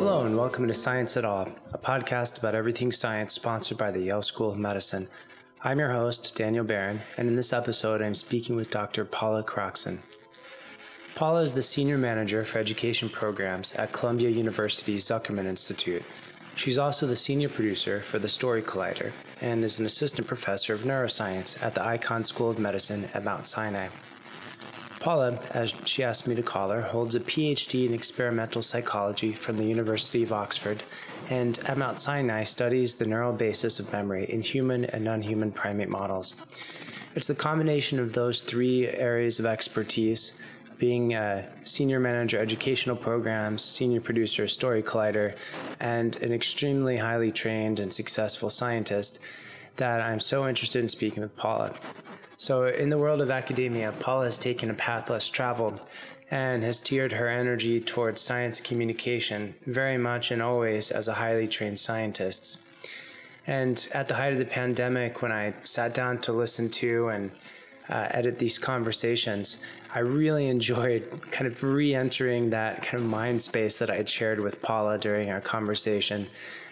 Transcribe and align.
Hello, 0.00 0.24
and 0.24 0.34
welcome 0.34 0.66
to 0.66 0.72
Science 0.72 1.18
et 1.18 1.26
al., 1.26 1.52
a 1.74 1.78
podcast 1.78 2.38
about 2.38 2.54
everything 2.54 2.90
science 2.90 3.34
sponsored 3.34 3.76
by 3.76 3.90
the 3.90 4.00
Yale 4.00 4.22
School 4.22 4.50
of 4.50 4.56
Medicine. 4.56 5.08
I'm 5.62 5.78
your 5.78 5.92
host, 5.92 6.34
Daniel 6.34 6.64
Barron, 6.64 7.00
and 7.18 7.28
in 7.28 7.36
this 7.36 7.52
episode, 7.52 8.00
I'm 8.00 8.14
speaking 8.14 8.56
with 8.56 8.70
Dr. 8.70 9.04
Paula 9.04 9.44
Croxson. 9.44 9.98
Paula 11.14 11.42
is 11.42 11.52
the 11.52 11.62
Senior 11.62 11.98
Manager 11.98 12.46
for 12.46 12.60
Education 12.60 13.10
Programs 13.10 13.74
at 13.74 13.92
Columbia 13.92 14.30
University's 14.30 15.04
Zuckerman 15.04 15.44
Institute. 15.44 16.02
She's 16.56 16.78
also 16.78 17.06
the 17.06 17.14
Senior 17.14 17.50
Producer 17.50 18.00
for 18.00 18.18
the 18.18 18.26
Story 18.26 18.62
Collider 18.62 19.12
and 19.42 19.62
is 19.62 19.80
an 19.80 19.84
Assistant 19.84 20.26
Professor 20.26 20.72
of 20.72 20.80
Neuroscience 20.80 21.62
at 21.62 21.74
the 21.74 21.82
Icahn 21.82 22.26
School 22.26 22.48
of 22.48 22.58
Medicine 22.58 23.06
at 23.12 23.22
Mount 23.22 23.46
Sinai. 23.46 23.88
Paula, 25.00 25.40
as 25.52 25.74
she 25.84 26.04
asked 26.04 26.28
me 26.28 26.34
to 26.34 26.42
call 26.42 26.68
her, 26.68 26.82
holds 26.82 27.14
a 27.14 27.20
PhD 27.20 27.86
in 27.86 27.94
experimental 27.94 28.60
psychology 28.60 29.32
from 29.32 29.56
the 29.56 29.64
University 29.64 30.22
of 30.22 30.32
Oxford 30.32 30.82
and 31.30 31.58
at 31.60 31.78
Mount 31.78 31.98
Sinai 31.98 32.44
studies 32.44 32.96
the 32.96 33.06
neural 33.06 33.32
basis 33.32 33.78
of 33.78 33.90
memory 33.92 34.24
in 34.30 34.42
human 34.42 34.84
and 34.84 35.04
non 35.04 35.22
human 35.22 35.52
primate 35.52 35.88
models. 35.88 36.34
It's 37.14 37.28
the 37.28 37.34
combination 37.34 37.98
of 37.98 38.12
those 38.12 38.42
three 38.42 38.88
areas 38.88 39.38
of 39.38 39.46
expertise 39.46 40.38
being 40.78 41.14
a 41.14 41.48
senior 41.64 42.00
manager 42.00 42.38
educational 42.38 42.96
programs, 42.96 43.62
senior 43.62 44.00
producer 44.00 44.48
Story 44.48 44.82
Collider, 44.82 45.36
and 45.78 46.16
an 46.16 46.32
extremely 46.32 46.98
highly 46.98 47.30
trained 47.30 47.80
and 47.80 47.92
successful 47.92 48.50
scientist 48.50 49.18
that 49.76 50.00
I'm 50.00 50.20
so 50.20 50.48
interested 50.48 50.80
in 50.80 50.88
speaking 50.88 51.22
with 51.22 51.36
Paula. 51.36 51.74
So, 52.40 52.64
in 52.64 52.88
the 52.88 52.96
world 52.96 53.20
of 53.20 53.30
academia, 53.30 53.92
Paula 54.00 54.24
has 54.24 54.38
taken 54.38 54.70
a 54.70 54.74
path 54.74 55.10
less 55.10 55.28
traveled 55.28 55.78
and 56.30 56.62
has 56.62 56.78
steered 56.78 57.12
her 57.12 57.28
energy 57.28 57.82
towards 57.82 58.22
science 58.22 58.62
communication 58.62 59.54
very 59.66 59.98
much 59.98 60.30
and 60.30 60.40
always 60.40 60.90
as 60.90 61.06
a 61.06 61.12
highly 61.12 61.46
trained 61.46 61.78
scientist. 61.78 62.66
And 63.46 63.86
at 63.92 64.08
the 64.08 64.14
height 64.14 64.32
of 64.32 64.38
the 64.38 64.46
pandemic, 64.46 65.20
when 65.20 65.32
I 65.32 65.52
sat 65.64 65.92
down 65.92 66.22
to 66.22 66.32
listen 66.32 66.70
to 66.70 67.08
and 67.08 67.30
uh, 67.90 68.08
edit 68.12 68.38
these 68.38 68.58
conversations, 68.58 69.58
I 69.94 69.98
really 69.98 70.48
enjoyed 70.48 71.10
kind 71.30 71.46
of 71.46 71.62
re 71.62 71.94
entering 71.94 72.48
that 72.50 72.80
kind 72.80 73.02
of 73.02 73.10
mind 73.10 73.42
space 73.42 73.76
that 73.76 73.90
I 73.90 73.96
had 73.96 74.08
shared 74.08 74.40
with 74.40 74.62
Paula 74.62 74.96
during 74.96 75.28
our 75.28 75.42
conversation. 75.42 76.26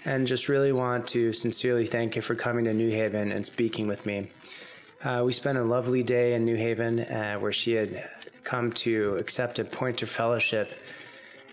And 0.07 0.27
just 0.27 0.49
really 0.49 0.73
want 0.73 1.07
to 1.09 1.35
sincerely 1.35 1.85
thank 1.85 2.17
you 2.17 2.23
for 2.23 2.35
coming 2.35 2.65
to 2.65 2.73
New 2.73 2.89
Haven 2.89 3.33
and 3.33 3.45
speaking 3.45 3.87
with 3.87 4.07
me. 4.07 4.31
Uh, 5.05 5.23
we 5.25 5.33
spent 5.33 5.57
a 5.57 5.63
lovely 5.63 6.03
day 6.03 6.35
in 6.35 6.45
New 6.45 6.57
Haven 6.57 7.01
uh, 7.01 7.39
where 7.39 7.53
she 7.53 7.73
had 7.73 8.09
come 8.43 8.73
to 8.73 9.15
accept 9.17 9.59
a 9.61 9.65
Poynter 9.65 10.07
Fellowship. 10.07 10.77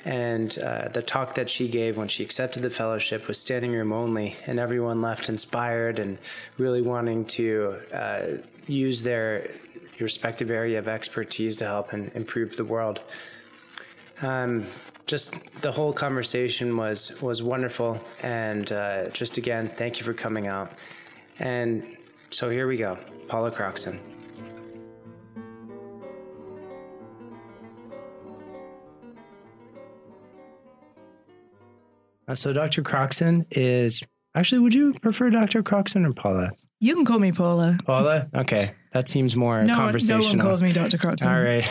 And 0.03 0.57
uh, 0.59 0.89
the 0.89 1.01
talk 1.01 1.35
that 1.35 1.49
she 1.49 1.67
gave 1.67 1.97
when 1.97 2.07
she 2.07 2.23
accepted 2.23 2.61
the 2.61 2.69
fellowship 2.69 3.27
was 3.27 3.39
standing 3.39 3.71
room 3.71 3.91
only, 3.91 4.35
and 4.45 4.59
everyone 4.59 5.01
left 5.01 5.29
inspired 5.29 5.97
and 5.97 6.19
really 6.59 6.81
wanting 6.81 7.25
to 7.25 7.77
uh, 7.91 8.21
use 8.67 9.01
their 9.01 9.49
respective 9.99 10.51
area 10.51 10.77
of 10.77 10.87
expertise 10.87 11.55
to 11.57 11.65
help 11.65 11.91
and 11.93 12.11
improve 12.13 12.55
the 12.55 12.65
world. 12.65 12.99
Um, 14.21 14.65
just 15.07 15.61
the 15.61 15.71
whole 15.71 15.93
conversation 15.93 16.77
was 16.77 17.19
was 17.21 17.41
wonderful, 17.41 17.99
and 18.21 18.71
uh, 18.71 19.09
just 19.09 19.37
again, 19.37 19.67
thank 19.67 19.97
you 19.97 20.05
for 20.05 20.13
coming 20.13 20.47
out. 20.47 20.71
And 21.39 21.97
so 22.29 22.49
here 22.49 22.67
we 22.67 22.77
go, 22.77 22.97
Paula 23.27 23.51
Croxson. 23.51 23.99
Uh, 32.27 32.33
so 32.35 32.53
Dr. 32.53 32.81
Croxson 32.81 33.45
is 33.51 34.01
actually. 34.33 34.59
Would 34.59 34.73
you 34.73 34.93
prefer 35.01 35.29
Dr. 35.29 35.61
Croxson 35.61 36.07
or 36.07 36.13
Paula? 36.13 36.51
You 36.79 36.95
can 36.95 37.05
call 37.05 37.19
me 37.19 37.31
Paula. 37.31 37.77
Paula. 37.85 38.27
Okay, 38.35 38.73
that 38.91 39.07
seems 39.07 39.35
more 39.35 39.63
no, 39.63 39.75
conversational. 39.75 40.21
No 40.21 40.29
one 40.29 40.39
calls 40.39 40.61
me 40.61 40.73
Dr. 40.73 40.97
Croxson. 40.97 41.27
All 41.27 41.41
right, 41.41 41.67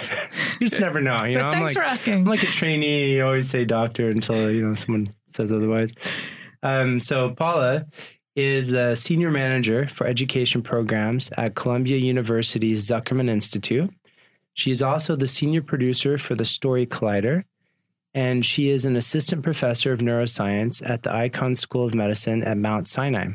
you 0.60 0.68
just 0.68 0.80
never 0.80 1.00
know. 1.00 1.16
You 1.24 1.34
but 1.34 1.42
know, 1.42 1.50
thanks 1.50 1.56
I'm 1.56 1.62
like, 1.62 1.72
for 1.74 1.82
asking. 1.82 2.14
I'm 2.14 2.24
like 2.24 2.42
a 2.42 2.46
trainee. 2.46 3.16
You 3.16 3.24
always 3.24 3.50
say 3.50 3.64
doctor 3.64 4.10
until 4.10 4.50
you 4.50 4.66
know 4.66 4.74
someone 4.74 5.08
says 5.26 5.52
otherwise. 5.52 5.94
Um, 6.62 6.98
so 6.98 7.30
Paula 7.30 7.86
is 8.36 8.68
the 8.70 8.94
senior 8.94 9.30
manager 9.30 9.86
for 9.86 10.06
education 10.06 10.62
programs 10.62 11.30
at 11.36 11.54
Columbia 11.54 11.98
University's 11.98 12.88
Zuckerman 12.88 13.28
Institute. 13.28 13.90
She 14.54 14.70
is 14.70 14.82
also 14.82 15.16
the 15.16 15.26
senior 15.26 15.62
producer 15.62 16.18
for 16.18 16.34
the 16.34 16.44
Story 16.44 16.86
Collider, 16.86 17.44
and 18.12 18.44
she 18.44 18.70
is 18.70 18.84
an 18.84 18.96
assistant 18.96 19.42
professor 19.42 19.92
of 19.92 19.98
neuroscience 19.98 20.82
at 20.88 21.02
the 21.02 21.10
Icahn 21.10 21.56
School 21.56 21.84
of 21.84 21.94
Medicine 21.94 22.42
at 22.42 22.56
Mount 22.56 22.86
Sinai. 22.86 23.30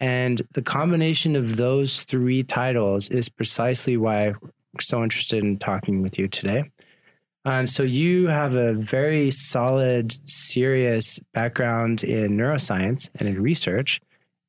And 0.00 0.40
the 0.52 0.62
combination 0.62 1.36
of 1.36 1.56
those 1.56 2.04
three 2.04 2.42
titles 2.42 3.10
is 3.10 3.28
precisely 3.28 3.98
why 3.98 4.28
I'm 4.28 4.80
so 4.80 5.02
interested 5.02 5.44
in 5.44 5.58
talking 5.58 6.02
with 6.02 6.18
you 6.18 6.26
today. 6.26 6.70
Um, 7.44 7.66
so, 7.66 7.82
you 7.82 8.28
have 8.28 8.54
a 8.54 8.74
very 8.74 9.30
solid, 9.30 10.28
serious 10.28 11.18
background 11.32 12.04
in 12.04 12.36
neuroscience 12.36 13.08
and 13.18 13.26
in 13.26 13.42
research, 13.42 13.98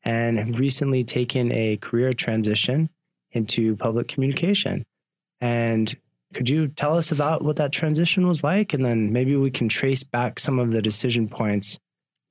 and 0.04 0.40
have 0.40 0.60
recently 0.60 1.04
taken 1.04 1.52
a 1.52 1.78
career 1.78 2.14
transition 2.14 2.90
into 3.32 3.76
public 3.76 4.08
communication. 4.08 4.84
And 5.40 5.94
could 6.34 6.50
you 6.50 6.68
tell 6.68 6.98
us 6.98 7.12
about 7.12 7.44
what 7.44 7.58
that 7.58 7.72
transition 7.72 8.28
was 8.28 8.44
like? 8.44 8.74
And 8.74 8.86
then 8.86 9.12
maybe 9.12 9.36
we 9.36 9.52
can 9.52 9.70
trace 9.70 10.04
back 10.04 10.40
some 10.40 10.60
of 10.60 10.72
the 10.72 10.82
decision 10.82 11.28
points, 11.28 11.78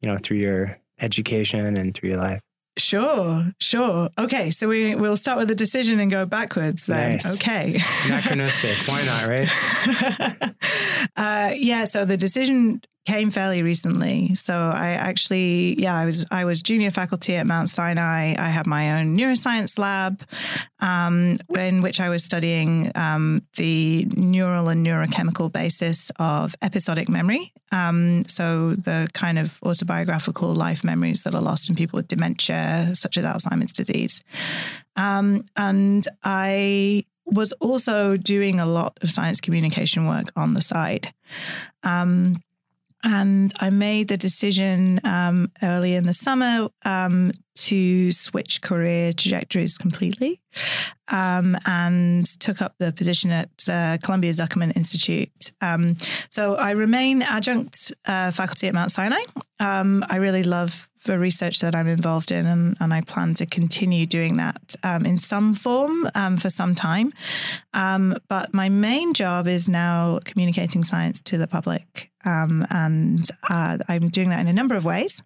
you 0.00 0.08
know, 0.08 0.16
through 0.22 0.38
your 0.38 0.78
education 1.00 1.76
and 1.76 1.94
through 1.94 2.10
your 2.10 2.18
life. 2.18 2.40
Sure, 2.78 3.52
sure. 3.60 4.08
Okay, 4.16 4.50
so 4.50 4.68
we 4.68 4.94
we'll 4.94 5.16
start 5.16 5.38
with 5.38 5.48
the 5.48 5.54
decision 5.54 6.00
and 6.00 6.10
go 6.10 6.24
backwards 6.24 6.86
then. 6.86 7.12
Nice. 7.12 7.36
Okay. 7.36 7.80
Anachronistic. 8.06 8.76
Why 8.86 9.04
not, 9.04 9.28
right? 9.28 10.54
uh, 11.16 11.52
yeah, 11.56 11.84
so 11.84 12.04
the 12.04 12.16
decision 12.16 12.80
came 13.06 13.30
fairly 13.30 13.62
recently. 13.62 14.34
So 14.34 14.54
I 14.54 14.90
actually, 14.90 15.80
yeah, 15.80 15.96
I 15.96 16.04
was 16.04 16.26
I 16.30 16.44
was 16.44 16.62
junior 16.62 16.90
faculty 16.90 17.34
at 17.36 17.46
Mount 17.46 17.68
Sinai. 17.68 18.34
I 18.38 18.48
had 18.48 18.66
my 18.66 19.00
own 19.00 19.16
neuroscience 19.16 19.78
lab, 19.78 20.22
um, 20.80 21.38
in 21.56 21.80
which 21.80 22.00
I 22.00 22.08
was 22.08 22.22
studying 22.22 22.92
um, 22.94 23.42
the 23.56 24.04
neural 24.16 24.68
and 24.68 24.84
neurochemical 24.86 25.50
basis 25.50 26.10
of 26.18 26.54
episodic 26.62 27.08
memory. 27.08 27.52
Um, 27.72 28.26
so 28.26 28.74
the 28.74 29.08
kind 29.14 29.38
of 29.38 29.58
autobiographical 29.62 30.54
life 30.54 30.84
memories 30.84 31.22
that 31.22 31.34
are 31.34 31.42
lost 31.42 31.70
in 31.70 31.76
people 31.76 31.96
with 31.96 32.08
dementia, 32.08 32.92
such 32.94 33.16
as 33.16 33.24
Alzheimer's 33.24 33.72
disease. 33.72 34.22
Um, 34.96 35.44
and 35.56 36.06
I 36.22 37.04
was 37.24 37.52
also 37.52 38.16
doing 38.16 38.60
a 38.60 38.66
lot 38.66 38.98
of 39.02 39.10
science 39.10 39.40
communication 39.40 40.06
work 40.06 40.32
on 40.36 40.54
the 40.54 40.60
side. 40.60 41.14
Um, 41.82 42.42
and 43.02 43.52
I 43.60 43.70
made 43.70 44.08
the 44.08 44.16
decision 44.16 45.00
um, 45.04 45.50
early 45.62 45.94
in 45.94 46.04
the 46.04 46.12
summer 46.12 46.68
um, 46.84 47.32
to 47.54 48.12
switch 48.12 48.60
career 48.60 49.12
trajectories 49.12 49.78
completely 49.78 50.40
um, 51.08 51.56
and 51.66 52.26
took 52.40 52.60
up 52.60 52.74
the 52.78 52.92
position 52.92 53.30
at 53.30 53.50
uh, 53.68 53.98
Columbia 54.02 54.32
Zuckerman 54.32 54.76
Institute. 54.76 55.52
Um, 55.60 55.96
so 56.28 56.56
I 56.56 56.72
remain 56.72 57.22
adjunct 57.22 57.92
uh, 58.04 58.30
faculty 58.30 58.68
at 58.68 58.74
Mount 58.74 58.90
Sinai. 58.90 59.22
Um, 59.58 60.04
I 60.08 60.16
really 60.16 60.42
love 60.42 60.89
the 61.04 61.18
research 61.18 61.60
that 61.60 61.74
I'm 61.74 61.86
involved 61.86 62.30
in, 62.30 62.46
and, 62.46 62.76
and 62.80 62.92
I 62.92 63.00
plan 63.00 63.34
to 63.34 63.46
continue 63.46 64.06
doing 64.06 64.36
that 64.36 64.74
um, 64.82 65.06
in 65.06 65.18
some 65.18 65.54
form 65.54 66.08
um, 66.14 66.36
for 66.36 66.50
some 66.50 66.74
time. 66.74 67.12
Um, 67.72 68.16
but 68.28 68.52
my 68.52 68.68
main 68.68 69.14
job 69.14 69.46
is 69.46 69.68
now 69.68 70.20
communicating 70.24 70.84
science 70.84 71.20
to 71.22 71.38
the 71.38 71.46
public, 71.46 72.10
um, 72.24 72.66
and 72.70 73.30
uh, 73.48 73.78
I'm 73.88 74.08
doing 74.08 74.28
that 74.28 74.40
in 74.40 74.48
a 74.48 74.52
number 74.52 74.74
of 74.74 74.84
ways. 74.84 75.22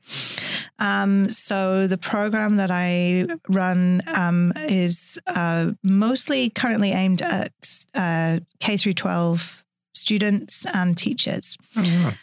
Um, 0.79 1.31
so 1.31 1.87
the 1.87 1.99
program 1.99 2.57
that 2.57 2.71
I 2.71 3.27
run 3.49 4.03
um, 4.07 4.53
is 4.69 5.19
uh, 5.27 5.73
mostly 5.83 6.51
currently 6.51 6.93
aimed 6.93 7.23
at 7.23 7.53
uh, 7.95 8.41
K 8.61 8.77
through 8.77 8.93
12 8.93 9.65
students 9.95 10.67
and 10.73 10.97
teachers. 10.97 11.59
Oh, 11.77 11.83
yeah. 11.83 12.15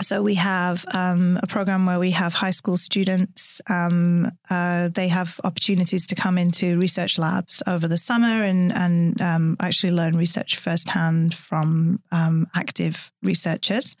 So 0.00 0.22
we 0.22 0.34
have 0.34 0.84
um, 0.94 1.38
a 1.42 1.46
program 1.46 1.86
where 1.86 1.98
we 1.98 2.12
have 2.12 2.32
high 2.32 2.50
school 2.50 2.76
students. 2.76 3.60
Um, 3.68 4.30
uh, 4.48 4.88
they 4.88 5.08
have 5.08 5.40
opportunities 5.44 6.06
to 6.08 6.14
come 6.14 6.38
into 6.38 6.78
research 6.78 7.18
labs 7.18 7.62
over 7.66 7.88
the 7.88 7.96
summer 7.96 8.44
and 8.44 8.72
and 8.72 9.20
um, 9.20 9.56
actually 9.60 9.92
learn 9.92 10.16
research 10.16 10.56
firsthand 10.56 11.34
from 11.34 12.00
um, 12.12 12.46
active 12.54 13.12
researchers. 13.22 13.96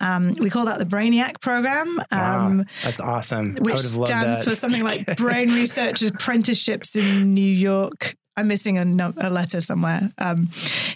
Um, 0.00 0.34
we 0.40 0.50
call 0.50 0.64
that 0.66 0.78
the 0.78 0.86
BRAINYAC 0.86 1.40
program. 1.40 2.00
Wow, 2.10 2.46
um, 2.46 2.64
that's 2.82 3.00
awesome. 3.00 3.54
Which 3.54 3.74
would 3.74 3.84
have 3.84 3.96
loved 3.96 4.08
stands 4.08 4.38
that. 4.38 4.44
for 4.44 4.56
something 4.56 4.82
like 4.82 5.04
Brain 5.16 5.48
Research 5.48 6.02
Apprenticeships 6.02 6.96
in 6.96 7.34
New 7.34 7.40
York. 7.42 8.16
I'm 8.36 8.48
missing 8.48 8.78
a, 8.78 8.84
no, 8.84 9.12
a 9.16 9.30
letter 9.30 9.60
somewhere. 9.60 10.10
Um, 10.18 10.50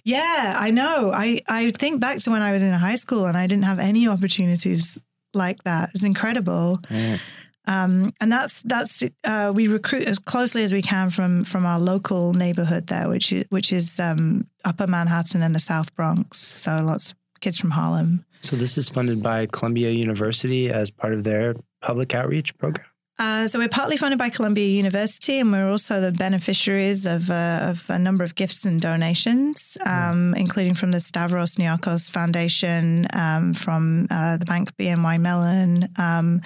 yeah, 0.05 0.55
I 0.57 0.71
know. 0.71 1.13
I, 1.13 1.41
I 1.49 1.71
think 1.71 2.01
back 2.01 2.19
to 2.19 2.31
when 2.31 2.43
I 2.43 2.53
was 2.53 2.63
in 2.63 2.73
high 2.73 2.97
school 2.97 3.27
and 3.27 3.37
I 3.37 3.47
didn't 3.47 3.65
have 3.65 3.79
any 3.79 4.09
opportunities 4.09 4.99
like 5.35 5.63
that. 5.65 5.91
It's 5.95 6.05
incredible. 6.05 6.81
Mm. 6.91 7.21
Um, 7.67 8.15
and 8.19 8.33
that's 8.33 8.63
that's 8.63 9.05
uh, 9.25 9.53
we 9.55 9.69
recruit 9.69 10.09
as 10.09 10.19
closely 10.19 10.65
as 10.65 10.73
we 10.73 10.81
can 10.81 11.11
from 11.11 11.45
from 11.45 11.67
our 11.67 11.79
local 11.79 12.33
neighborhood 12.33 12.87
there, 12.87 13.09
which 13.11 13.31
is 13.31 13.45
which 13.51 13.73
is 13.75 14.01
um, 14.01 14.49
Upper 14.65 14.87
Manhattan 14.87 15.43
and 15.43 15.55
the 15.55 15.61
South 15.61 15.95
Bronx. 15.95 16.39
So 16.39 16.81
lots 16.83 17.13
of 17.13 17.19
kids 17.41 17.59
from 17.59 17.71
Harlem. 17.71 18.25
So 18.41 18.57
this 18.57 18.79
is 18.79 18.89
funded 18.89 19.23
by 19.23 19.47
Columbia 19.47 19.91
University 19.91 20.71
as 20.71 20.91
part 20.91 21.13
of 21.13 21.25
their 21.25 21.55
public 21.83 22.15
outreach 22.15 22.57
program. 22.57 22.88
Uh, 23.19 23.49
so 23.49 23.59
we're 23.59 23.69
partly 23.69 23.97
funded 23.97 24.19
by 24.19 24.31
Columbia 24.31 24.69
University, 24.69 25.41
and 25.41 25.51
we're 25.51 25.69
also 25.69 26.01
the 26.01 26.13
beneficiaries 26.13 27.05
of, 27.05 27.31
uh, 27.31 27.59
of 27.63 27.85
a 27.89 27.99
number 27.99 28.23
of 28.23 28.37
gifts 28.37 28.65
and 28.65 28.81
donations, 28.81 29.77
um, 29.85 30.33
yeah. 30.35 30.41
including 30.41 30.75
from 30.75 30.93
the 30.93 31.01
Stavros 31.01 31.57
Niarchos 31.57 32.09
Foundation, 32.09 33.09
um, 33.13 33.55
from 33.55 34.07
uh, 34.11 34.37
the 34.37 34.47
bank 34.47 34.77
BNY 34.77 35.21
Mellon, 35.21 35.89
um, 35.97 36.43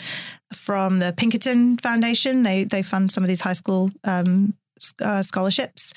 from 0.54 0.98
the 0.98 1.12
Pinkerton 1.12 1.76
Foundation. 1.76 2.42
They 2.42 2.64
they 2.64 2.82
fund 2.82 3.10
some 3.12 3.22
of 3.22 3.28
these 3.28 3.42
high 3.42 3.52
school 3.52 3.90
um, 4.04 4.54
uh, 5.00 5.22
scholarships, 5.22 5.92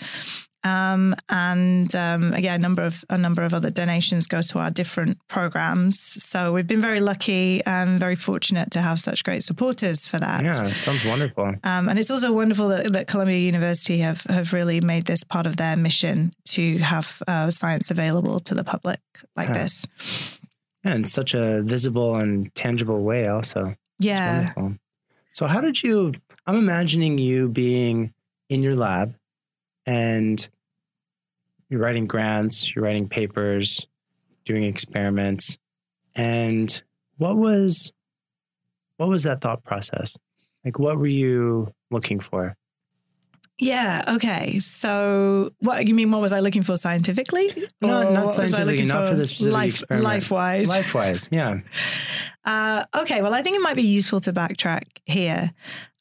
um, 0.65 1.13
and 1.29 1.95
um, 1.95 2.33
again, 2.33 2.55
a 2.55 2.57
number 2.59 2.83
of 2.83 3.05
a 3.11 3.17
number 3.17 3.43
of 3.43 3.53
other 3.53 3.69
donations 3.69 4.25
go 4.25 4.41
to 4.41 4.57
our 4.57 4.71
different 4.71 5.19
programs. 5.27 5.99
So 6.23 6.51
we've 6.53 6.65
been 6.65 6.81
very 6.81 6.99
lucky 6.99 7.63
and 7.65 7.99
very 7.99 8.15
fortunate 8.15 8.71
to 8.71 8.81
have 8.81 8.99
such 8.99 9.23
great 9.23 9.43
supporters 9.43 10.09
for 10.09 10.17
that. 10.17 10.43
Yeah, 10.43 10.73
sounds 10.73 11.05
wonderful. 11.05 11.53
Um, 11.63 11.87
and 11.87 11.99
it's 11.99 12.09
also 12.09 12.33
wonderful 12.33 12.69
that, 12.69 12.91
that, 12.93 13.07
Columbia 13.07 13.37
University 13.37 13.99
have 13.99 14.23
have 14.23 14.53
really 14.53 14.81
made 14.81 15.05
this 15.05 15.23
part 15.23 15.45
of 15.45 15.57
their 15.57 15.75
mission 15.77 16.33
to 16.45 16.79
have 16.79 17.21
uh, 17.27 17.51
science 17.51 17.91
available 17.91 18.39
to 18.39 18.55
the 18.55 18.63
public 18.63 18.99
like 19.35 19.49
yeah. 19.49 19.63
this. 19.63 19.85
Yeah, 20.83 20.95
in 20.95 21.05
such 21.05 21.35
a 21.35 21.61
visible 21.61 22.15
and 22.15 22.53
tangible 22.55 23.03
way, 23.03 23.27
also. 23.27 23.75
Yeah. 23.99 24.51
So, 25.31 25.45
how 25.45 25.61
did 25.61 25.83
you? 25.83 26.13
I'm 26.47 26.55
imagining 26.55 27.19
you 27.19 27.49
being 27.49 28.13
in 28.49 28.63
your 28.63 28.75
lab 28.75 29.15
and 29.85 30.47
you're 31.69 31.81
writing 31.81 32.07
grants, 32.07 32.75
you're 32.75 32.83
writing 32.83 33.09
papers, 33.09 33.87
doing 34.45 34.63
experiments. 34.63 35.57
And 36.15 36.81
what 37.17 37.35
was 37.35 37.91
what 38.97 39.09
was 39.09 39.23
that 39.23 39.41
thought 39.41 39.63
process? 39.63 40.17
Like 40.63 40.79
what 40.79 40.97
were 40.97 41.07
you 41.07 41.73
looking 41.91 42.19
for? 42.19 42.55
Yeah. 43.57 44.03
Okay. 44.15 44.59
So, 44.59 45.51
what 45.59 45.87
you 45.87 45.95
mean? 45.95 46.11
What 46.11 46.21
was 46.21 46.33
I 46.33 46.41
looking 46.41 46.61
for 46.61 46.75
scientifically? 46.75 47.47
No, 47.81 48.11
not 48.11 48.33
scientifically. 48.33 48.83
Not 48.83 49.03
for, 49.03 49.11
for 49.11 49.15
the 49.15 49.27
specific 49.27 49.53
life, 49.53 49.71
experiment. 49.71 50.03
Life 50.03 50.31
wise. 50.31 50.67
Life 50.67 50.93
wise. 50.93 51.29
Yeah. 51.31 51.59
Uh, 52.45 52.85
okay. 52.95 53.21
Well, 53.21 53.33
I 53.33 53.41
think 53.41 53.55
it 53.55 53.61
might 53.61 53.75
be 53.75 53.83
useful 53.83 54.19
to 54.21 54.33
backtrack 54.33 54.83
here 55.05 55.51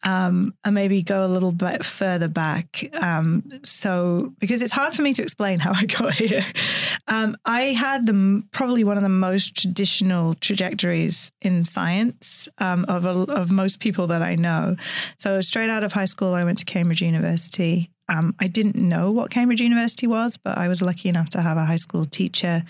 um, 0.05 0.55
and 0.64 0.75
maybe 0.75 1.02
go 1.02 1.25
a 1.25 1.29
little 1.29 1.52
bit 1.52 1.85
further 1.85 2.29
back. 2.29 2.85
Um, 3.02 3.43
so, 3.64 4.35
because 4.38 4.61
it's 4.61 4.73
hard 4.73 4.94
for 4.94 5.02
me 5.02 5.14
to 5.14 5.23
explain 5.23 5.58
how 5.61 5.73
I 5.73 5.87
got 5.87 6.14
here. 6.14 6.44
Um, 7.08 7.37
I 7.44 7.62
had 7.62 8.06
the 8.06 8.43
probably 8.52 8.85
one 8.85 8.96
of 8.96 9.02
the 9.02 9.08
most 9.08 9.56
traditional 9.56 10.35
trajectories 10.35 11.32
in 11.41 11.64
science 11.64 12.49
um, 12.58 12.85
of 12.87 13.06
a, 13.06 13.11
of 13.32 13.50
most 13.50 13.81
people 13.81 14.06
that 14.08 14.23
I 14.23 14.37
know. 14.37 14.76
So, 15.19 15.41
straight 15.41 15.70
out 15.70 15.82
of 15.82 15.93
high 15.93 16.05
school, 16.05 16.35
I 16.35 16.44
went 16.44 16.58
to 16.58 16.64
Cambridge 16.64 17.02
University. 17.02 17.91
Um, 18.08 18.35
I 18.38 18.49
didn't 18.49 18.76
know 18.76 19.11
what 19.11 19.31
Cambridge 19.31 19.62
University 19.62 20.06
was, 20.06 20.37
but 20.37 20.58
I 20.58 20.69
was 20.69 20.82
lucky 20.82 21.08
enough 21.08 21.31
to 21.31 21.41
have 21.41 21.56
a 21.56 21.64
high 21.64 21.76
school 21.76 22.05
teacher 22.05 22.62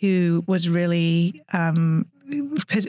who 0.00 0.44
was 0.46 0.68
really 0.68 1.42
um, 1.52 2.06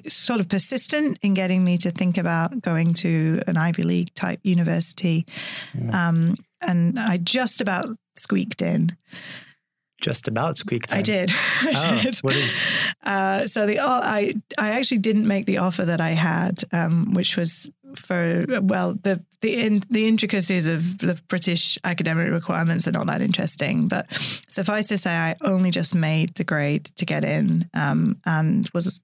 sort 0.07 0.39
of 0.39 0.49
persistent 0.49 1.19
in 1.21 1.33
getting 1.33 1.63
me 1.63 1.77
to 1.79 1.91
think 1.91 2.17
about 2.17 2.61
going 2.61 2.93
to 2.95 3.41
an 3.47 3.57
Ivy 3.57 3.83
League 3.83 4.13
type 4.13 4.39
university. 4.43 5.25
Yeah. 5.73 6.07
Um, 6.07 6.35
and 6.61 6.99
I 6.99 7.17
just 7.17 7.61
about 7.61 7.87
squeaked 8.15 8.61
in. 8.61 8.95
Just 10.01 10.27
about 10.27 10.57
squeaked. 10.57 10.91
In. 10.91 10.97
I 10.97 11.01
did. 11.01 11.31
I 11.61 11.73
oh, 11.75 12.03
did. 12.03 12.17
What 12.17 12.35
is? 12.35 12.61
Uh, 13.03 13.45
so 13.45 13.65
the 13.65 13.79
I 13.79 14.33
I 14.57 14.71
actually 14.71 14.97
didn't 14.97 15.25
make 15.25 15.45
the 15.45 15.59
offer 15.59 15.85
that 15.85 16.01
I 16.01 16.09
had, 16.09 16.61
um, 16.73 17.13
which 17.13 17.37
was 17.37 17.69
for 17.95 18.45
well 18.61 18.95
the 19.01 19.23
the 19.39 19.65
in, 19.65 19.83
the 19.89 20.07
intricacies 20.09 20.67
of 20.67 20.97
the 20.97 21.17
British 21.29 21.77
academic 21.85 22.31
requirements 22.31 22.85
are 22.85 22.91
not 22.91 23.07
that 23.07 23.21
interesting, 23.21 23.87
but 23.87 24.11
suffice 24.49 24.89
to 24.89 24.97
say, 24.97 25.11
I 25.11 25.35
only 25.41 25.71
just 25.71 25.95
made 25.95 26.35
the 26.35 26.43
grade 26.43 26.83
to 26.97 27.05
get 27.05 27.23
in, 27.23 27.69
um, 27.73 28.17
and 28.25 28.69
was 28.73 29.01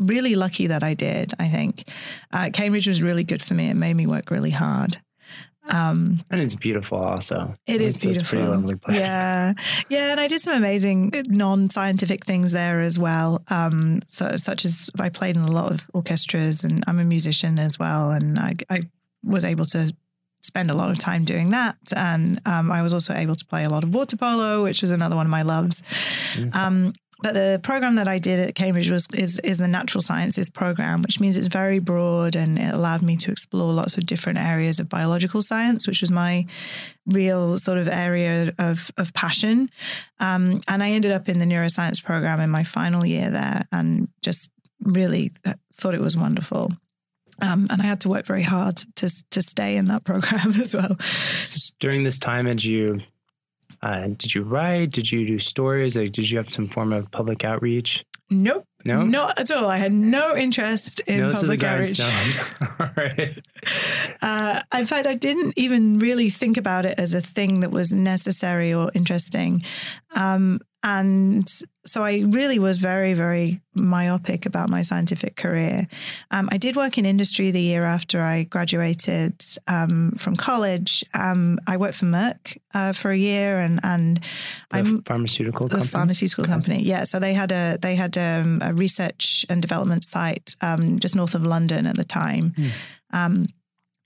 really 0.00 0.34
lucky 0.34 0.66
that 0.68 0.82
I 0.82 0.94
did. 0.94 1.32
I 1.38 1.48
think 1.48 1.88
uh, 2.32 2.50
Cambridge 2.52 2.88
was 2.88 3.00
really 3.00 3.22
good 3.22 3.42
for 3.42 3.54
me. 3.54 3.68
It 3.68 3.74
made 3.74 3.94
me 3.94 4.06
work 4.06 4.30
really 4.30 4.50
hard. 4.50 5.00
Um, 5.68 6.20
and 6.30 6.40
it's 6.40 6.56
beautiful, 6.56 6.98
also. 6.98 7.52
It 7.66 7.80
it's, 7.80 7.96
is 7.96 8.02
beautiful. 8.02 8.10
It's 8.10 8.28
pretty 8.28 8.46
lovely 8.46 8.76
place. 8.76 8.98
Yeah, 8.98 9.52
yeah, 9.88 10.10
and 10.10 10.18
I 10.18 10.26
did 10.26 10.40
some 10.40 10.54
amazing 10.54 11.12
non-scientific 11.28 12.24
things 12.26 12.50
there 12.50 12.80
as 12.80 12.98
well. 12.98 13.44
Um, 13.48 14.00
so, 14.08 14.36
such 14.36 14.64
as 14.64 14.90
I 14.98 15.10
played 15.10 15.36
in 15.36 15.42
a 15.42 15.50
lot 15.52 15.70
of 15.70 15.88
orchestras, 15.94 16.64
and 16.64 16.82
I'm 16.88 16.98
a 16.98 17.04
musician 17.04 17.58
as 17.58 17.78
well, 17.78 18.10
and 18.10 18.38
I, 18.38 18.56
I 18.68 18.82
was 19.22 19.44
able 19.44 19.66
to 19.66 19.94
spend 20.42 20.70
a 20.70 20.74
lot 20.74 20.90
of 20.90 20.98
time 20.98 21.24
doing 21.24 21.50
that. 21.50 21.76
And 21.94 22.40
um, 22.46 22.72
I 22.72 22.82
was 22.82 22.94
also 22.94 23.14
able 23.14 23.34
to 23.34 23.44
play 23.44 23.64
a 23.64 23.70
lot 23.70 23.84
of 23.84 23.94
water 23.94 24.16
polo, 24.16 24.64
which 24.64 24.82
was 24.82 24.90
another 24.90 25.14
one 25.14 25.26
of 25.26 25.30
my 25.30 25.42
loves. 25.42 25.82
Mm-hmm. 26.32 26.56
Um, 26.56 26.92
but 27.22 27.34
the 27.34 27.60
program 27.62 27.96
that 27.96 28.08
I 28.08 28.18
did 28.18 28.40
at 28.40 28.54
Cambridge 28.54 28.90
was 28.90 29.06
is 29.12 29.38
is 29.40 29.58
the 29.58 29.68
natural 29.68 30.02
sciences 30.02 30.48
program, 30.48 31.02
which 31.02 31.20
means 31.20 31.36
it's 31.36 31.46
very 31.46 31.78
broad 31.78 32.36
and 32.36 32.58
it 32.58 32.74
allowed 32.74 33.02
me 33.02 33.16
to 33.18 33.30
explore 33.30 33.72
lots 33.72 33.98
of 33.98 34.06
different 34.06 34.38
areas 34.38 34.80
of 34.80 34.88
biological 34.88 35.42
science, 35.42 35.86
which 35.86 36.00
was 36.00 36.10
my 36.10 36.46
real 37.06 37.58
sort 37.58 37.78
of 37.78 37.88
area 37.88 38.52
of 38.58 38.90
of 38.96 39.12
passion. 39.12 39.70
Um, 40.18 40.62
and 40.68 40.82
I 40.82 40.90
ended 40.90 41.12
up 41.12 41.28
in 41.28 41.38
the 41.38 41.44
neuroscience 41.44 42.02
program 42.02 42.40
in 42.40 42.50
my 42.50 42.64
final 42.64 43.04
year 43.04 43.30
there, 43.30 43.66
and 43.70 44.08
just 44.22 44.50
really 44.82 45.30
thought 45.74 45.94
it 45.94 46.00
was 46.00 46.16
wonderful. 46.16 46.72
Um, 47.42 47.66
and 47.70 47.80
I 47.80 47.86
had 47.86 48.02
to 48.02 48.08
work 48.08 48.26
very 48.26 48.42
hard 48.42 48.76
to 48.96 49.10
to 49.30 49.42
stay 49.42 49.76
in 49.76 49.86
that 49.86 50.04
program 50.10 50.52
as 50.60 50.74
well. 50.74 50.98
So 51.00 51.74
during 51.80 52.02
this 52.02 52.18
time, 52.18 52.46
as 52.46 52.64
you 52.64 53.00
uh, 53.82 54.08
did 54.16 54.34
you 54.34 54.42
write? 54.42 54.90
Did 54.90 55.10
you 55.10 55.26
do 55.26 55.38
stories? 55.38 55.96
Like, 55.96 56.12
did 56.12 56.30
you 56.30 56.38
have 56.38 56.48
some 56.48 56.68
form 56.68 56.92
of 56.92 57.10
public 57.10 57.44
outreach? 57.44 58.04
Nope. 58.30 58.64
No, 58.84 59.02
not 59.02 59.38
at 59.38 59.50
all. 59.50 59.68
I 59.68 59.76
had 59.76 59.92
no 59.92 60.34
interest 60.34 61.00
in 61.00 61.18
Nose 61.18 61.40
public 61.40 61.62
outreach. 61.64 62.00
all 62.80 62.90
right. 62.96 63.36
Uh, 64.22 64.62
in 64.74 64.86
fact, 64.86 65.06
I 65.06 65.14
didn't 65.14 65.58
even 65.58 65.98
really 65.98 66.30
think 66.30 66.56
about 66.56 66.86
it 66.86 66.98
as 66.98 67.12
a 67.12 67.20
thing 67.20 67.60
that 67.60 67.70
was 67.70 67.92
necessary 67.92 68.72
or 68.72 68.90
interesting. 68.94 69.64
Um, 70.14 70.60
and 70.82 71.48
so 71.84 72.04
I 72.04 72.20
really 72.20 72.58
was 72.58 72.78
very, 72.78 73.12
very 73.12 73.60
myopic 73.74 74.46
about 74.46 74.70
my 74.70 74.82
scientific 74.82 75.36
career. 75.36 75.86
Um, 76.30 76.48
I 76.50 76.56
did 76.56 76.74
work 76.74 76.96
in 76.96 77.04
industry 77.04 77.50
the 77.50 77.60
year 77.60 77.84
after 77.84 78.22
I 78.22 78.44
graduated 78.44 79.44
um, 79.68 80.12
from 80.12 80.36
college. 80.36 81.04
Um, 81.12 81.58
I 81.66 81.76
worked 81.76 81.96
for 81.96 82.06
Merck 82.06 82.56
uh, 82.72 82.92
for 82.92 83.10
a 83.10 83.16
year, 83.16 83.58
and 83.58 83.80
and 83.82 84.18
the 84.70 84.78
I'm 84.78 85.02
pharmaceutical 85.02 85.68
the 85.68 85.76
company? 85.76 85.90
pharmaceutical 85.90 86.44
okay. 86.44 86.52
company. 86.52 86.82
Yeah, 86.82 87.04
so 87.04 87.18
they 87.18 87.34
had 87.34 87.52
a 87.52 87.78
they 87.80 87.94
had 87.94 88.16
um, 88.16 88.60
a 88.62 88.72
research 88.72 89.44
and 89.50 89.60
development 89.60 90.04
site 90.04 90.56
um, 90.62 90.98
just 90.98 91.14
north 91.14 91.34
of 91.34 91.42
London 91.42 91.86
at 91.86 91.96
the 91.96 92.04
time. 92.04 92.54
Mm. 93.12 93.48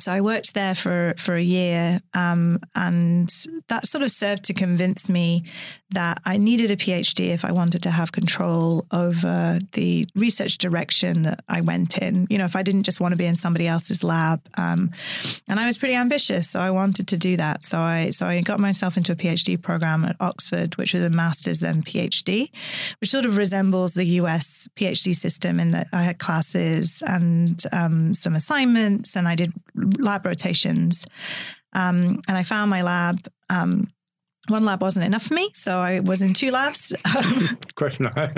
So 0.05 0.13
I 0.13 0.21
worked 0.21 0.53
there 0.53 0.75
for 0.75 1.15
for 1.17 1.35
a 1.35 1.43
year, 1.43 1.99
um, 2.13 2.61
and 2.75 3.33
that 3.69 3.87
sort 3.87 4.05
of 4.05 4.11
served 4.11 4.45
to 4.45 4.53
convince 4.53 5.09
me 5.09 5.45
that 5.93 6.21
I 6.27 6.37
needed 6.37 6.71
a 6.71 6.77
PhD 6.77 7.29
if 7.29 7.43
I 7.43 7.53
wanted 7.53 7.83
to 7.85 7.91
have 7.91 8.13
control 8.13 8.85
over 8.91 9.61
the 9.73 10.07
research 10.15 10.59
direction 10.59 11.23
that 11.23 11.43
I 11.49 11.63
went 11.63 11.97
in. 11.97 12.27
You 12.29 12.37
know, 12.37 12.45
if 12.45 12.55
I 12.55 12.63
didn't 12.63 12.83
just 12.83 13.01
want 13.01 13.13
to 13.13 13.17
be 13.17 13.25
in 13.25 13.35
somebody 13.35 13.67
else's 13.67 14.05
lab, 14.05 14.47
um, 14.59 14.91
and 15.49 15.59
I 15.59 15.65
was 15.65 15.79
pretty 15.79 15.95
ambitious, 15.95 16.51
so 16.51 16.61
I 16.61 16.71
wanted 16.71 17.09
to 17.09 17.17
do 17.17 17.39
that. 17.39 17.63
So 17.63 17.79
I 17.79 18.11
so 18.11 18.27
I 18.27 18.43
got 18.43 18.61
myself 18.61 18.99
into 18.99 19.13
a 19.13 19.17
PhD 19.17 19.61
program 19.61 20.05
at 20.05 20.17
Oxford, 20.21 20.77
which 20.77 20.93
was 20.93 21.03
a 21.03 21.09
master's 21.09 21.61
then 21.61 21.83
PhD, 21.83 22.51
which 23.01 23.09
sort 23.09 23.25
of 23.25 23.39
resembles 23.39 23.95
the 23.95 24.05
US 24.21 24.69
PhD 24.77 25.15
system 25.15 25.59
in 25.59 25.71
that 25.71 25.87
I 25.95 26.03
had 26.03 26.19
classes 26.19 27.03
and 27.07 27.63
um, 27.73 28.13
some 28.13 28.35
assignments, 28.35 29.17
and 29.17 29.27
I 29.27 29.35
did 29.35 29.55
lab 29.99 30.27
rotations. 30.27 31.07
Um, 31.73 32.21
and 32.29 32.37
I 32.37 32.43
found 32.43 32.71
my 32.71 32.83
lab. 32.83 33.27
Um, 33.51 33.89
one 34.49 34.65
lab 34.65 34.83
wasn't 34.83 35.07
enough 35.07 35.25
for 35.25 35.35
me, 35.35 35.51
so 35.55 35.79
I 35.79 36.01
was 36.01 36.21
in 36.21 36.35
two 36.35 36.51
labs. 36.51 36.93
of 37.05 37.75
course 37.75 37.99
not. 37.99 38.17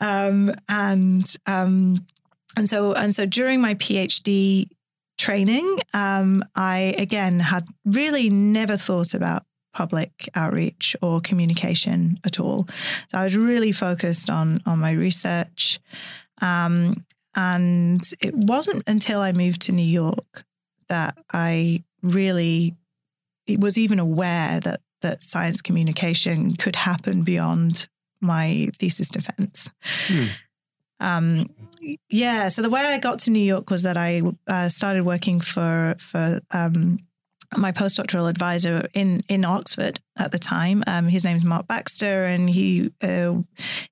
um, 0.00 0.52
and 0.68 1.36
um, 1.46 2.06
and 2.56 2.68
so 2.68 2.92
and 2.92 3.14
so 3.14 3.26
during 3.26 3.60
my 3.60 3.74
PhD 3.74 4.68
training, 5.18 5.78
um, 5.92 6.44
I 6.54 6.94
again 6.98 7.40
had 7.40 7.66
really 7.84 8.30
never 8.30 8.76
thought 8.76 9.14
about 9.14 9.44
public 9.74 10.28
outreach 10.34 10.94
or 11.02 11.20
communication 11.20 12.18
at 12.24 12.38
all. 12.38 12.68
So 13.08 13.18
I 13.18 13.24
was 13.24 13.36
really 13.36 13.72
focused 13.72 14.30
on 14.30 14.62
on 14.66 14.78
my 14.78 14.92
research. 14.92 15.80
Um, 16.40 17.04
and 17.34 18.08
it 18.20 18.34
wasn't 18.34 18.82
until 18.86 19.20
I 19.20 19.32
moved 19.32 19.62
to 19.62 19.72
New 19.72 19.82
York 19.82 20.44
that 20.88 21.16
I 21.32 21.84
really 22.02 22.76
was 23.58 23.78
even 23.78 23.98
aware 23.98 24.60
that 24.60 24.80
that 25.00 25.22
science 25.22 25.60
communication 25.60 26.56
could 26.56 26.76
happen 26.76 27.22
beyond 27.22 27.88
my 28.20 28.68
thesis 28.78 29.08
defense. 29.08 29.68
Hmm. 30.06 30.26
Um, 31.00 31.50
yeah, 32.08 32.48
so 32.48 32.62
the 32.62 32.70
way 32.70 32.80
I 32.80 32.98
got 32.98 33.18
to 33.20 33.30
New 33.30 33.42
York 33.42 33.70
was 33.70 33.82
that 33.82 33.96
I 33.96 34.22
uh, 34.46 34.68
started 34.68 35.04
working 35.04 35.40
for 35.40 35.96
for 35.98 36.40
um, 36.52 36.98
my 37.56 37.72
postdoctoral 37.72 38.28
advisor 38.28 38.88
in 38.94 39.22
in 39.28 39.44
Oxford 39.44 40.00
at 40.16 40.32
the 40.32 40.38
time. 40.38 40.82
Um, 40.86 41.08
his 41.08 41.24
name's 41.24 41.44
Mark 41.44 41.66
Baxter, 41.66 42.24
and 42.24 42.48
he 42.48 42.92
uh, 43.02 43.34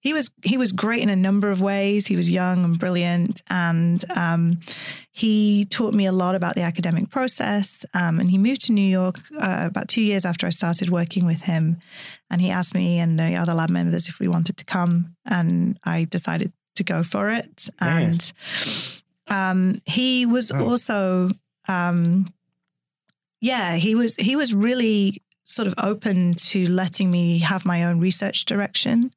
he 0.01 0.13
was 0.13 0.31
he 0.43 0.57
was 0.57 0.73
great 0.73 1.03
in 1.03 1.11
a 1.11 1.17
number 1.17 1.51
of 1.51 1.61
ways. 1.61 2.07
He 2.07 2.17
was 2.17 2.31
young 2.31 2.65
and 2.65 2.79
brilliant, 2.79 3.43
and 3.49 4.05
um, 4.11 4.61
he 5.13 5.67
taught 5.67 5.95
me 5.95 6.07
a 6.07 6.13
lot 6.13 6.35
about 6.35 6.55
the 6.55 6.63
academic 6.63 7.11
process. 7.11 7.85
Um, 7.95 8.21
and 8.21 8.31
he 8.31 8.39
moved 8.39 8.63
to 8.67 8.73
New 8.73 8.89
York 8.89 9.21
uh, 9.39 9.67
about 9.69 9.89
two 9.89 10.03
years 10.03 10.25
after 10.25 10.47
I 10.47 10.51
started 10.51 10.91
working 10.91 11.27
with 11.27 11.43
him, 11.43 11.79
and 12.31 12.41
he 12.41 12.51
asked 12.51 12.75
me 12.75 12.99
and 12.99 13.19
the 13.19 13.37
other 13.37 13.55
lab 13.55 13.71
members 13.71 14.09
if 14.09 14.21
we 14.21 14.29
wanted 14.29 14.57
to 14.59 14.65
come, 14.65 15.17
and 15.25 15.79
I 15.85 16.05
decided 16.05 16.53
to 16.77 16.85
go 16.85 17.03
for 17.03 17.31
it. 17.31 17.69
Nice. 17.81 18.33
And 18.33 19.03
um, 19.31 19.83
he 19.87 20.27
was 20.27 20.51
oh. 20.51 20.69
also 20.69 21.31
um, 21.69 22.27
yeah, 23.41 23.77
he 23.77 23.95
was 23.95 24.17
he 24.17 24.37
was 24.37 24.55
really 24.55 25.23
sort 25.51 25.67
of 25.67 25.75
open 25.79 26.35
to 26.35 26.69
letting 26.69 27.11
me 27.11 27.39
have 27.39 27.65
my 27.65 27.85
own 27.85 27.99
research 27.99 28.45
direction, 28.45 29.13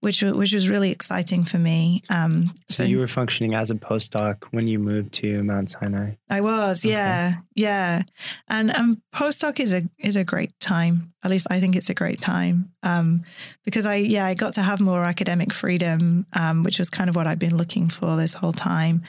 which 0.00 0.22
which 0.22 0.52
was 0.52 0.68
really 0.68 0.90
exciting 0.90 1.44
for 1.44 1.58
me. 1.58 2.02
Um, 2.10 2.54
so, 2.68 2.76
so, 2.76 2.84
you 2.84 2.98
were 2.98 3.08
functioning 3.08 3.54
as 3.54 3.70
a 3.70 3.74
postdoc 3.74 4.44
when 4.50 4.66
you 4.68 4.78
moved 4.78 5.14
to 5.14 5.42
Mount 5.42 5.70
Sinai. 5.70 6.12
I 6.28 6.42
was, 6.42 6.84
okay. 6.84 6.92
yeah, 6.92 7.34
yeah, 7.54 8.02
and 8.48 8.70
um, 8.76 9.02
postdoc 9.14 9.60
is 9.60 9.72
a 9.72 9.82
is 9.98 10.16
a 10.16 10.24
great 10.24 10.58
time. 10.60 11.12
At 11.24 11.30
least 11.30 11.46
I 11.50 11.58
think 11.58 11.74
it's 11.74 11.90
a 11.90 11.94
great 11.94 12.20
time 12.20 12.72
um, 12.82 13.24
because 13.64 13.86
I 13.86 13.96
yeah 13.96 14.26
I 14.26 14.34
got 14.34 14.52
to 14.54 14.62
have 14.62 14.78
more 14.78 15.02
academic 15.02 15.54
freedom, 15.54 16.26
um, 16.34 16.64
which 16.64 16.78
was 16.78 16.90
kind 16.90 17.08
of 17.08 17.16
what 17.16 17.26
I've 17.26 17.38
been 17.38 17.56
looking 17.56 17.88
for 17.88 18.14
this 18.16 18.34
whole 18.34 18.52
time. 18.52 19.02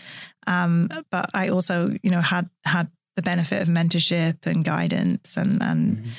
Um, 0.47 0.89
but 1.11 1.29
I 1.33 1.49
also 1.49 1.93
you 2.01 2.09
know 2.09 2.21
had 2.21 2.49
had 2.63 2.89
the 3.19 3.23
benefit 3.23 3.61
of 3.61 3.67
mentorship 3.67 4.45
and 4.45 4.63
guidance. 4.63 5.35
And, 5.35 5.61
and 5.61 5.97
mm-hmm. 5.97 6.09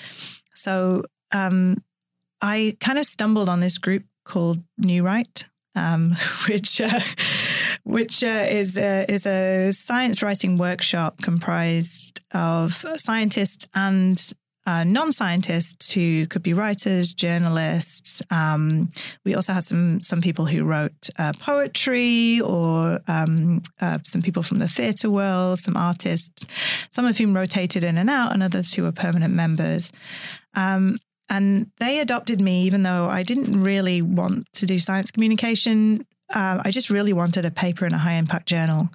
so 0.55 1.05
um, 1.33 1.83
I 2.43 2.77
kind 2.79 2.99
of 2.99 3.07
stumbled 3.07 3.49
on 3.49 3.61
this 3.61 3.79
group 3.79 4.05
called 4.27 4.59
NeuWrite, 4.79 5.45
um, 5.75 6.17
which 6.47 6.79
uh, 6.79 7.01
which 7.85 8.23
uh, 8.23 8.47
is 8.49 8.77
a, 8.77 9.07
is 9.11 9.25
a 9.25 9.73
science 9.73 10.23
writing 10.23 10.59
workshop 10.59 11.23
comprised 11.23 12.21
of 12.33 12.85
scientists 12.97 13.67
and 13.75 14.33
uh, 14.67 14.85
non-scientists 14.85 15.93
who 15.93 16.27
could 16.27 16.43
be 16.43 16.53
writers, 16.53 17.15
journalists. 17.15 18.23
Um, 18.31 18.93
we 19.25 19.35
also 19.35 19.53
had 19.53 19.65
some 19.65 20.01
some 20.01 20.21
people 20.21 20.45
who 20.45 20.65
wrote 20.65 21.09
uh, 21.19 21.33
poetry, 21.39 22.41
or 22.41 23.01
um, 23.09 23.63
uh, 23.81 23.99
some 24.05 24.23
people 24.23 24.43
from 24.43 24.59
the 24.59 24.69
theatre 24.69 25.11
world, 25.11 25.59
some 25.59 25.77
artists, 25.77 26.47
some 26.91 27.07
of 27.07 27.17
whom 27.17 27.35
rotated 27.35 27.85
in 27.85 27.99
and 27.99 28.11
out, 28.11 28.33
and 28.33 28.43
others 28.43 28.75
who 28.75 28.83
were 28.83 28.93
permanent 28.93 29.35
members. 29.35 29.91
Um, 30.55 30.99
and 31.29 31.71
they 31.79 32.01
adopted 32.01 32.41
me, 32.41 32.65
even 32.65 32.83
though 32.83 33.09
I 33.09 33.23
didn't 33.23 33.63
really 33.63 34.03
want 34.03 34.53
to 34.55 34.67
do 34.67 34.79
science 34.81 35.11
communication 35.13 36.05
um, 36.33 36.61
I 36.65 36.71
just 36.71 36.91
really 36.91 37.13
wanted 37.13 37.45
a 37.45 37.51
paper 37.51 37.87
in 37.87 37.93
a 37.93 37.99
high 37.99 38.15
impact 38.15 38.47
journal. 38.47 38.89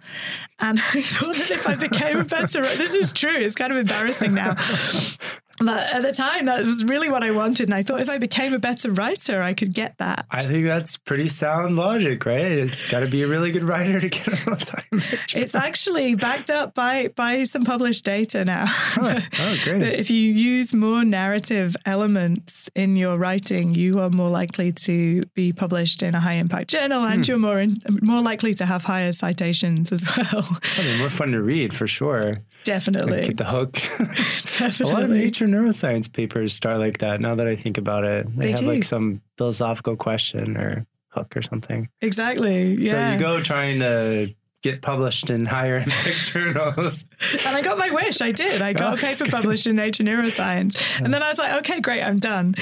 And 0.60 0.80
I 0.94 1.02
thought 1.02 1.36
that 1.36 1.52
if 1.52 1.68
I 1.68 1.76
became 1.76 2.20
a 2.20 2.24
better, 2.24 2.62
this 2.62 2.94
is 2.94 3.12
true, 3.12 3.36
it's 3.36 3.56
kind 3.56 3.72
of 3.72 3.78
embarrassing 3.78 4.34
now. 4.34 4.56
But 5.60 5.94
at 5.94 6.02
the 6.02 6.12
time, 6.12 6.46
that 6.46 6.66
was 6.66 6.84
really 6.84 7.10
what 7.10 7.24
I 7.24 7.32
wanted. 7.32 7.68
And 7.68 7.74
I 7.74 7.84
thought 7.84 8.02
if 8.02 8.10
I 8.10 8.18
became 8.18 8.54
a 8.54 8.60
better 8.60 8.92
writer, 8.92 9.42
I 9.42 9.54
could 9.54 9.74
get 9.74 9.98
that. 10.00 10.26
I 10.30 10.42
think 10.42 10.66
that's 10.66 10.98
pretty 10.98 11.30
sound 11.30 11.78
logic, 11.78 12.26
right? 12.26 12.40
It's 12.40 12.86
got 12.90 13.02
to 13.02 13.08
be 13.08 13.24
a 13.24 13.28
really 13.28 13.52
good 13.52 13.64
writer 13.64 14.02
to 14.02 14.10
get 14.10 14.28
a 14.28 14.56
time. 14.56 15.02
It's 15.34 15.56
actually 15.56 16.16
backed 16.16 16.50
up 16.50 16.74
by 16.74 17.10
by 17.16 17.46
some 17.46 17.64
published 17.64 18.04
data 18.04 18.44
now. 18.44 18.66
Oh, 18.98 19.20
oh 19.40 19.58
great. 19.64 19.82
if 19.82 20.10
you 20.10 20.20
use 20.32 20.74
more 20.74 21.06
narrative 21.06 21.76
elements 21.86 22.70
in 22.76 22.96
your 22.96 23.18
writing, 23.18 23.74
you 23.76 24.00
are 24.02 24.10
more 24.10 24.30
likely 24.30 24.72
to 24.74 25.26
be 25.34 25.54
published 25.54 26.04
in 26.04 26.16
a 26.16 26.20
high 26.20 26.34
impact 26.34 26.70
journal 26.70 27.04
and 27.06 27.26
hmm. 27.26 27.30
you're 27.30 27.38
more 27.38 27.60
in, 27.60 27.78
more 28.02 28.22
likely 28.22 28.54
to 28.56 28.66
have 28.66 28.84
higher 28.84 29.14
citations 29.14 29.92
as 29.92 30.04
well. 30.06 30.48
I 30.78 30.84
mean, 30.84 31.00
more 31.00 31.10
fun 31.10 31.32
to 31.32 31.42
read 31.42 31.74
for 31.74 31.88
sure. 31.88 32.34
Definitely. 32.66 33.28
Get 33.28 33.38
the 33.38 33.46
hook. 33.46 33.74
Definitely. 33.74 34.86
a 34.92 34.94
lot 34.94 35.04
of 35.04 35.12
nature 35.12 35.46
neuroscience 35.46 36.12
papers 36.12 36.52
start 36.52 36.80
like 36.80 36.98
that 36.98 37.22
now 37.22 37.36
that 37.36 37.48
I 37.48 37.56
think 37.56 37.78
about 37.78 38.04
it. 38.04 38.28
They, 38.36 38.46
they 38.46 38.50
have 38.50 38.60
do. 38.62 38.66
like 38.66 38.84
some 38.84 39.22
philosophical 39.38 39.96
question 39.96 40.58
or 40.58 40.88
hook 41.10 41.38
or 41.38 41.44
something. 41.44 41.90
Exactly. 42.02 42.74
Yeah. 42.74 43.12
So 43.12 43.14
you 43.14 43.20
go 43.20 43.44
trying 43.44 43.80
to 43.80 44.34
get 44.66 44.82
published 44.82 45.30
in 45.30 45.46
higher 45.46 45.78
impact 45.78 46.26
journals. 46.34 47.06
And 47.46 47.56
I 47.56 47.62
got 47.62 47.78
my 47.78 47.92
wish. 47.92 48.20
I 48.20 48.32
did. 48.32 48.64
I 48.64 48.74
got 48.74 48.94
oh, 48.94 48.96
a 48.96 48.98
paper 48.98 49.30
published 49.30 49.68
in 49.68 49.76
Nature 49.76 50.04
Neuroscience. 50.04 51.02
And 51.02 51.14
then 51.14 51.22
I 51.22 51.30
was 51.30 51.38
like, 51.38 51.60
okay, 51.60 51.80
great, 51.82 52.04
I'm 52.04 52.18
done. 52.18 52.56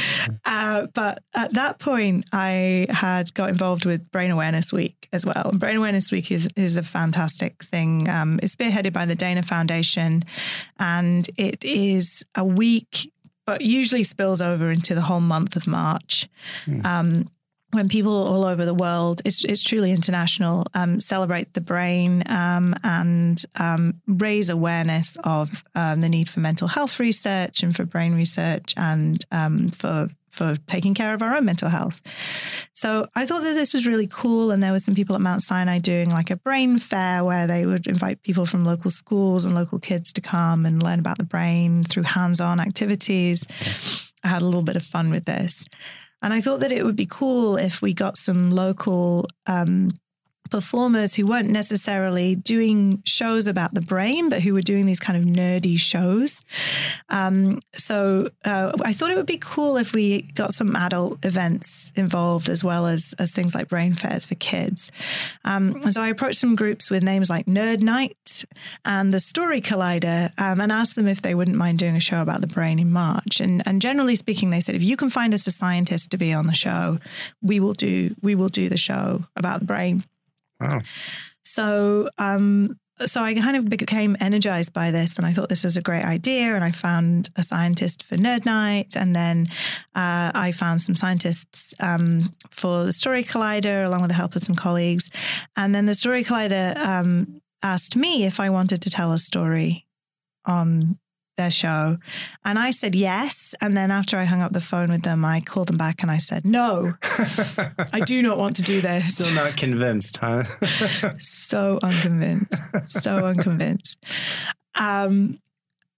Uh, 0.44 0.88
but 0.94 1.24
at 1.34 1.54
that 1.54 1.80
point, 1.80 2.26
I 2.34 2.88
had 2.90 3.34
got 3.34 3.50
involved 3.50 3.86
with 3.86 4.12
Brain 4.12 4.32
Awareness 4.32 4.74
Week 4.74 5.08
as 5.14 5.26
well. 5.26 5.50
And 5.50 5.60
Brain 5.62 5.78
Awareness 5.78 6.12
Week 6.12 6.30
is, 6.30 6.50
is 6.58 6.76
a 6.76 6.84
fantastic 6.84 7.64
thing. 7.64 8.10
Um, 8.10 8.38
it's 8.44 8.54
spearheaded 8.54 8.92
by 8.92 9.06
the 9.06 9.16
Dana 9.16 9.42
Foundation. 9.42 10.26
And 10.80 11.30
it 11.38 11.64
is 11.64 12.26
a 12.36 12.44
week 12.44 13.10
but 13.46 13.62
usually 13.62 14.04
spills 14.04 14.42
over 14.42 14.72
into 14.72 14.96
the 14.96 15.02
whole 15.02 15.20
month 15.20 15.56
of 15.56 15.68
March. 15.68 16.30
Mm. 16.66 16.86
Um, 16.86 17.26
when 17.74 17.90
people 17.90 18.14
all 18.14 18.46
over 18.46 18.66
the 18.66 18.74
world, 18.74 19.22
it's, 19.26 19.44
it's 19.44 19.64
truly 19.64 19.92
international, 19.92 20.66
um, 20.74 21.00
celebrate 21.00 21.54
the 21.54 21.62
brain 21.62 22.24
um, 22.28 22.76
and 22.84 23.44
um, 23.56 24.02
raise 24.08 24.50
awareness 24.50 25.18
of 25.24 25.64
um, 25.76 26.02
the 26.02 26.10
need 26.10 26.30
for 26.30 26.40
mental 26.40 26.68
health 26.68 27.00
research 27.00 27.64
and 27.64 27.76
for 27.76 27.86
brain 27.86 28.14
research 28.14 28.74
and 28.78 29.26
um, 29.32 29.70
for 29.70 30.10
for 30.34 30.58
taking 30.66 30.96
care 30.96 31.14
of 31.14 31.22
our 31.22 31.36
own 31.36 31.46
mental 31.46 31.70
health. 31.70 32.02
So 32.74 33.08
I 33.14 33.28
thought 33.28 33.44
that 33.44 33.54
this 33.54 33.72
was 33.72 33.86
really 33.86 34.08
cool. 34.08 34.50
And 34.50 34.64
there 34.64 34.72
were 34.72 34.80
some 34.80 34.96
people 34.96 35.14
at 35.14 35.22
Mount 35.22 35.44
Sinai 35.44 35.78
doing 35.78 36.10
like 36.10 36.32
a 36.32 36.36
brain 36.36 36.80
fair 36.80 37.24
where 37.24 37.46
they 37.46 37.68
would 37.68 37.86
invite 37.86 38.24
people 38.24 38.48
from 38.48 38.66
local 38.66 38.90
schools 38.90 39.46
and 39.46 39.54
local 39.54 39.78
kids 39.78 40.12
to 40.14 40.22
come 40.22 40.66
and 40.66 40.82
learn 40.82 40.98
about 40.98 41.20
the 41.20 41.24
brain 41.24 41.84
through 41.84 42.04
hands 42.04 42.42
on 42.42 42.60
activities. 42.60 43.46
Yes. 43.62 44.10
I 44.24 44.30
had 44.30 44.42
a 44.42 44.46
little 44.46 44.64
bit 44.64 44.76
of 44.76 44.82
fun 44.82 45.12
with 45.12 45.26
this. 45.26 45.66
And 46.24 46.34
I 46.34 46.40
thought 46.40 46.62
that 46.62 46.72
it 46.72 46.86
would 46.86 46.96
be 46.96 47.06
cool 47.06 47.58
if 47.58 47.82
we 47.82 47.94
got 47.94 48.16
some 48.16 48.50
local 48.50 49.28
um, 49.46 49.92
performers 50.50 51.16
who 51.16 51.26
weren't 51.26 51.50
necessarily 51.50 52.36
doing 52.36 53.02
shows 53.06 53.48
about 53.48 53.74
the 53.74 53.82
brain, 53.82 54.30
but 54.30 54.42
who 54.42 54.54
were 54.54 54.62
doing 54.62 54.86
these 54.86 55.00
kind 55.00 55.18
of 55.18 55.24
nerdy 55.24 55.78
shows. 55.78 56.42
Um, 57.10 57.60
so 57.74 58.30
uh, 58.46 58.74
I 58.84 58.94
thought 58.94 59.10
it 59.10 59.18
would 59.18 59.26
be 59.26 59.40
cool 59.40 59.78
if 59.78 59.94
we 59.94 60.24
got 60.34 60.54
some 60.54 60.76
adult 60.76 61.24
events 61.26 61.92
involved 61.96 62.50
as 62.50 62.64
well 62.64 62.88
as, 62.88 63.14
as 63.20 63.32
things 63.32 63.56
like 63.56 63.70
brain 63.70 63.94
fairs 63.94 64.26
for 64.26 64.36
kids. 64.36 64.92
Um, 65.44 65.82
and 65.84 65.94
so 65.94 66.02
I 66.02 66.10
approached 66.10 66.40
some 66.40 66.56
groups 66.56 66.90
with 66.90 67.04
names 67.04 67.30
like 67.30 67.46
Nerd 67.46 67.82
Night 67.82 68.46
and 68.86 69.14
the 69.14 69.20
Story 69.20 69.62
Collider 69.62 70.32
um, 70.40 70.62
and 70.62 70.72
asked 70.72 70.96
them 70.96 71.08
if 71.08 71.22
they 71.22 71.36
wouldn't 71.36 71.58
mind 71.58 71.80
doing 71.80 71.96
a 71.96 72.00
show 72.00 72.22
about 72.22 72.42
the 72.42 72.48
brain 72.48 72.80
in 72.80 72.92
March. 72.92 73.40
And, 73.40 73.64
and 73.66 73.82
generally 73.82 74.16
speaking, 74.16 74.50
they 74.50 74.62
said, 74.62 74.76
if 74.76 74.84
you 74.84 74.98
can 74.98 75.10
find 75.10 75.34
us 75.34 75.48
a 75.48 75.52
scientist 75.52 76.12
to 76.12 76.18
be 76.18 76.34
on 76.34 76.46
the 76.46 76.54
show, 76.54 77.00
we 77.42 77.60
will 77.60 77.74
do 77.74 78.16
we 78.22 78.36
will 78.36 78.50
do 78.50 78.70
the 78.70 78.78
show 78.78 79.26
about 79.36 79.60
the 79.60 79.66
brain. 79.66 80.04
So, 81.44 82.10
um, 82.18 82.80
so 83.00 83.22
I 83.22 83.34
kind 83.34 83.58
of 83.58 83.66
became 83.66 84.16
energized 84.20 84.74
by 84.74 84.92
this, 84.92 85.18
and 85.18 85.26
I 85.26 85.32
thought 85.32 85.50
this 85.50 85.64
was 85.64 85.78
a 85.78 85.82
great 85.82 86.04
idea. 86.04 86.56
And 86.56 86.64
I 86.64 86.72
found 86.72 87.30
a 87.36 87.44
scientist 87.44 88.04
for 88.04 88.16
Nerd 88.16 88.46
Night, 88.46 88.96
and 88.96 89.16
then 89.16 89.48
uh, 89.96 90.32
I 90.34 90.54
found 90.56 90.82
some 90.82 90.96
scientists 90.96 91.74
um, 91.80 92.32
for 92.52 92.86
the 92.86 92.94
Story 92.94 93.24
Collider, 93.24 93.86
along 93.86 94.02
with 94.02 94.10
the 94.10 94.16
help 94.16 94.36
of 94.36 94.44
some 94.44 94.56
colleagues. 94.56 95.10
And 95.56 95.74
then 95.74 95.86
the 95.86 95.96
Story 95.96 96.24
Collider 96.24 96.78
um, 96.78 97.42
asked 97.62 97.96
me 97.96 98.26
if 98.26 98.40
I 98.40 98.50
wanted 98.50 98.82
to 98.84 98.90
tell 98.90 99.12
a 99.12 99.20
story 99.20 99.86
on 100.46 101.00
their 101.36 101.52
show. 101.52 101.98
And 102.46 102.60
I 102.60 102.72
said 102.72 102.96
yes. 102.96 103.56
And 103.62 103.76
then 103.76 103.92
after 103.92 104.18
I 104.18 104.26
hung 104.26 104.42
up 104.42 104.54
the 104.54 104.62
phone 104.62 104.90
with 104.90 105.04
them, 105.04 105.26
I 105.26 105.42
called 105.42 105.68
them 105.68 105.78
back 105.78 106.02
and 106.02 106.12
I 106.12 106.18
said, 106.18 106.46
no, 106.46 106.94
I 107.92 108.02
do 108.06 108.22
not 108.22 108.38
want 108.38 108.56
to 108.58 108.62
do 108.62 108.82
this. 108.82 109.16
Still 109.16 109.34
not 109.34 109.58
convinced, 109.58 110.18
huh? 110.18 110.44
so 111.20 111.80
unconvinced. 111.82 112.90
So 112.90 113.26
unconvinced. 113.26 114.04
Um, 114.76 115.40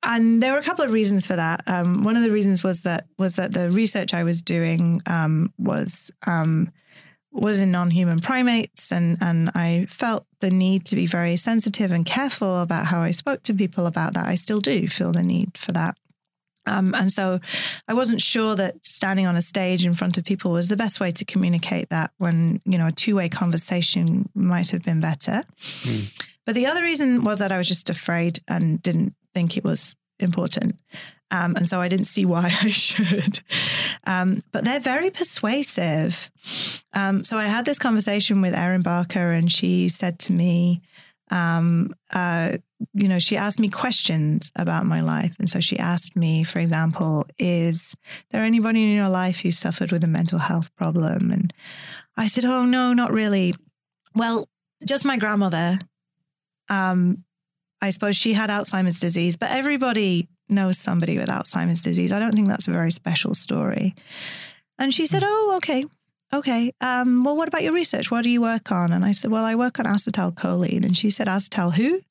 and 0.04 0.42
there 0.42 0.54
were 0.54 0.60
a 0.60 0.63
couple 0.63 0.86
of 0.86 0.92
reasons 0.92 1.25
for 1.25 1.36
that. 1.36 1.63
Um, 1.65 2.04
one 2.04 2.15
of 2.15 2.24
the 2.24 2.32
reasons 2.32 2.63
was 2.63 2.82
that 2.82 3.08
was 3.18 3.34
that 3.34 3.54
the 3.54 3.72
research 3.72 4.13
I 4.13 4.24
was 4.24 4.42
doing 4.42 5.01
um, 5.08 5.51
was 5.58 6.12
um, 6.27 6.72
was 7.36 7.60
in 7.60 7.72
non-human 7.72 8.20
primates, 8.20 8.92
and 8.92 9.18
and 9.22 9.51
I 9.54 9.88
felt 9.89 10.25
the 10.39 10.50
need 10.50 10.86
to 10.86 10.96
be 10.96 11.06
very 11.06 11.36
sensitive 11.36 11.92
and 11.92 12.06
careful 12.06 12.62
about 12.62 12.86
how 12.86 13.01
I 13.01 13.12
spoke 13.12 13.44
to 13.44 13.54
people 13.54 13.86
about 13.86 14.13
that. 14.13 14.25
I 14.25 14.36
still 14.36 14.62
do 14.62 14.88
feel 14.88 15.12
the 15.12 15.24
need 15.24 15.58
for 15.58 15.72
that. 15.74 15.98
Um, 16.68 16.96
and 16.96 17.12
so 17.12 17.39
I 17.88 17.94
wasn't 17.94 18.22
sure 18.22 18.56
that 18.56 18.86
standing 18.86 19.27
on 19.27 19.36
a 19.36 19.42
stage 19.42 19.86
in 19.86 19.94
front 19.94 20.18
of 20.18 20.25
people 20.25 20.51
was 20.51 20.68
the 20.68 20.75
best 20.75 21.00
way 21.00 21.12
to 21.12 21.25
communicate 21.25 21.89
that 21.89 22.12
when, 22.18 22.60
you 22.65 22.77
know, 22.77 22.88
a 22.88 22.92
two 22.92 23.15
way 23.15 23.30
conversation 23.30 24.30
might 24.34 24.70
have 24.72 24.82
been 24.82 25.00
better. 25.00 25.44
Mm. 25.84 26.24
But 26.46 26.56
the 26.56 26.65
other 26.65 26.82
reason 26.82 27.24
was 27.24 27.39
that 27.39 27.51
I 27.51 27.58
was 27.58 27.68
just 27.68 27.89
afraid 27.89 28.39
and 28.48 28.82
didn't 28.82 29.13
think 29.34 29.58
it 29.58 29.63
was 29.63 29.96
important. 30.20 30.80
Um, 31.32 31.55
and 31.55 31.67
so 31.67 31.82
I 31.82 31.88
didn't 31.88 32.05
see 32.05 32.25
why 32.25 32.46
I 32.62 32.70
should. 32.70 33.39
Um, 34.05 34.44
but 34.51 34.63
they're 34.63 34.79
very 34.79 35.10
persuasive. 35.10 36.32
Um, 36.94 37.24
so 37.24 37.38
I 37.38 37.46
had 37.46 37.65
this 37.65 37.79
conversation 37.79 38.41
with 38.41 38.55
Erin 38.55 38.82
Barker, 38.82 39.32
and 39.32 39.51
she 39.51 39.89
said 39.89 40.20
to 40.20 40.34
me, 40.34 40.82
um, 41.32 41.96
uh, 42.13 42.58
you 42.94 43.08
know, 43.08 43.20
she 43.20 43.38
asked 43.38 43.60
me 43.60 43.70
questions 43.70 44.51
about 44.55 44.86
my 44.86 45.01
life. 45.01 45.36
And 45.39 45.50
so 45.50 45.60
she 45.60 45.79
asked 45.79 46.15
me, 46.15 46.44
for 46.44 46.60
example, 46.60 47.25
is 47.39 47.96
there 48.32 48.44
anybody 48.44 48.84
in 48.84 48.96
your 48.96 49.10
life 49.10 49.39
who 49.39 49.51
suffered 49.51 49.91
with 49.91 50.03
a 50.03 50.08
mental 50.08 50.39
health 50.39 50.74
problem? 50.75 51.32
And 51.32 51.53
I 52.15 52.27
said, 52.27 52.46
oh, 52.46 52.65
no, 52.65 52.94
not 52.94 53.12
really. 53.12 53.55
Well, 54.13 54.48
just 54.86 55.05
my 55.05 55.17
grandmother. 55.17 55.79
Um, 56.70 57.24
I 57.82 57.89
suppose 57.89 58.15
she 58.15 58.34
had 58.34 58.50
Alzheimer's 58.50 59.00
disease, 59.00 59.36
but 59.36 59.51
everybody 59.51 60.27
knows 60.50 60.78
somebody 60.78 61.18
with 61.18 61.30
Alzheimer's 61.30 61.84
disease. 61.84 62.12
I 62.12 62.20
don't 62.20 62.36
think 62.36 62.48
that's 62.48 62.68
a 62.68 62.72
very 62.72 62.92
special 62.92 63.34
story. 63.34 63.96
And 64.78 64.94
she 64.94 65.06
said, 65.06 65.24
Oh, 65.25 65.54
okay. 65.58 65.86
Okay. 66.34 66.74
Um, 66.82 67.24
well, 67.24 67.38
what 67.38 67.48
about 67.48 67.64
your 67.64 67.74
research? 67.74 68.12
What 68.12 68.24
do 68.24 68.30
you 68.30 68.42
work 68.42 68.72
on? 68.72 68.92
And 68.92 69.06
I 69.06 69.12
said, 69.12 69.32
Well, 69.32 69.46
I 69.46 69.56
work 69.56 69.80
on 69.80 69.86
acetylcholine. 69.86 70.84
And 70.84 70.98
she 70.98 71.10
said, 71.10 71.28
Acetyl 71.28 71.74
who? 71.74 72.02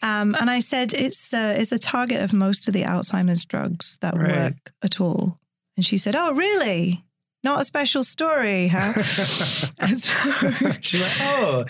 Um, 0.00 0.36
and 0.38 0.48
I 0.48 0.60
said, 0.60 0.94
it's, 0.94 1.34
uh, 1.34 1.56
it's 1.58 1.72
a 1.72 1.78
target 1.78 2.22
of 2.22 2.32
most 2.32 2.68
of 2.68 2.74
the 2.74 2.82
Alzheimer's 2.82 3.44
drugs 3.44 3.98
that 4.00 4.16
right. 4.16 4.36
work 4.36 4.72
at 4.82 5.00
all. 5.00 5.40
And 5.76 5.84
she 5.84 5.98
said, 5.98 6.14
Oh, 6.16 6.32
really? 6.32 7.04
Not 7.44 7.60
a 7.60 7.64
special 7.64 8.02
story, 8.02 8.68
huh? 8.68 8.92
and 9.78 10.00
so, 10.00 10.50
She's 10.80 11.00
like, 11.00 11.28
oh, 11.30 11.64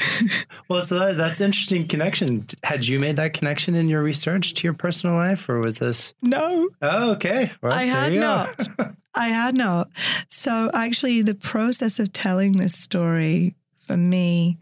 well, 0.69 0.83
so 0.83 0.99
that, 0.99 1.17
that's 1.17 1.41
interesting 1.41 1.87
connection. 1.87 2.47
Had 2.63 2.87
you 2.87 2.99
made 2.99 3.17
that 3.17 3.35
connection 3.35 3.75
in 3.75 3.89
your 3.89 4.03
research 4.03 4.55
to 4.55 4.65
your 4.65 4.75
personal 4.75 5.15
life, 5.17 5.49
or 5.49 5.61
was 5.61 5.79
this? 5.79 6.15
No. 6.23 6.69
Oh, 6.81 7.13
okay. 7.13 7.53
Well, 7.63 7.73
I 7.73 7.85
had 7.85 8.13
not. 8.15 8.67
I 9.15 9.29
had 9.29 9.57
not. 9.57 9.89
So 10.31 10.71
actually, 10.73 11.23
the 11.23 11.35
process 11.35 11.99
of 11.99 12.13
telling 12.13 12.57
this 12.57 12.75
story 12.75 13.55
for 13.87 13.97
me 13.97 14.59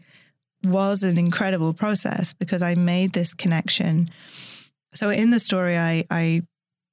was 0.63 1.03
an 1.03 1.17
incredible 1.17 1.73
process 1.73 2.33
because 2.33 2.61
I 2.61 2.75
made 2.75 3.13
this 3.13 3.33
connection. 3.33 4.09
So 4.93 5.09
in 5.09 5.29
the 5.29 5.39
story, 5.39 5.77
I 5.77 6.05
I 6.09 6.41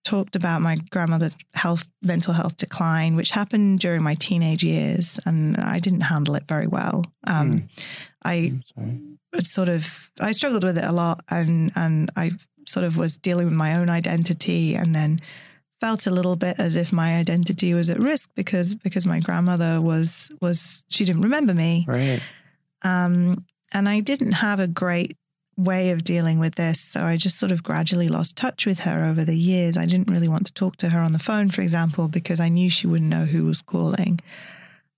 talked 0.04 0.37
about 0.37 0.61
my 0.61 0.76
grandmother's 0.90 1.37
health, 1.54 1.84
mental 2.02 2.32
health 2.32 2.56
decline, 2.56 3.16
which 3.16 3.30
happened 3.30 3.80
during 3.80 4.02
my 4.02 4.14
teenage 4.14 4.62
years, 4.62 5.18
and 5.25 5.56
I 5.56 5.78
didn't 5.78 6.02
handle 6.02 6.34
it 6.37 6.44
very 6.46 6.66
well. 6.66 7.04
Um, 7.26 7.52
mm. 7.52 7.68
I 8.25 9.40
sort 9.40 9.68
of 9.68 10.11
I 10.20 10.32
struggled 10.32 10.64
with 10.64 10.78
it 10.78 10.84
a 10.84 10.92
lot, 10.92 11.25
and 11.30 11.73
and 11.75 12.11
I 12.16 12.32
sort 12.66 12.84
of 12.84 12.96
was 12.96 13.16
dealing 13.16 13.46
with 13.46 13.54
my 13.54 13.76
own 13.78 13.88
identity, 13.88 14.75
and 14.76 14.94
then 14.94 15.20
felt 15.80 16.06
a 16.06 16.11
little 16.11 16.37
bit 16.37 16.58
as 16.58 16.76
if 16.76 16.92
my 16.92 17.16
identity 17.16 17.75
was 17.75 17.90
at 17.90 17.99
risk 17.99 18.30
because 18.34 18.75
because 18.75 19.04
my 19.06 19.21
grandmother 19.21 19.80
was 19.80 20.30
was 20.40 20.84
she 20.88 21.04
didn't 21.04 21.23
remember 21.23 21.54
me, 21.54 21.84
right? 21.88 22.23
Um, 22.82 23.45
and 23.73 23.88
I 23.88 24.00
didn't 24.00 24.32
have 24.32 24.60
a 24.60 24.69
great 24.69 25.17
way 25.56 25.90
of 25.90 26.04
dealing 26.04 26.38
with 26.38 26.56
this. 26.56 26.80
So 26.80 27.02
I 27.02 27.17
just 27.17 27.38
sort 27.38 27.52
of 27.52 27.62
gradually 27.62 28.08
lost 28.08 28.36
touch 28.36 28.67
with 28.67 28.80
her 28.80 29.04
over 29.04 29.25
the 29.25 29.36
years. 29.36 29.76
I 29.76 29.86
didn't 29.86 30.10
really 30.10 30.28
want 30.28 30.47
to 30.47 30.52
talk 30.52 30.76
to 30.76 30.90
her 30.90 31.00
on 31.00 31.12
the 31.12 31.19
phone, 31.19 31.50
for 31.50 31.62
example, 31.62 32.08
because 32.08 32.40
I 32.40 32.49
knew 32.49 32.69
she 32.71 32.86
wouldn't 32.86 33.10
know 33.10 33.25
who 33.25 33.45
was 33.45 33.62
calling. 33.62 34.21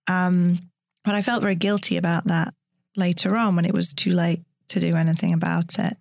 Um, 0.09 0.59
but 1.05 1.15
I 1.15 1.23
felt 1.23 1.43
very 1.43 1.55
guilty 1.55 1.97
about 1.97 2.25
that 2.25 2.55
later 2.97 3.37
on 3.37 3.57
when 3.57 3.65
it 3.65 3.75
was 3.75 3.93
too 3.93 4.13
late 4.13 4.41
to 4.69 4.81
do 4.81 4.97
anything 4.97 5.33
about 5.33 5.79
it. 5.79 5.97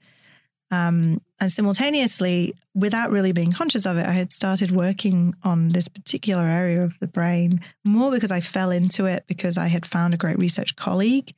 Um, 0.71 1.21
and 1.39 1.51
simultaneously, 1.51 2.55
without 2.73 3.11
really 3.11 3.31
being 3.31 3.51
conscious 3.51 3.85
of 3.85 3.97
it, 3.97 4.05
I 4.05 4.11
had 4.11 4.31
started 4.31 4.71
working 4.71 5.35
on 5.43 5.69
this 5.69 5.87
particular 5.87 6.43
area 6.43 6.83
of 6.83 6.97
the 6.99 7.07
brain 7.07 7.61
more 7.83 8.11
because 8.11 8.31
I 8.31 8.41
fell 8.41 8.71
into 8.71 9.05
it 9.05 9.25
because 9.27 9.57
I 9.57 9.67
had 9.67 9.85
found 9.85 10.13
a 10.13 10.17
great 10.17 10.39
research 10.39 10.75
colleague 10.75 11.33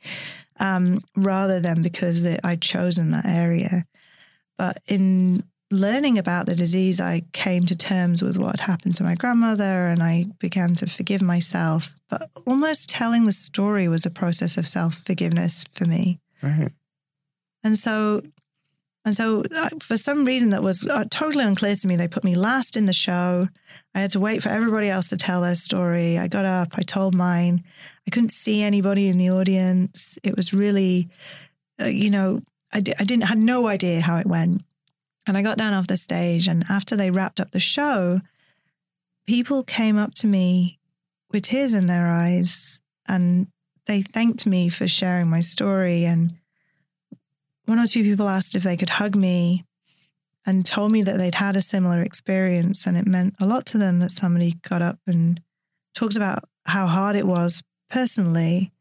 um, 0.60 1.04
rather 1.16 1.60
than 1.60 1.82
because 1.82 2.26
I'd 2.44 2.62
chosen 2.62 3.12
that 3.12 3.26
area. 3.26 3.86
But 4.58 4.82
in 4.88 5.44
learning 5.70 6.18
about 6.18 6.46
the 6.46 6.56
disease, 6.56 7.00
I 7.00 7.24
came 7.34 7.66
to 7.66 7.76
terms 7.76 8.22
with 8.22 8.38
what 8.38 8.62
happened 8.62 8.96
to 8.96 9.04
my 9.04 9.16
grandmother 9.16 9.88
and 9.88 10.02
I 10.02 10.28
began 10.40 10.76
to 10.76 10.88
forgive 10.88 11.22
myself. 11.22 12.00
But 12.10 12.30
almost 12.46 12.90
telling 12.90 13.26
the 13.26 13.32
story 13.32 13.88
was 13.88 14.06
a 14.06 14.12
process 14.12 14.58
of 14.58 14.68
self 14.68 14.96
forgiveness 14.96 15.66
for 15.74 15.86
me. 15.86 16.20
Right. 16.42 16.72
And 17.64 17.78
so, 17.78 18.24
and 19.08 19.16
so, 19.16 19.42
uh, 19.56 19.70
for 19.82 19.96
some 19.96 20.26
reason 20.26 20.50
that 20.50 20.62
was 20.62 20.86
uh, 20.86 21.06
totally 21.10 21.46
unclear 21.46 21.78
to 21.78 21.88
me, 21.88 21.96
they 21.96 22.10
put 22.10 22.26
me 22.26 22.36
last 22.36 22.76
in 22.76 22.88
the 22.88 22.92
show. 22.92 23.48
I 23.96 24.02
had 24.02 24.12
to 24.12 24.20
wait 24.20 24.44
for 24.44 24.50
everybody 24.50 24.90
else 24.90 25.08
to 25.12 25.16
tell 25.16 25.40
their 25.40 25.56
story. 25.56 26.18
I 26.18 26.28
got 26.28 26.44
up, 26.44 26.74
I 26.74 26.82
told 26.82 27.16
mine. 27.16 27.64
I 28.06 28.12
couldn't 28.12 28.34
see 28.34 28.62
anybody 28.62 29.08
in 29.08 29.18
the 29.18 29.32
audience. 29.32 30.20
It 30.24 30.36
was 30.36 30.54
really, 30.54 31.08
uh, 31.82 31.86
you 31.86 32.10
know, 32.10 32.42
I 32.74 32.82
d- 32.82 32.96
I 33.00 33.06
didn't 33.06 33.24
had 33.24 33.38
no 33.38 33.68
idea 33.68 34.02
how 34.02 34.18
it 34.18 34.28
went. 34.28 34.62
And 35.26 35.38
I 35.38 35.42
got 35.42 35.58
down 35.58 35.74
off 35.74 35.88
the 35.88 35.96
stage, 35.96 36.50
and 36.50 36.66
after 36.70 36.98
they 36.98 37.10
wrapped 37.10 37.40
up 37.40 37.52
the 37.52 37.62
show, 37.62 38.20
people 39.26 39.64
came 39.64 39.98
up 39.98 40.16
to 40.16 40.28
me 40.28 40.80
with 41.32 41.44
tears 41.44 41.74
in 41.74 41.88
their 41.88 42.08
eyes, 42.08 42.82
and 43.08 43.48
they 43.86 44.02
thanked 44.02 44.46
me 44.46 44.68
for 44.68 44.86
sharing 44.86 45.30
my 45.30 45.40
story. 45.40 46.04
And 46.04 46.34
one 47.68 47.80
or 47.80 47.86
two 47.86 48.04
people 48.04 48.30
asked 48.30 48.56
if 48.56 48.64
they 48.64 48.78
could 48.78 48.90
hug 48.90 49.16
me 49.16 49.66
and 50.46 50.66
told 50.66 50.92
me 50.92 51.04
that 51.04 51.18
they'd 51.18 51.36
had 51.36 51.58
a 51.58 51.62
similar 51.62 52.02
experience, 52.02 52.88
and 52.88 52.98
it 52.98 53.06
meant 53.06 53.36
a 53.40 53.46
lot 53.46 53.66
to 53.68 53.78
them 53.78 54.00
that 54.00 54.12
somebody 54.12 54.56
got 54.68 54.82
up 54.82 54.98
and 55.06 55.42
talked 55.94 56.16
about 56.16 56.46
how 56.66 56.88
hard 56.88 57.18
it 57.18 57.28
was 57.28 57.62
personally. 57.90 58.72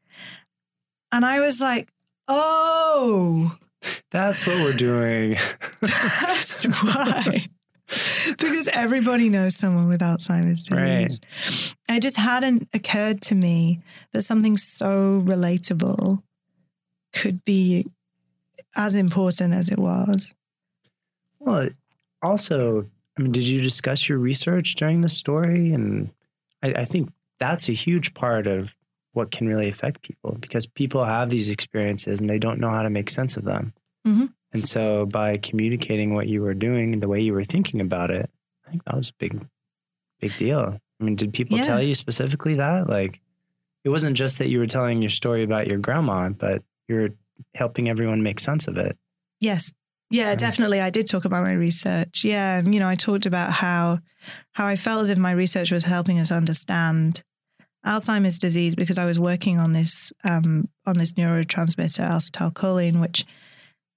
And 1.10 1.26
I 1.26 1.40
was 1.40 1.60
like, 1.60 1.88
oh. 2.28 3.56
That's 4.12 4.46
what 4.46 4.56
we're 4.56 4.72
doing. 4.72 5.36
that's 5.80 6.64
why. 6.82 7.46
because 7.86 8.68
everybody 8.68 9.28
knows 9.28 9.56
someone 9.56 9.88
with 9.88 10.00
Alzheimer's 10.00 10.66
disease. 10.66 11.20
Right. 11.88 11.96
It 11.96 12.00
just 12.00 12.16
hadn't 12.16 12.68
occurred 12.72 13.20
to 13.22 13.34
me 13.34 13.80
that 14.12 14.22
something 14.22 14.56
so 14.56 15.22
relatable 15.24 16.22
could 17.12 17.44
be 17.44 17.86
as 18.76 18.94
important 18.94 19.54
as 19.54 19.68
it 19.68 19.78
was. 19.78 20.34
Well, 21.40 21.70
also, 22.22 22.84
I 23.18 23.22
mean, 23.22 23.32
did 23.32 23.44
you 23.44 23.60
discuss 23.60 24.08
your 24.08 24.18
research 24.18 24.74
during 24.74 25.00
the 25.00 25.08
story? 25.08 25.72
And 25.72 26.10
I, 26.62 26.72
I 26.72 26.84
think 26.84 27.12
that's 27.38 27.68
a 27.68 27.72
huge 27.72 28.14
part 28.14 28.46
of 28.46 28.76
what 29.12 29.30
can 29.30 29.48
really 29.48 29.68
affect 29.68 30.02
people 30.02 30.36
because 30.40 30.66
people 30.66 31.04
have 31.04 31.30
these 31.30 31.50
experiences 31.50 32.20
and 32.20 32.28
they 32.28 32.38
don't 32.38 32.60
know 32.60 32.70
how 32.70 32.82
to 32.82 32.90
make 32.90 33.08
sense 33.08 33.36
of 33.36 33.44
them. 33.44 33.72
Mm-hmm. 34.06 34.26
And 34.52 34.66
so 34.66 35.06
by 35.06 35.38
communicating 35.38 36.14
what 36.14 36.28
you 36.28 36.42
were 36.42 36.54
doing 36.54 36.92
and 36.92 37.02
the 37.02 37.08
way 37.08 37.20
you 37.20 37.32
were 37.32 37.44
thinking 37.44 37.80
about 37.80 38.10
it, 38.10 38.30
I 38.66 38.70
think 38.70 38.84
that 38.84 38.96
was 38.96 39.10
a 39.10 39.14
big, 39.18 39.46
big 40.20 40.36
deal. 40.36 40.78
I 41.00 41.04
mean, 41.04 41.16
did 41.16 41.32
people 41.32 41.58
yeah. 41.58 41.64
tell 41.64 41.82
you 41.82 41.94
specifically 41.94 42.54
that? 42.54 42.88
Like, 42.88 43.20
it 43.84 43.90
wasn't 43.90 44.16
just 44.16 44.38
that 44.38 44.48
you 44.48 44.58
were 44.58 44.66
telling 44.66 45.00
your 45.00 45.10
story 45.10 45.42
about 45.42 45.66
your 45.66 45.78
grandma, 45.78 46.28
but 46.30 46.62
you're 46.88 47.10
helping 47.54 47.88
everyone 47.88 48.22
make 48.22 48.40
sense 48.40 48.68
of 48.68 48.76
it. 48.76 48.96
Yes. 49.40 49.72
Yeah, 50.10 50.34
definitely. 50.36 50.80
I 50.80 50.90
did 50.90 51.06
talk 51.08 51.24
about 51.24 51.42
my 51.42 51.52
research. 51.52 52.24
Yeah, 52.24 52.62
you 52.62 52.78
know, 52.78 52.88
I 52.88 52.94
talked 52.94 53.26
about 53.26 53.50
how 53.52 53.98
how 54.52 54.66
I 54.66 54.76
felt 54.76 55.02
as 55.02 55.10
if 55.10 55.18
my 55.18 55.32
research 55.32 55.72
was 55.72 55.84
helping 55.84 56.20
us 56.20 56.30
understand 56.30 57.22
Alzheimer's 57.84 58.38
disease 58.38 58.76
because 58.76 58.98
I 58.98 59.04
was 59.04 59.18
working 59.18 59.58
on 59.58 59.72
this 59.72 60.12
um, 60.22 60.68
on 60.86 60.96
this 60.98 61.14
neurotransmitter 61.14 62.08
acetylcholine, 62.08 63.00
which 63.00 63.24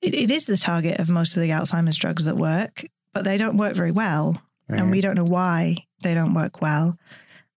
it, 0.02 0.16
it 0.16 0.32
is 0.32 0.46
the 0.46 0.58
target 0.58 1.00
of 1.00 1.10
most 1.10 1.36
of 1.36 1.42
the 1.44 1.50
Alzheimer's 1.50 1.98
drugs 1.98 2.26
that 2.26 2.38
work. 2.38 2.86
but 3.14 3.24
they 3.24 3.38
don't 3.38 3.58
work 3.58 3.76
very 3.76 3.92
well. 3.92 4.42
Right. 4.68 4.80
And 4.80 4.92
we 4.92 5.02
don't 5.02 5.16
know 5.16 5.24
why 5.24 5.78
they 6.04 6.14
don't 6.14 6.34
work 6.34 6.62
well. 6.62 6.98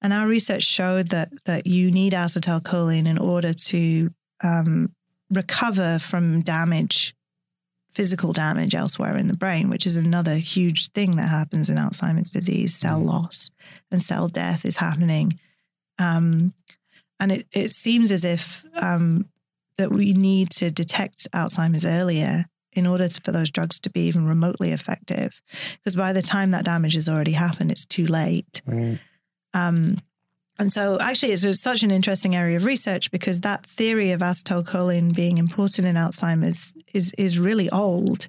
And 0.00 0.12
our 0.12 0.26
research 0.26 0.64
showed 0.64 1.08
that 1.08 1.30
that 1.44 1.66
you 1.66 1.90
need 1.90 2.12
acetylcholine 2.12 3.06
in 3.06 3.18
order 3.18 3.52
to 3.52 4.10
um, 4.42 4.94
recover 5.32 5.98
from 5.98 6.40
damage, 6.42 7.14
physical 7.92 8.32
damage 8.32 8.74
elsewhere 8.74 9.16
in 9.16 9.26
the 9.28 9.36
brain, 9.36 9.68
which 9.68 9.86
is 9.86 9.96
another 9.96 10.36
huge 10.36 10.88
thing 10.92 11.16
that 11.16 11.28
happens 11.28 11.68
in 11.68 11.76
Alzheimer's 11.76 12.30
disease. 12.30 12.74
Cell 12.74 13.00
Mhm. 13.00 13.06
loss 13.06 13.50
and 13.90 14.02
cell 14.02 14.28
death 14.28 14.64
is 14.64 14.78
happening. 14.78 15.38
Um, 15.98 16.54
and 17.20 17.32
it, 17.32 17.46
it 17.52 17.70
seems 17.72 18.10
as 18.10 18.24
if 18.24 18.64
um, 18.74 19.26
that 19.76 19.90
we 19.92 20.12
need 20.12 20.50
to 20.50 20.70
detect 20.70 21.28
Alzheimer's 21.32 21.84
earlier 21.86 22.46
in 22.72 22.86
order 22.86 23.06
to, 23.06 23.20
for 23.20 23.32
those 23.32 23.50
drugs 23.50 23.78
to 23.80 23.90
be 23.90 24.00
even 24.06 24.26
remotely 24.26 24.72
effective. 24.72 25.40
Because 25.74 25.94
by 25.94 26.12
the 26.14 26.22
time 26.22 26.50
that 26.52 26.64
damage 26.64 26.94
has 26.94 27.08
already 27.08 27.32
happened, 27.32 27.70
it's 27.70 27.84
too 27.84 28.06
late. 28.06 28.62
Right. 28.64 28.98
Um, 29.54 29.98
and 30.62 30.72
so, 30.72 30.96
actually, 31.00 31.32
it's, 31.32 31.60
such 31.60 31.82
an 31.82 31.90
interesting 31.90 32.36
area 32.36 32.56
of 32.56 32.64
research 32.64 33.10
because 33.10 33.40
that 33.40 33.66
theory 33.66 34.12
of 34.12 34.20
acetylcholine 34.20 35.12
being 35.12 35.38
important 35.38 35.88
in 35.88 35.96
Alzheimer's 35.96 36.72
is 36.94 37.10
is 37.18 37.36
really 37.36 37.68
old, 37.70 38.28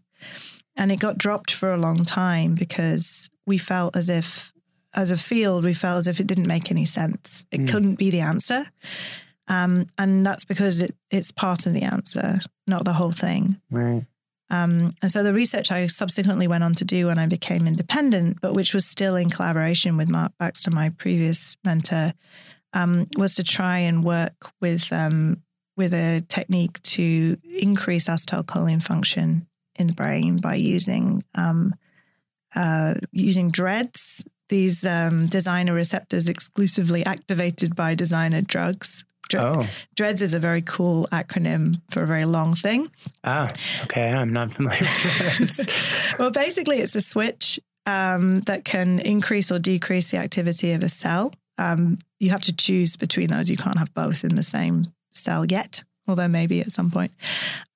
and 0.75 0.91
it 0.91 0.99
got 0.99 1.19
dropped 1.19 1.51
for 1.53 1.71
a 1.71 1.77
long 1.77 2.03
time 2.03 2.55
because 2.55 3.29
we 3.45 3.59
felt 3.59 3.95
as 3.95 4.09
if, 4.09 4.51
as 4.95 5.11
a 5.11 5.17
field, 5.17 5.63
we 5.63 5.75
felt 5.75 5.99
as 5.99 6.07
if 6.07 6.19
it 6.19 6.25
didn't 6.25 6.47
make 6.47 6.71
any 6.71 6.85
sense. 6.85 7.45
It 7.51 7.61
Mm. 7.61 7.67
couldn't 7.69 7.95
be 7.99 8.09
the 8.09 8.21
answer, 8.21 8.65
um, 9.47 9.85
and 9.99 10.25
that's 10.25 10.43
because 10.43 10.81
it, 10.81 10.95
it's 11.11 11.31
part 11.31 11.67
of 11.67 11.73
the 11.73 11.83
answer, 11.83 12.39
not 12.65 12.83
the 12.83 12.93
whole 12.93 13.11
thing. 13.11 13.57
Right. 13.69 14.07
Um, 14.53 14.93
and 15.01 15.11
so 15.11 15.23
the 15.23 15.33
research 15.33 15.71
I 15.71 15.87
subsequently 15.87 16.47
went 16.47 16.63
on 16.63 16.75
to 16.75 16.85
do 16.85 17.07
when 17.07 17.17
I 17.17 17.25
became 17.25 17.65
independent, 17.65 18.39
but 18.39 18.53
which 18.53 18.75
was 18.75 18.85
still 18.85 19.15
in 19.15 19.31
collaboration 19.31 19.97
with 19.97 20.09
Mark 20.09 20.31
Baxter, 20.37 20.69
my 20.69 20.89
previous 20.89 21.57
mentor, 21.63 22.13
um, 22.73 23.07
was 23.17 23.33
to 23.35 23.43
try 23.43 23.79
and 23.79 24.03
work 24.03 24.51
with 24.61 24.93
um, 24.93 25.41
with 25.75 25.91
a 25.91 26.23
technique 26.29 26.79
to 26.83 27.35
increase 27.43 28.07
acetylcholine 28.07 28.83
function 28.83 29.47
in 29.75 29.87
the 29.87 29.93
brain 29.93 30.37
by 30.37 30.53
using 30.53 31.23
um, 31.33 31.73
uh, 32.55 32.93
using 33.11 33.49
DREADDs, 33.49 34.27
these 34.49 34.85
um, 34.85 35.25
designer 35.25 35.73
receptors 35.73 36.29
exclusively 36.29 37.03
activated 37.07 37.75
by 37.75 37.95
designer 37.95 38.41
drugs. 38.41 39.03
Dr- 39.33 39.57
Oh. 39.57 39.67
DREADDs 39.95 40.21
is 40.21 40.33
a 40.33 40.39
very 40.39 40.61
cool 40.61 41.07
acronym 41.11 41.81
for 41.89 42.03
a 42.03 42.07
very 42.07 42.25
long 42.25 42.53
thing. 42.53 42.89
Ah. 43.23 43.49
Okay. 43.83 44.09
I'm 44.09 44.31
not 44.31 44.53
familiar 44.53 44.79
with 44.79 45.57
that. 45.57 46.15
well, 46.19 46.31
basically, 46.31 46.79
it's 46.79 46.95
a 46.95 47.01
switch 47.01 47.59
um, 47.85 48.41
that 48.41 48.63
can 48.63 48.99
increase 48.99 49.51
or 49.51 49.59
decrease 49.59 50.11
the 50.11 50.17
activity 50.17 50.71
of 50.73 50.83
a 50.83 50.89
cell. 50.89 51.33
Um, 51.57 51.99
you 52.19 52.29
have 52.29 52.41
to 52.41 52.55
choose 52.55 52.95
between 52.95 53.29
those. 53.29 53.49
You 53.49 53.57
can't 53.57 53.77
have 53.77 53.93
both 53.93 54.23
in 54.23 54.35
the 54.35 54.43
same 54.43 54.93
cell 55.11 55.45
yet, 55.45 55.83
although 56.07 56.27
maybe 56.27 56.61
at 56.61 56.71
some 56.71 56.91
point. 56.91 57.11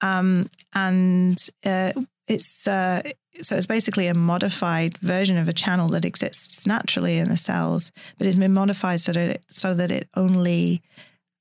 Um, 0.01 0.49
and 0.73 1.49
uh, 1.65 1.93
it's 2.27 2.67
uh, 2.67 3.01
so 3.41 3.55
it's 3.55 3.67
basically 3.67 4.07
a 4.07 4.13
modified 4.13 4.97
version 4.99 5.37
of 5.37 5.47
a 5.47 5.53
channel 5.53 5.89
that 5.89 6.05
exists 6.05 6.65
naturally 6.65 7.17
in 7.17 7.29
the 7.29 7.37
cells, 7.37 7.91
but 8.17 8.27
it's 8.27 8.35
been 8.35 8.53
modified 8.53 9.01
so 9.01 9.11
that 9.11 9.29
it, 9.29 9.45
so 9.49 9.73
that 9.73 9.91
it 9.91 10.07
only 10.15 10.81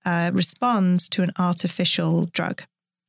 uh, 0.06 0.30
responds 0.32 1.08
to 1.10 1.22
an 1.22 1.32
artificial 1.38 2.26
drug 2.26 2.62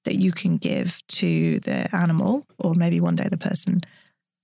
that 0.03 0.15
you 0.15 0.31
can 0.31 0.57
give 0.57 1.01
to 1.07 1.59
the 1.59 1.95
animal 1.95 2.43
or 2.57 2.73
maybe 2.73 2.99
one 2.99 3.15
day 3.15 3.27
the 3.29 3.37
person. 3.37 3.81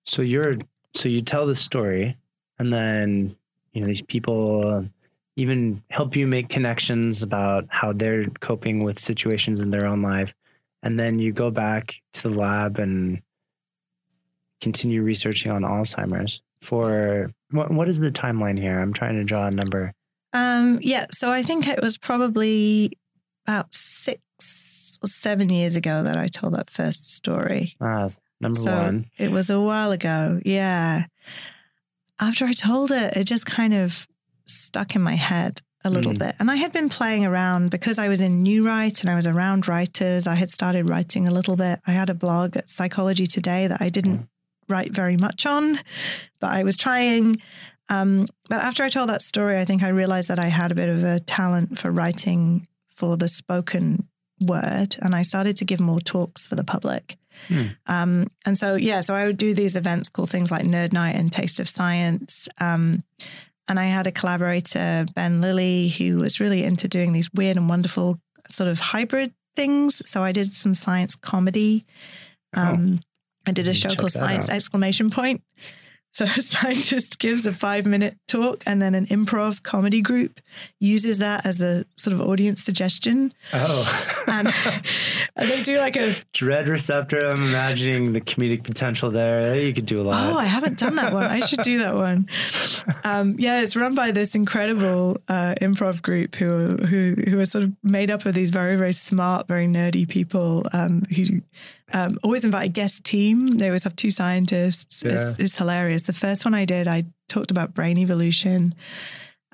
So 0.06 0.22
you're 0.22 0.58
so 0.94 1.10
you 1.10 1.22
tell 1.22 1.48
the 1.48 1.56
story, 1.56 2.18
and 2.60 2.72
then 2.72 3.36
you 3.74 3.82
know 3.82 3.88
these 3.88 4.02
people 4.02 4.88
even 5.36 5.82
help 5.90 6.16
you 6.16 6.28
make 6.28 6.50
connections 6.50 7.24
about 7.24 7.66
how 7.70 7.92
they're 7.92 8.26
coping 8.40 8.84
with 8.84 9.00
situations 9.00 9.62
in 9.62 9.72
their 9.72 9.88
own 9.88 10.02
life, 10.02 10.36
and 10.84 11.00
then 11.00 11.18
you 11.18 11.32
go 11.32 11.50
back 11.50 12.02
to 12.14 12.30
the 12.30 12.38
lab 12.38 12.78
and 12.78 13.22
continue 14.62 15.02
researching 15.02 15.52
on 15.52 15.64
Alzheimer's. 15.64 16.42
For 16.62 17.32
what, 17.52 17.72
what 17.72 17.90
is 17.90 18.00
the 18.00 18.12
timeline 18.12 18.60
here? 18.60 18.80
I'm 18.80 18.94
trying 18.94 19.16
to 19.16 19.24
draw 19.24 19.48
a 19.48 19.52
number. 19.52 19.94
Um, 20.34 20.80
yeah, 20.82 21.06
so 21.12 21.30
I 21.32 21.44
think 21.44 21.68
it 21.68 21.82
was 21.82 21.98
probably 21.98 22.98
about 23.48 23.74
six 23.74 24.98
or 25.04 25.08
seven 25.08 25.50
years 25.50 25.76
ago 25.76 26.04
that 26.04 26.18
I 26.18 26.28
told 26.28 26.54
that 26.54 26.70
first 26.70 27.14
story. 27.14 27.76
Ah, 27.82 28.08
number 28.42 28.58
So 28.60 28.72
one. 28.76 29.06
it 29.18 29.32
was 29.32 29.50
a 29.50 29.60
while 29.60 29.92
ago. 29.92 30.40
Yeah. 30.46 31.04
After 32.20 32.46
I 32.46 32.54
told 32.54 32.92
it, 32.92 33.18
it 33.18 33.26
just 33.26 33.46
kind 33.46 33.74
of 33.74 34.08
stuck 34.46 34.96
in 34.96 35.02
my 35.02 35.16
head 35.16 35.62
a 35.84 35.90
little 35.90 36.14
Mm. 36.14 36.20
bit. 36.20 36.36
And 36.40 36.50
I 36.50 36.56
had 36.56 36.72
been 36.72 36.88
playing 36.88 37.26
around 37.26 37.70
because 37.70 38.00
I 38.00 38.08
was 38.08 38.22
in 38.22 38.44
NeuWrite 38.44 39.02
and 39.02 39.10
I 39.10 39.16
was 39.16 39.28
around 39.28 39.68
writers. 39.68 40.26
I 40.28 40.36
had 40.36 40.50
started 40.50 40.88
writing 40.88 41.28
a 41.28 41.32
little 41.32 41.58
bit. 41.58 41.80
I 41.86 41.92
had 41.92 42.10
a 42.10 42.14
blog 42.14 42.56
at 42.56 42.70
Psychology 42.70 43.26
Today 43.28 43.68
that 43.68 43.82
I 43.82 43.90
didn't 43.90 44.30
write 44.70 44.92
very 44.92 45.18
much 45.18 45.46
on, 45.46 45.78
but 46.40 46.52
I 46.52 46.64
was 46.64 46.78
trying. 46.78 47.42
Um, 47.90 48.28
but 48.50 48.62
after 48.62 48.84
I 48.84 48.90
told 48.90 49.10
that 49.10 49.22
story, 49.22 49.60
I 49.60 49.66
think 49.66 49.84
I 49.84 49.90
realized 49.90 50.30
that 50.30 50.40
I 50.40 50.48
had 50.48 50.72
a 50.72 50.76
bit 50.76 50.90
of 50.90 51.04
a 51.04 51.20
talent 51.20 51.78
for 51.80 51.92
writing 51.92 52.68
for 52.90 53.18
the 53.18 53.28
spoken 53.28 54.08
word. 54.40 54.96
And 55.02 55.16
I 55.16 55.22
started 55.22 55.56
to 55.58 55.66
give 55.66 55.80
more 55.80 56.00
talks 56.00 56.46
for 56.46 56.56
the 56.56 56.64
public. 56.64 57.18
Hmm. 57.48 57.64
Um, 57.88 58.28
and 58.46 58.58
so, 58.58 58.76
yeah, 58.76 59.02
so 59.02 59.16
I 59.16 59.26
would 59.26 59.38
do 59.38 59.54
these 59.54 59.76
events 59.76 60.10
called 60.10 60.30
things 60.30 60.52
like 60.52 60.64
Nerd 60.66 60.94
Night 60.94 61.16
and 61.16 61.32
Taste 61.32 61.60
of 61.60 61.68
Science. 61.68 62.48
Um, 62.60 63.04
and 63.68 63.80
I 63.80 63.86
had 63.86 64.08
a 64.08 64.12
collaborator, 64.12 65.06
Ben 65.16 65.42
Lillie, 65.42 65.90
who 65.90 66.18
was 66.18 66.40
really 66.40 66.64
into 66.64 66.88
doing 66.88 67.12
these 67.12 67.30
weird 67.34 67.58
and 67.58 67.70
wonderful 67.70 68.20
sort 68.50 68.70
of 68.70 68.80
hybrid 68.80 69.34
things. 69.56 70.02
So 70.08 70.24
I 70.24 70.32
did 70.32 70.54
some 70.54 70.76
science 70.76 71.16
comedy. 71.16 71.86
Um, 72.54 73.00
I 73.46 73.52
did 73.52 73.68
a 73.68 73.72
Mm, 73.72 73.76
show 73.76 73.90
check 73.90 73.98
called 74.00 74.12
Science 74.12 74.50
out. 74.50 74.56
Exclamation 74.56 75.10
Point. 75.10 75.42
So 76.14 76.26
a 76.26 76.30
scientist 76.30 77.20
gives 77.20 77.46
a 77.46 77.52
five 77.52 77.86
minute 77.86 78.18
talk, 78.28 78.64
and 78.66 78.82
then 78.82 78.96
an 78.96 79.06
improv 79.08 79.64
comedy 79.64 80.02
group 80.02 80.40
uses 80.80 81.18
that 81.18 81.46
as 81.46 81.62
a 81.62 81.86
sort 81.96 82.14
of 82.14 82.22
audience 82.22 82.64
suggestion. 82.64 83.34
Oh. 83.52 84.14
And, 84.28 84.48
they 85.36 85.64
do 85.64 85.78
like 85.78 85.96
a 85.96 86.14
DREADD 86.34 86.68
receptor. 86.68 87.26
I'm 87.26 87.44
imagining 87.44 88.14
the 88.14 88.22
comedic 88.22 88.64
potential 88.64 89.10
there. 89.10 89.60
You 89.60 89.74
could 89.74 89.86
do 89.86 90.02
a 90.02 90.04
lot. 90.04 90.34
Oh, 90.34 90.38
I 90.38 90.46
haven't 90.46 90.78
done 90.78 90.96
that 90.96 91.14
one. 91.14 91.26
I 91.26 91.40
should 91.40 91.62
do 91.62 91.80
that 91.80 91.96
one. 91.96 92.28
Um, 93.04 93.36
yeah, 93.40 93.62
it's 93.62 93.76
run 93.76 93.96
by 93.96 94.12
this 94.12 94.36
incredible 94.36 95.18
uh, 95.28 95.56
improv 95.62 96.02
group 96.02 96.36
who 96.36 96.78
who 96.78 97.16
who 97.28 97.40
are 97.40 97.46
sort 97.46 97.64
of 97.64 97.74
made 97.82 98.12
up 98.12 98.26
of 98.26 98.36
these 98.36 98.52
very 98.52 98.76
very 98.76 98.94
smart, 98.94 99.48
very 99.48 99.68
nerdy 99.68 100.08
people 100.08 100.68
um, 100.74 101.04
who 101.16 101.42
um, 101.94 102.18
always 102.24 102.44
invite 102.44 102.66
a 102.66 102.72
guest 102.72 103.04
team. 103.06 103.58
They 103.58 103.68
always 103.68 103.84
have 103.84 103.96
two 103.96 104.10
scientists. 104.12 105.02
It's, 105.04 105.38
it's 105.40 105.56
hilarious. 105.58 106.04
The 106.04 106.14
first 106.14 106.44
one 106.44 106.54
I 106.54 106.66
did, 106.66 106.88
I 106.88 107.06
talked 107.30 107.52
about 107.52 107.74
brain 107.74 107.98
evolution. 107.98 108.76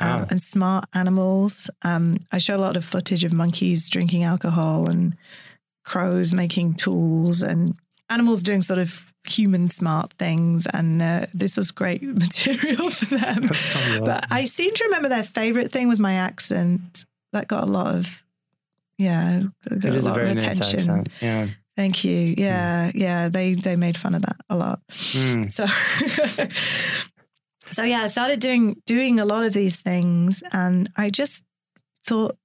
Um, 0.01 0.21
Wow. 0.21 0.27
And 0.29 0.41
smart 0.41 0.85
animals. 0.93 1.69
Um, 1.81 2.19
I 2.31 2.37
showed 2.37 2.59
a 2.59 2.63
lot 2.63 2.77
of 2.77 2.85
footage 2.85 3.25
of 3.25 3.33
monkeys 3.33 3.89
drinking 3.89 4.23
alcohol 4.23 4.89
and 4.89 5.17
crows 5.83 6.31
making 6.33 6.75
tools 6.75 7.41
and 7.43 7.75
animals 8.09 8.41
doing 8.41 8.61
sort 8.61 8.79
of 8.79 9.11
human 9.27 9.67
smart 9.69 10.13
things. 10.13 10.65
And 10.67 11.01
uh, 11.01 11.25
this 11.33 11.57
was 11.57 11.71
great 11.71 12.01
material 12.25 12.89
for 12.91 13.05
them. 13.17 13.49
But. 14.05 14.25
I 14.31 14.45
seem 14.45 14.73
to 14.73 14.83
remember 14.85 15.09
their 15.09 15.23
favorite 15.23 15.69
thing 15.71 15.89
was 15.89 15.99
my 15.99 16.13
accent. 16.13 17.05
That 17.33 17.49
got 17.49 17.63
a 17.63 17.71
lot 17.71 17.95
of, 17.95 18.23
yeah, 18.97 19.41
got 19.67 19.83
it 19.83 19.95
is 19.95 20.05
a 20.05 20.09
lot 20.09 20.15
very 20.15 20.29
of 20.29 20.35
nice 20.37 20.57
attention. 20.57 20.79
accent. 20.79 21.09
Yeah. 21.21 21.47
Thank 21.79 22.03
you. 22.03 22.35
Yeah, 22.37 22.91
yeah. 22.93 23.29
They 23.29 23.53
they 23.53 23.77
made 23.77 23.95
fun 23.95 24.13
of 24.13 24.23
that 24.23 24.35
a 24.49 24.57
lot. 24.57 24.81
Mm. 24.89 25.49
So, 25.49 25.65
so 27.71 27.83
yeah, 27.83 28.01
I 28.03 28.07
started 28.07 28.41
doing 28.41 28.75
doing 28.85 29.17
a 29.21 29.23
lot 29.23 29.45
of 29.45 29.53
these 29.53 29.77
things, 29.77 30.43
and 30.51 30.89
I 30.97 31.09
just 31.09 31.45
thought 32.05 32.35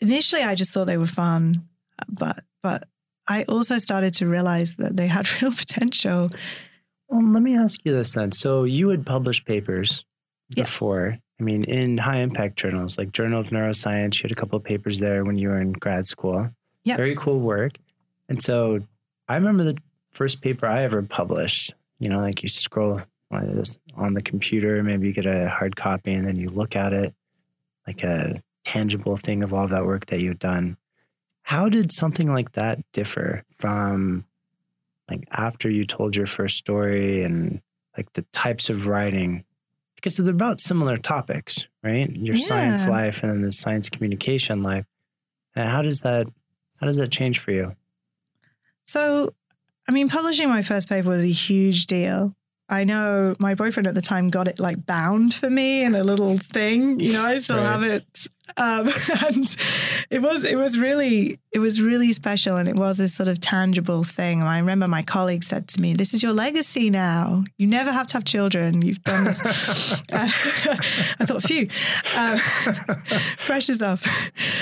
initially 0.00 0.42
I 0.42 0.54
just 0.54 0.70
thought 0.70 0.86
they 0.86 0.96
were 0.96 1.04
fun, 1.24 1.68
but 2.08 2.42
but 2.62 2.88
I 3.26 3.42
also 3.42 3.76
started 3.76 4.14
to 4.14 4.26
realize 4.26 4.76
that 4.76 4.96
they 4.96 5.08
had 5.08 5.28
real 5.42 5.52
potential. 5.52 6.30
Well, 7.10 7.30
let 7.30 7.42
me 7.42 7.54
ask 7.54 7.78
you 7.84 7.92
this 7.92 8.12
then. 8.14 8.32
So 8.32 8.64
you 8.64 8.88
had 8.88 9.04
published 9.04 9.44
papers 9.44 10.06
Yeah. 10.56 10.62
before. 10.64 11.18
I 11.38 11.42
mean, 11.42 11.64
in 11.64 11.98
high 11.98 12.22
impact 12.22 12.56
journals 12.56 12.96
like 12.96 13.12
Journal 13.12 13.40
of 13.40 13.50
Neuroscience. 13.50 14.16
You 14.16 14.22
had 14.22 14.32
a 14.32 14.40
couple 14.40 14.56
of 14.56 14.64
papers 14.64 15.00
there 15.00 15.22
when 15.26 15.36
you 15.36 15.48
were 15.50 15.60
in 15.60 15.72
grad 15.72 16.06
school. 16.06 16.48
Yep. 16.84 16.96
Very 16.96 17.14
cool 17.14 17.40
work. 17.40 17.72
And 18.28 18.42
so 18.42 18.80
I 19.28 19.34
remember 19.34 19.64
the 19.64 19.78
first 20.12 20.40
paper 20.40 20.66
I 20.66 20.82
ever 20.82 21.02
published. 21.02 21.72
You 21.98 22.08
know, 22.08 22.20
like 22.20 22.42
you 22.42 22.48
scroll 22.48 23.00
on 23.30 24.12
the 24.12 24.22
computer, 24.22 24.82
maybe 24.82 25.08
you 25.08 25.12
get 25.12 25.26
a 25.26 25.48
hard 25.48 25.76
copy, 25.76 26.12
and 26.12 26.26
then 26.26 26.36
you 26.36 26.48
look 26.48 26.76
at 26.76 26.92
it 26.92 27.14
like 27.86 28.02
a 28.02 28.42
tangible 28.64 29.16
thing 29.16 29.42
of 29.42 29.52
all 29.52 29.66
that 29.68 29.86
work 29.86 30.06
that 30.06 30.20
you've 30.20 30.38
done. 30.38 30.76
How 31.42 31.68
did 31.68 31.90
something 31.90 32.30
like 32.30 32.52
that 32.52 32.80
differ 32.92 33.44
from 33.50 34.26
like 35.08 35.26
after 35.32 35.70
you 35.70 35.86
told 35.86 36.14
your 36.14 36.26
first 36.26 36.56
story 36.58 37.22
and 37.24 37.62
like 37.96 38.12
the 38.12 38.26
types 38.32 38.68
of 38.68 38.86
writing 38.86 39.44
because 39.94 40.16
they're 40.16 40.30
about 40.30 40.60
similar 40.60 40.96
topics, 40.96 41.66
right? 41.82 42.14
Your 42.14 42.36
yeah. 42.36 42.44
science 42.44 42.86
life 42.86 43.22
and 43.22 43.32
then 43.32 43.40
the 43.40 43.50
science 43.50 43.90
communication 43.90 44.62
life. 44.62 44.84
And 45.56 45.68
how 45.68 45.82
does 45.82 46.02
that 46.02 46.28
how 46.76 46.86
does 46.86 46.98
that 46.98 47.10
change 47.10 47.38
for 47.38 47.50
you? 47.50 47.74
So, 48.88 49.34
I 49.86 49.92
mean, 49.92 50.08
publishing 50.08 50.48
my 50.48 50.62
first 50.62 50.88
paper 50.88 51.10
was 51.10 51.22
a 51.22 51.26
huge 51.26 51.84
deal. 51.84 52.34
I 52.70 52.84
know 52.84 53.36
my 53.38 53.54
boyfriend 53.54 53.86
at 53.86 53.94
the 53.94 54.02
time 54.02 54.30
got 54.30 54.48
it 54.48 54.58
like 54.58 54.84
bound 54.84 55.34
for 55.34 55.48
me 55.48 55.84
in 55.84 55.94
a 55.94 56.02
little 56.02 56.38
thing. 56.38 56.98
You 56.98 57.12
know, 57.14 57.24
I 57.24 57.38
still 57.38 57.56
right. 57.56 57.64
have 57.64 57.82
it, 57.82 58.26
um, 58.56 58.88
and 59.26 59.56
it 60.10 60.20
was 60.20 60.44
it 60.44 60.56
was 60.56 60.78
really 60.78 61.38
it 61.50 61.60
was 61.60 61.80
really 61.80 62.12
special, 62.12 62.56
and 62.56 62.68
it 62.68 62.76
was 62.76 63.00
a 63.00 63.08
sort 63.08 63.28
of 63.28 63.40
tangible 63.40 64.04
thing. 64.04 64.42
I 64.42 64.58
remember 64.58 64.86
my 64.86 65.02
colleague 65.02 65.44
said 65.44 65.68
to 65.68 65.80
me, 65.80 65.94
"This 65.94 66.12
is 66.12 66.22
your 66.22 66.32
legacy 66.32 66.90
now. 66.90 67.44
You 67.56 67.66
never 67.66 67.90
have 67.90 68.06
to 68.08 68.14
have 68.14 68.24
children. 68.24 68.82
You've 68.82 69.02
done 69.02 69.24
this." 69.24 69.40
I 70.12 71.24
thought, 71.24 71.42
"Phew, 71.42 71.68
uh, 72.16 72.38
pressure's 73.46 73.80
off." 73.80 74.06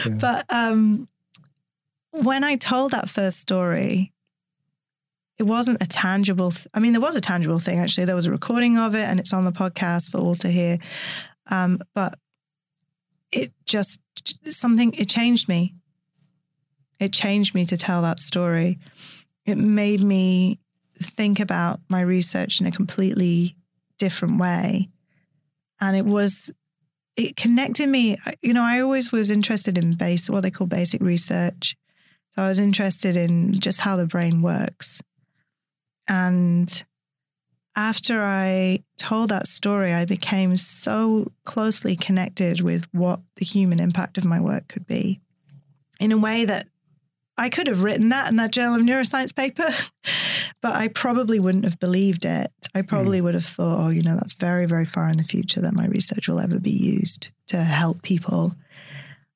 Yeah. 0.07 0.15
But 0.15 0.47
um, 0.49 1.09
when 2.13 2.45
I 2.45 2.57
told 2.57 2.93
that 2.93 3.09
first 3.09 3.39
story, 3.39 4.13
it 5.39 5.43
wasn't 5.43 5.83
a 5.83 5.87
tangible. 5.87 6.51
Th- 6.51 6.67
I 6.73 6.81
mean, 6.81 6.93
there 6.93 7.01
was 7.01 7.17
a 7.17 7.21
tangible 7.21 7.59
thing 7.59 7.79
actually. 7.79 8.07
There 8.07 8.17
was 8.17 8.27
a 8.27 8.31
recording 8.31 8.79
of 8.79 8.95
it, 8.95 9.05
and 9.05 9.21
it's 9.21 9.33
on 9.33 9.45
the 9.45 9.53
podcast 9.53 10.11
for 10.11 10.19
all 10.19 10.35
to 10.37 10.49
hear. 10.49 10.79
Um, 11.49 11.81
but 11.95 12.19
it 13.33 13.53
just 13.67 14.01
something. 14.51 14.95
It 14.95 15.09
changed 15.09 15.49
me. 15.49 15.75
It 16.99 17.13
changed 17.13 17.55
me 17.55 17.67
to 17.67 17.77
tell 17.77 18.03
that 18.03 18.19
story. 18.19 18.79
It 19.45 19.57
made 19.57 20.01
me 20.01 20.59
think 20.99 21.41
about 21.41 21.81
my 21.91 22.01
research 22.01 22.61
in 22.61 22.67
a 22.67 22.73
completely 22.73 23.57
different 23.99 24.41
way, 24.41 24.89
and 25.81 25.97
it 25.97 26.07
was. 26.07 26.51
It 27.17 27.35
connected 27.35 27.89
me. 27.89 28.19
You 28.43 28.53
know, 28.53 28.63
I 28.63 28.81
always 28.81 29.11
was 29.11 29.31
interested 29.31 29.79
in 29.79 29.95
base, 29.95 30.29
what 30.29 30.43
they 30.43 30.51
call 30.51 30.67
basic 30.67 31.01
research. 31.01 31.75
So 32.35 32.43
I 32.43 32.49
was 32.49 32.59
interested 32.59 33.17
in 33.17 33.59
just 33.59 33.81
how 33.81 33.97
the 33.97 34.07
brain 34.07 34.43
works 34.43 35.01
and 36.09 36.85
after 37.75 38.23
I 38.23 38.83
told 38.97 39.29
that 39.29 39.47
story, 39.47 39.93
I 39.93 40.07
became 40.07 40.57
so 40.57 41.31
closely 41.45 41.95
connected 41.95 42.61
with 42.63 42.89
what 42.93 43.21
the 43.37 43.45
human 43.45 43.81
impact 43.81 44.17
of 44.17 44.25
my 44.25 44.41
work 44.41 44.67
could 44.69 44.87
be 44.87 45.21
in 46.01 46.13
a 46.13 46.17
way 46.17 46.45
that 46.45 46.69
I 47.39 47.51
could 47.51 47.67
have 47.67 47.83
written 47.83 48.09
that 48.09 48.29
in 48.29 48.37
that 48.37 48.51
Journal 48.51 48.77
of 48.77 48.83
Neuroscience 48.83 49.35
paper, 49.35 49.69
but 50.63 50.75
I 50.75 50.89
probably 50.89 51.39
wouldn't 51.39 51.65
have 51.65 51.79
believed 51.79 52.25
it. 52.25 52.51
I 52.75 52.83
probably 52.83 53.21
mm. 53.21 53.25
would 53.25 53.35
have 53.35 53.45
thought, 53.45 53.79
oh, 53.79 53.89
you 53.89 54.03
know, 54.03 54.15
that's 54.15 54.33
very, 54.35 54.67
very 54.67 54.87
far 54.87 55.09
in 55.09 55.19
the 55.19 55.25
future 55.25 55.61
that 55.61 55.75
my 55.75 55.87
research 55.87 56.29
will 56.29 56.41
ever 56.41 56.59
be 56.59 56.71
used 56.71 57.31
to 57.49 57.63
help 57.63 58.03
people. 58.03 58.55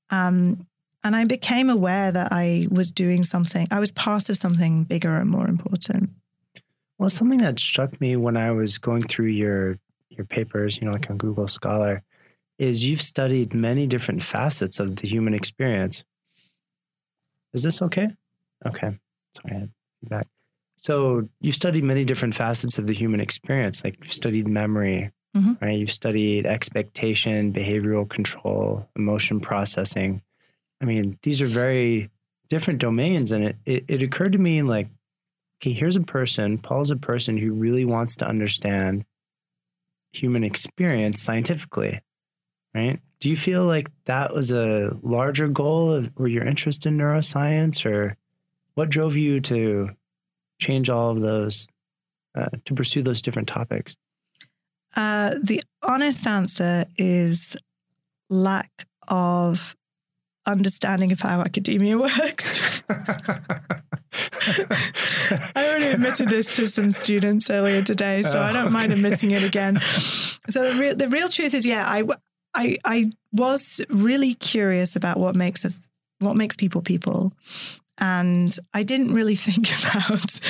Um, 0.09 0.67
and 1.05 1.15
I 1.15 1.25
became 1.25 1.71
aware 1.71 2.11
that 2.11 2.33
I 2.33 2.69
was 2.71 2.93
doing 2.93 3.25
something, 3.25 3.67
I 3.71 3.81
was 3.81 3.91
part 3.91 4.29
of 4.29 4.37
something 4.37 4.85
bigger 4.85 5.17
and 5.17 5.31
more 5.31 5.49
important. 5.49 6.11
Well, 7.01 7.09
something 7.09 7.39
that 7.39 7.59
struck 7.59 7.99
me 7.99 8.15
when 8.17 8.37
I 8.37 8.51
was 8.51 8.77
going 8.77 9.01
through 9.05 9.29
your 9.29 9.79
your 10.11 10.27
papers, 10.27 10.77
you 10.77 10.85
know, 10.85 10.93
like 10.93 11.09
on 11.09 11.17
Google 11.17 11.47
Scholar, 11.47 12.03
is 12.59 12.85
you've 12.85 13.01
studied 13.01 13.55
many 13.55 13.87
different 13.87 14.23
facets 14.23 14.79
of 14.79 14.97
the 14.97 15.09
human 15.09 15.33
experience. 15.33 16.05
Is 17.55 17.63
this 17.63 17.81
okay? 17.81 18.09
Okay. 18.67 18.99
Sorry, 19.35 19.57
I 19.57 19.61
had 19.61 19.71
feedback. 20.03 20.27
So 20.77 21.27
you've 21.41 21.55
studied 21.55 21.85
many 21.85 22.05
different 22.05 22.35
facets 22.35 22.77
of 22.77 22.87
the 22.87 22.93
human 22.93 23.21
experience. 23.21 23.83
Like 23.83 23.97
you've 24.03 24.13
studied 24.13 24.47
memory, 24.47 25.11
mm-hmm. 25.35 25.55
right? 25.65 25.79
You've 25.79 25.91
studied 25.91 26.45
expectation, 26.45 27.51
behavioral 27.51 28.07
control, 28.07 28.87
emotion 28.95 29.41
processing. 29.41 30.21
I 30.83 30.85
mean, 30.85 31.19
these 31.23 31.41
are 31.41 31.47
very 31.47 32.11
different 32.51 32.79
domains. 32.79 33.33
And 33.33 33.45
it, 33.45 33.57
it, 33.65 33.85
it 33.89 34.03
occurred 34.03 34.33
to 34.33 34.39
me 34.39 34.59
in 34.59 34.67
like 34.67 34.89
okay, 35.61 35.73
here's 35.73 35.97
a 35.97 36.01
person, 36.01 36.59
Paul's 36.59 36.91
a 36.91 36.97
person 36.97 37.37
who 37.37 37.53
really 37.53 37.85
wants 37.85 38.17
to 38.17 38.27
understand 38.27 39.05
human 40.13 40.43
experience 40.43 41.21
scientifically, 41.21 42.01
right? 42.75 42.99
Do 43.21 43.29
you 43.29 43.37
feel 43.37 43.67
like 43.67 43.91
that 44.07 44.35
was 44.35 44.51
a 44.51 44.97
larger 45.03 45.49
goal 45.49 45.93
of, 45.93 46.11
or 46.17 46.29
your 46.29 46.45
interest 46.45 46.87
in 46.87 46.97
neuroscience, 46.97 47.85
or 47.85 48.17
what 48.75 48.89
drove 48.89 49.17
you 49.17 49.41
to 49.41 49.91
change 50.59 50.89
all 50.89 51.11
of 51.11 51.21
those, 51.21 51.69
uh, 52.37 52.49
to 52.65 52.75
pursue 52.75 53.03
those 53.03 53.21
different 53.21 53.49
topics? 53.49 53.99
Uh, 54.97 55.35
the 55.43 55.63
honest 55.83 56.27
answer 56.27 56.87
is 56.97 57.57
lack 58.31 58.87
of 59.09 59.77
understanding 60.47 61.13
of 61.13 61.21
how 61.21 61.43
academia 61.43 61.99
works. 61.99 62.83
I 65.55 65.69
already 65.69 65.87
admitted 65.87 66.29
this 66.29 66.57
to 66.57 66.69
some 66.69 66.91
students 66.91 67.51
earlier 67.51 67.83
today, 67.83 68.23
so 68.23 68.39
oh, 68.39 68.43
I 68.43 68.53
don't 68.53 68.57
oh, 68.57 68.67
okay. 68.67 68.73
mind 68.73 68.93
admitting 68.93 69.31
it 69.33 69.45
again. 69.45 69.81
So 70.49 70.73
the 70.73 70.81
real 70.81 70.95
the 70.95 71.09
real 71.09 71.29
truth 71.29 71.55
is, 71.55 71.67
yeah, 71.67 71.87
I, 71.87 72.05
I 72.55 72.79
I 72.85 73.13
was 73.33 73.81
really 73.89 74.35
curious 74.35 74.97
about 74.97 75.19
what 75.19 75.37
makes 75.37 75.65
us 75.65 75.91
what 76.19 76.37
makes 76.37 76.57
people 76.57 76.83
people. 76.83 77.33
And 77.99 78.57
I 78.73 78.83
didn't 78.83 79.13
really 79.13 79.35
think 79.37 79.69
about 79.85 80.41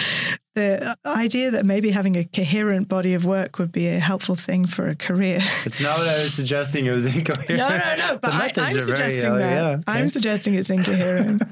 the 0.55 0.97
idea 1.05 1.51
that 1.51 1.67
maybe 1.67 1.91
having 1.91 2.17
a 2.17 2.25
coherent 2.25 2.89
body 2.89 3.15
of 3.15 3.25
work 3.25 3.59
would 3.59 3.73
be 3.73 3.89
a 3.89 3.99
helpful 3.99 4.35
thing 4.35 4.67
for 4.67 4.89
a 4.89 4.95
career. 4.95 5.41
It's 5.65 5.81
not 5.81 5.99
what 5.99 6.09
I 6.09 6.23
was 6.23 6.35
suggesting. 6.35 6.87
It 6.87 6.93
was 6.93 7.07
incoherent. 7.15 7.59
No, 7.59 7.69
no, 7.69 7.95
no. 7.97 8.19
But 8.19 8.33
I, 8.33 8.47
am 8.47 8.71
suggesting 8.71 9.31
very, 9.33 9.39
that. 9.39 9.63
yeah, 9.63 9.69
okay. 9.69 9.83
I'm 9.87 10.09
suggesting 10.09 10.55
it's 10.55 10.71
incoherent. 10.71 11.43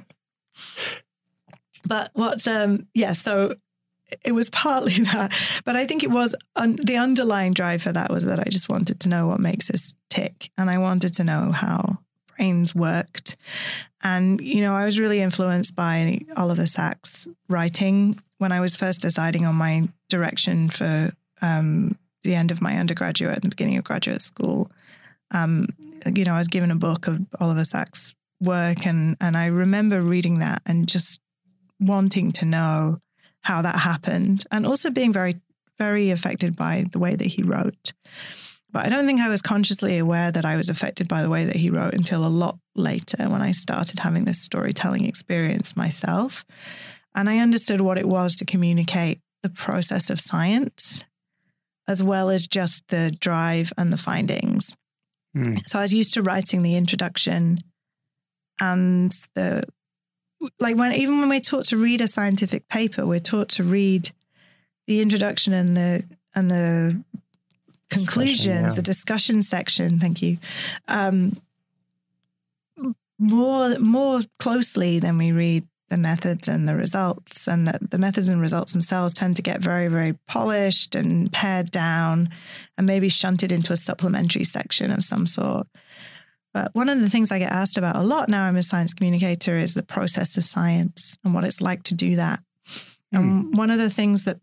But 1.89 2.11
what, 2.15 2.47
um, 2.47 2.87
yeah, 2.95 3.13
so 3.13 3.57
it 4.25 4.33
was 4.33 4.51
partly 4.51 4.93
that, 5.13 5.33
but 5.65 5.77
I 5.77 5.87
think 5.87 6.03
it 6.03 6.11
was 6.11 6.35
un- 6.57 6.79
the 6.83 6.97
underlying 6.97 7.53
drive 7.53 7.83
for 7.83 7.93
that 7.93 8.11
was 8.11 8.25
that 8.25 8.41
I 8.41 8.49
just 8.51 8.69
wanted 8.69 9.01
to 9.01 9.09
know 9.09 9.27
what 9.27 9.41
makes 9.41 9.71
us 9.71 9.95
tick. 10.09 10.51
And 10.57 10.71
I 10.71 10.79
wanted 10.79 11.15
to 11.15 11.25
know 11.25 11.53
how 11.53 11.99
brains 12.37 12.75
worked. 12.75 13.37
And, 14.03 14.41
you 14.41 14.61
know, 14.61 14.73
I 14.73 14.85
was 14.85 15.01
really 15.01 15.21
influenced 15.21 15.75
by 15.75 16.21
Oliver 16.37 16.67
Sacks' 16.67 17.27
writing 17.49 18.21
when 18.39 18.53
I 18.53 18.61
was 18.61 18.77
first 18.77 19.01
deciding 19.01 19.45
on 19.45 19.57
my 19.57 19.89
direction 20.09 20.69
for 20.69 21.13
um, 21.43 21.99
the 22.23 22.35
end 22.35 22.51
of 22.51 22.63
my 22.63 22.77
undergraduate 22.77 23.35
and 23.35 23.45
the 23.45 23.49
beginning 23.49 23.77
of 23.77 23.85
graduate 23.85 24.21
school. 24.21 24.71
Um, 25.33 25.69
you 26.07 26.25
know, 26.25 26.35
I 26.35 26.39
was 26.39 26.49
given 26.49 26.71
a 26.71 26.77
book 26.77 27.07
of 27.09 27.21
Oliver 27.41 27.65
Sacks' 27.65 28.15
work, 28.41 28.87
and 28.87 29.17
and 29.21 29.37
I 29.37 29.47
remember 29.47 30.01
reading 30.01 30.39
that 30.39 30.63
and 30.65 30.87
just 30.87 31.21
wanting 31.81 32.33
to 32.33 32.45
know 32.45 33.01
how 33.43 33.63
that 33.63 33.77
happened 33.77 34.45
and 34.51 34.67
also 34.67 34.91
being 34.91 35.13
very, 35.13 35.41
very 35.79 36.11
affected 36.11 36.57
by 36.57 36.85
the 36.91 36.99
way 36.99 37.17
that 37.17 37.27
he 37.27 37.43
wrote. 37.43 37.93
But 38.71 38.85
I 38.85 38.89
don't 38.91 39.07
think 39.07 39.21
I 39.21 39.29
was 39.29 39.41
consciously 39.41 39.97
aware 39.97 40.31
that 40.31 40.45
I 40.45 40.57
was 40.57 40.69
affected 40.69 41.09
by 41.09 41.23
the 41.23 41.31
way 41.31 41.47
that 41.47 41.57
he 41.57 41.71
wrote 41.71 41.95
until 41.95 42.27
a 42.27 42.29
lot 42.29 42.59
later 42.75 43.29
when 43.29 43.41
I 43.41 43.53
started 43.53 44.01
having 44.01 44.25
this 44.25 44.41
storytelling 44.41 45.05
experience 45.05 45.77
myself. 45.77 46.45
And 47.15 47.31
I 47.31 47.39
understood 47.39 47.81
what 47.81 47.99
it 47.99 48.07
was 48.07 48.37
to 48.37 48.45
communicate 48.45 49.21
the 49.43 49.49
process 49.49 50.11
of 50.11 50.21
science 50.21 51.03
as 51.87 52.03
well 52.03 52.29
as 52.29 52.47
just 52.47 52.87
the 52.89 53.11
drive 53.19 53.73
and 53.79 53.91
the 53.91 53.97
findings. 53.97 54.77
Mm. 55.35 55.63
So 55.67 55.79
I 55.79 55.83
was 55.83 55.95
used 55.95 56.13
to 56.15 56.23
writing 56.23 56.63
the 56.63 56.77
introduction 56.77 57.59
and 58.61 59.11
the 59.35 59.65
like 60.61 60.77
when 60.77 60.93
even 60.93 61.21
when 61.21 61.29
we're 61.29 61.41
taught 61.41 61.67
to 61.67 61.77
read 61.77 62.01
a 62.01 62.09
scientific 62.09 62.69
paper, 62.69 63.07
we're 63.07 63.19
taught 63.19 63.49
to 63.51 63.65
read 63.65 64.11
the 64.87 65.01
introduction 65.01 65.53
and 65.53 65.77
the 65.77 66.05
and 66.35 66.51
the 66.51 67.03
conclusions, 67.91 68.47
yeah. 68.47 68.69
the 68.71 68.83
discussion 68.83 69.43
section. 69.43 69.99
Thank 69.99 70.23
you. 70.23 70.39
Um, 70.87 71.37
more 73.19 73.79
more 73.79 74.21
closely 74.39 74.99
than 74.99 75.19
we 75.19 75.33
read 75.33 75.67
the 75.89 75.97
methods 75.97 76.49
and 76.49 76.69
the 76.69 76.75
results, 76.75 77.49
and 77.49 77.67
the, 77.67 77.79
the 77.81 77.99
methods 77.99 78.29
and 78.29 78.41
results 78.41 78.73
themselves 78.73 79.15
tend 79.15 79.37
to 79.37 79.43
get 79.43 79.61
very 79.61 79.89
very 79.89 80.15
polished 80.27 80.95
and 80.95 81.33
pared 81.33 81.71
down, 81.71 82.31
and 82.77 82.87
maybe 82.87 83.09
shunted 83.09 83.51
into 83.51 83.73
a 83.73 83.77
supplementary 83.77 84.45
section 84.45 84.91
of 84.91 85.03
some 85.03 85.27
sort. 85.27 85.67
But 86.55 86.75
one 86.75 86.89
of 86.89 87.01
the 87.01 87.11
things 87.11 87.31
I 87.31 87.39
get 87.39 87.53
asked 87.53 87.77
about 87.77 87.97
a 87.97 88.03
lot 88.03 88.29
now 88.29 88.45
I'm 88.45 88.57
a 88.57 88.63
science 88.63 88.95
communicator 88.95 89.57
is 89.57 89.75
the 89.75 89.83
process 89.83 90.37
of 90.37 90.45
science 90.45 91.19
and 91.25 91.35
what 91.35 91.45
it's 91.45 91.61
like 91.61 91.83
to 91.85 91.95
do 91.95 92.17
that. 92.17 92.41
Mm. 93.15 93.19
And 93.19 93.57
one 93.57 93.71
of 93.71 93.79
the 93.79 93.91
things 93.91 94.25
that 94.25 94.41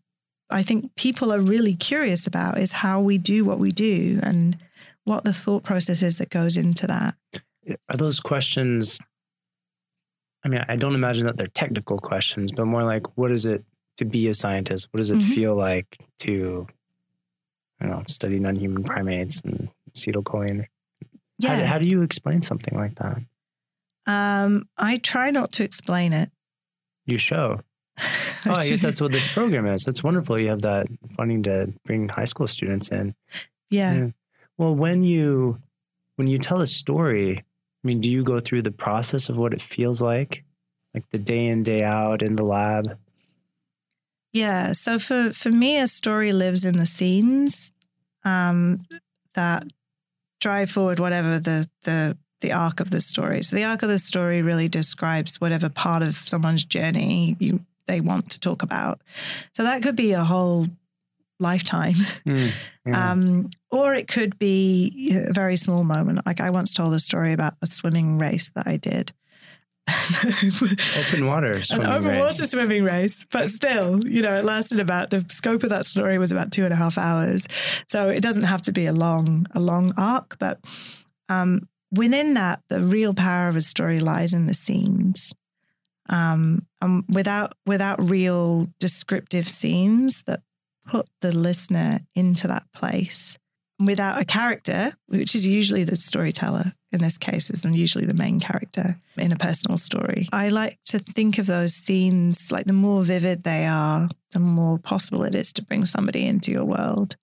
I 0.50 0.62
think 0.62 0.94
people 0.96 1.32
are 1.32 1.40
really 1.40 1.74
curious 1.74 2.26
about 2.26 2.58
is 2.58 2.72
how 2.72 3.00
we 3.00 3.18
do 3.18 3.44
what 3.44 3.58
we 3.58 3.70
do 3.70 4.20
and 4.22 4.56
what 5.04 5.24
the 5.24 5.32
thought 5.32 5.64
process 5.64 6.02
is 6.02 6.18
that 6.18 6.30
goes 6.30 6.56
into 6.56 6.86
that. 6.86 7.16
Are 7.88 7.96
those 7.96 8.20
questions? 8.20 8.98
I 10.44 10.48
mean, 10.48 10.64
I 10.68 10.76
don't 10.76 10.94
imagine 10.94 11.24
that 11.24 11.36
they're 11.36 11.48
technical 11.48 11.98
questions, 11.98 12.52
but 12.52 12.66
more 12.66 12.84
like, 12.84 13.16
what 13.16 13.32
is 13.32 13.46
it 13.46 13.64
to 13.96 14.04
be 14.04 14.28
a 14.28 14.34
scientist? 14.34 14.88
What 14.92 14.98
does 14.98 15.10
it 15.10 15.18
mm-hmm. 15.18 15.32
feel 15.32 15.54
like 15.56 15.96
to, 16.20 16.68
I 17.80 17.86
don't 17.86 17.96
know, 17.96 18.02
study 18.06 18.38
non-human 18.38 18.84
primates 18.84 19.40
and 19.42 19.68
acetylcholine? 19.90 20.66
Yeah. 21.38 21.56
How, 21.56 21.64
how 21.66 21.78
do 21.78 21.88
you 21.88 22.02
explain 22.02 22.42
something 22.42 22.76
like 22.76 22.96
that? 22.96 23.18
Um, 24.06 24.68
I 24.76 24.98
try 24.98 25.30
not 25.30 25.52
to 25.52 25.64
explain 25.64 26.12
it. 26.12 26.30
You 27.06 27.18
show. 27.18 27.60
oh, 27.98 28.52
I 28.56 28.68
guess 28.68 28.82
that's 28.82 29.00
what 29.00 29.12
this 29.12 29.32
program 29.32 29.66
is. 29.66 29.86
It's 29.86 30.02
wonderful. 30.02 30.40
You 30.40 30.48
have 30.48 30.62
that 30.62 30.86
funding 31.16 31.42
to 31.44 31.72
bring 31.84 32.08
high 32.08 32.24
school 32.24 32.46
students 32.46 32.88
in. 32.88 33.14
Yeah. 33.70 33.96
yeah. 33.96 34.06
Well, 34.58 34.74
when 34.74 35.02
you 35.02 35.58
when 36.16 36.28
you 36.28 36.38
tell 36.38 36.60
a 36.60 36.66
story, 36.66 37.38
I 37.38 37.42
mean, 37.86 38.00
do 38.00 38.10
you 38.10 38.22
go 38.22 38.40
through 38.40 38.62
the 38.62 38.70
process 38.70 39.28
of 39.28 39.36
what 39.36 39.52
it 39.52 39.60
feels 39.60 40.00
like, 40.00 40.44
like 40.94 41.08
the 41.10 41.18
day 41.18 41.46
in 41.46 41.62
day 41.62 41.82
out 41.82 42.22
in 42.22 42.36
the 42.36 42.44
lab? 42.44 42.98
Yeah. 44.32 44.72
So 44.72 44.98
for 44.98 45.32
for 45.32 45.50
me, 45.50 45.78
a 45.78 45.86
story 45.86 46.32
lives 46.32 46.64
in 46.64 46.76
the 46.76 46.86
scenes 46.86 47.72
um, 48.24 48.86
that 49.34 49.64
drive 50.40 50.70
forward 50.70 50.98
whatever 50.98 51.38
the 51.38 51.68
the 51.82 52.16
the 52.40 52.52
arc 52.52 52.80
of 52.80 52.90
the 52.90 53.00
story. 53.00 53.42
So 53.42 53.56
the 53.56 53.64
arc 53.64 53.82
of 53.82 53.88
the 53.88 53.98
story 53.98 54.42
really 54.42 54.68
describes 54.68 55.40
whatever 55.40 55.68
part 55.68 56.02
of 56.02 56.16
someone's 56.16 56.64
journey 56.64 57.36
you 57.38 57.60
they 57.86 58.00
want 58.00 58.30
to 58.30 58.40
talk 58.40 58.62
about. 58.62 59.00
So 59.54 59.62
that 59.62 59.82
could 59.82 59.96
be 59.96 60.12
a 60.12 60.24
whole 60.24 60.66
lifetime. 61.38 61.94
Mm, 62.26 62.50
yeah. 62.86 63.12
um, 63.12 63.50
or 63.70 63.94
it 63.94 64.08
could 64.08 64.38
be 64.38 65.12
a 65.14 65.32
very 65.32 65.56
small 65.56 65.84
moment. 65.84 66.26
Like 66.26 66.40
I 66.40 66.50
once 66.50 66.74
told 66.74 66.94
a 66.94 66.98
story 66.98 67.32
about 67.32 67.54
a 67.62 67.66
swimming 67.66 68.18
race 68.18 68.50
that 68.50 68.66
I 68.66 68.76
did. 68.76 69.12
open 71.08 71.26
water 71.26 71.62
swimming 71.62 71.86
an 71.86 71.92
open 71.92 72.08
race. 72.08 72.20
water 72.20 72.46
swimming 72.48 72.84
race, 72.84 73.24
but 73.30 73.50
still, 73.50 74.00
you 74.04 74.20
know, 74.20 74.36
it 74.36 74.44
lasted 74.44 74.80
about 74.80 75.10
the 75.10 75.24
scope 75.30 75.62
of 75.62 75.70
that 75.70 75.86
story 75.86 76.18
was 76.18 76.32
about 76.32 76.50
two 76.50 76.64
and 76.64 76.72
a 76.72 76.76
half 76.76 76.98
hours. 76.98 77.46
So 77.88 78.08
it 78.08 78.20
doesn't 78.20 78.44
have 78.44 78.62
to 78.62 78.72
be 78.72 78.86
a 78.86 78.92
long, 78.92 79.46
a 79.54 79.60
long 79.60 79.92
arc, 79.96 80.38
but 80.38 80.58
um, 81.28 81.68
within 81.92 82.34
that, 82.34 82.62
the 82.68 82.80
real 82.80 83.14
power 83.14 83.48
of 83.48 83.56
a 83.56 83.60
story 83.60 84.00
lies 84.00 84.34
in 84.34 84.46
the 84.46 84.54
scenes. 84.54 85.32
Um, 86.08 86.66
and 86.80 87.04
without 87.08 87.54
without 87.66 88.10
real 88.10 88.68
descriptive 88.78 89.48
scenes 89.48 90.22
that 90.26 90.40
put 90.86 91.08
the 91.20 91.32
listener 91.32 91.98
into 92.14 92.46
that 92.46 92.64
place 92.72 93.36
without 93.78 94.20
a 94.20 94.24
character, 94.24 94.92
which 95.06 95.34
is 95.34 95.46
usually 95.46 95.84
the 95.84 95.96
storyteller 95.96 96.72
in 96.92 97.00
this 97.00 97.18
case, 97.18 97.50
is 97.50 97.64
usually 97.64 98.06
the 98.06 98.14
main 98.14 98.40
character 98.40 98.96
in 99.16 99.32
a 99.32 99.36
personal 99.36 99.76
story. 99.76 100.28
I 100.32 100.48
like 100.48 100.78
to 100.86 100.98
think 100.98 101.38
of 101.38 101.46
those 101.46 101.74
scenes 101.74 102.50
like 102.50 102.66
the 102.66 102.72
more 102.72 103.04
vivid 103.04 103.42
they 103.42 103.66
are, 103.66 104.08
the 104.32 104.40
more 104.40 104.78
possible 104.78 105.24
it 105.24 105.34
is 105.34 105.52
to 105.54 105.62
bring 105.62 105.84
somebody 105.84 106.26
into 106.26 106.50
your 106.50 106.64
world. 106.64 107.16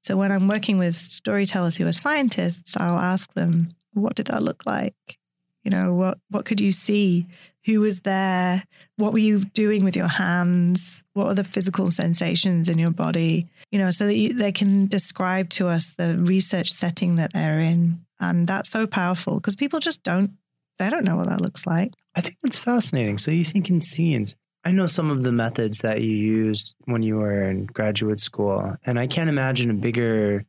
So 0.00 0.16
when 0.16 0.32
I'm 0.32 0.48
working 0.48 0.78
with 0.78 0.96
storytellers 0.96 1.76
who 1.76 1.86
are 1.86 1.92
scientists, 1.92 2.76
I'll 2.76 2.98
ask 2.98 3.32
them, 3.34 3.74
what 3.92 4.14
did 4.14 4.26
that 4.26 4.42
look 4.42 4.64
like? 4.64 5.18
You 5.64 5.70
know, 5.70 5.92
what 5.92 6.18
what 6.30 6.46
could 6.46 6.60
you 6.60 6.72
see? 6.72 7.26
Who 7.66 7.80
was 7.80 8.00
there? 8.00 8.64
What 8.96 9.12
were 9.12 9.18
you 9.18 9.44
doing 9.44 9.84
with 9.84 9.96
your 9.96 10.08
hands? 10.08 11.04
What 11.12 11.26
are 11.26 11.34
the 11.34 11.44
physical 11.44 11.88
sensations 11.88 12.68
in 12.70 12.78
your 12.78 12.90
body? 12.90 13.48
You 13.70 13.78
know, 13.78 13.90
so 13.90 14.06
that 14.06 14.14
you, 14.14 14.34
they 14.34 14.52
can 14.52 14.88
describe 14.88 15.48
to 15.50 15.68
us 15.68 15.94
the 15.96 16.18
research 16.18 16.72
setting 16.72 17.16
that 17.16 17.32
they're 17.32 17.60
in, 17.60 18.04
and 18.18 18.46
that's 18.46 18.68
so 18.68 18.86
powerful 18.86 19.36
because 19.36 19.56
people 19.56 19.78
just 19.78 20.02
don't 20.02 20.32
they 20.80 20.88
don't 20.88 21.04
know 21.04 21.16
what 21.16 21.28
that 21.28 21.42
looks 21.42 21.66
like. 21.66 21.92
I 22.16 22.22
think 22.22 22.38
that's 22.42 22.56
fascinating. 22.56 23.18
So 23.18 23.30
you 23.30 23.44
think 23.44 23.68
in 23.68 23.80
scenes. 23.80 24.34
I 24.64 24.72
know 24.72 24.86
some 24.86 25.10
of 25.10 25.22
the 25.22 25.32
methods 25.32 25.78
that 25.78 26.00
you 26.00 26.10
used 26.10 26.74
when 26.86 27.02
you 27.02 27.16
were 27.16 27.44
in 27.44 27.66
graduate 27.66 28.20
school, 28.20 28.76
and 28.84 28.98
I 28.98 29.06
can't 29.06 29.30
imagine 29.30 29.70
a 29.70 29.74
bigger 29.74 30.44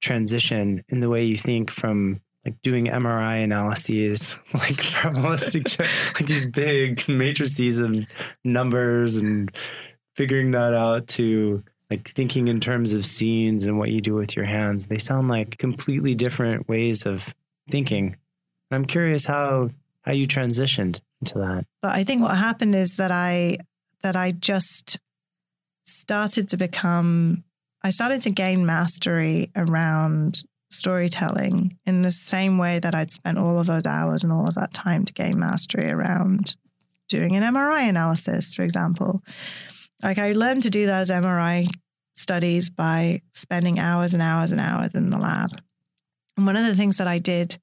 transition 0.00 0.84
in 0.88 1.00
the 1.00 1.08
way 1.08 1.24
you 1.24 1.36
think 1.36 1.70
from 1.70 2.20
like 2.44 2.60
doing 2.62 2.86
MRI 2.86 3.42
analyses, 3.42 4.38
like 4.54 4.76
probabilistic 4.76 5.78
like 6.14 6.26
these 6.26 6.46
big 6.46 7.06
matrices 7.08 7.78
of 7.78 8.06
numbers 8.44 9.16
and 9.16 9.54
figuring 10.14 10.50
that 10.52 10.74
out 10.74 11.08
to 11.08 11.62
like 11.90 12.08
thinking 12.08 12.48
in 12.48 12.60
terms 12.60 12.94
of 12.94 13.04
scenes 13.04 13.66
and 13.66 13.78
what 13.78 13.90
you 13.90 14.00
do 14.00 14.14
with 14.14 14.34
your 14.36 14.46
hands. 14.46 14.86
They 14.86 14.98
sound 14.98 15.28
like 15.28 15.58
completely 15.58 16.14
different 16.14 16.68
ways 16.68 17.04
of 17.04 17.34
thinking. 17.68 18.16
I'm 18.70 18.84
curious 18.84 19.26
how 19.26 19.70
how 20.02 20.12
you 20.12 20.26
transitioned 20.26 21.00
into 21.20 21.38
that. 21.38 21.66
But 21.80 21.92
I 21.92 22.04
think 22.04 22.22
what 22.22 22.36
happened 22.36 22.74
is 22.74 22.96
that 22.96 23.10
I 23.10 23.58
that 24.02 24.16
I 24.16 24.32
just 24.32 24.98
started 25.84 26.48
to 26.48 26.56
become 26.56 27.44
I 27.82 27.90
started 27.90 28.22
to 28.22 28.30
gain 28.30 28.64
mastery 28.64 29.50
around 29.54 30.42
storytelling 30.70 31.78
in 31.86 32.02
the 32.02 32.10
same 32.10 32.58
way 32.58 32.78
that 32.78 32.94
I'd 32.94 33.12
spent 33.12 33.38
all 33.38 33.58
of 33.58 33.66
those 33.66 33.86
hours 33.86 34.24
and 34.24 34.32
all 34.32 34.48
of 34.48 34.54
that 34.54 34.74
time 34.74 35.04
to 35.04 35.12
gain 35.12 35.38
mastery 35.38 35.90
around 35.90 36.56
doing 37.08 37.36
an 37.36 37.42
MRI 37.42 37.88
analysis, 37.88 38.54
for 38.54 38.62
example. 38.62 39.22
Like 40.04 40.18
I 40.18 40.32
learned 40.32 40.64
to 40.64 40.70
do 40.70 40.84
those 40.84 41.10
MRI 41.10 41.66
studies 42.14 42.68
by 42.68 43.22
spending 43.32 43.78
hours 43.78 44.12
and 44.12 44.22
hours 44.22 44.50
and 44.50 44.60
hours 44.60 44.94
in 44.94 45.08
the 45.08 45.18
lab. 45.18 45.50
And 46.36 46.44
one 46.44 46.58
of 46.58 46.66
the 46.66 46.76
things 46.76 46.98
that 46.98 47.08
I 47.08 47.18
did, 47.18 47.58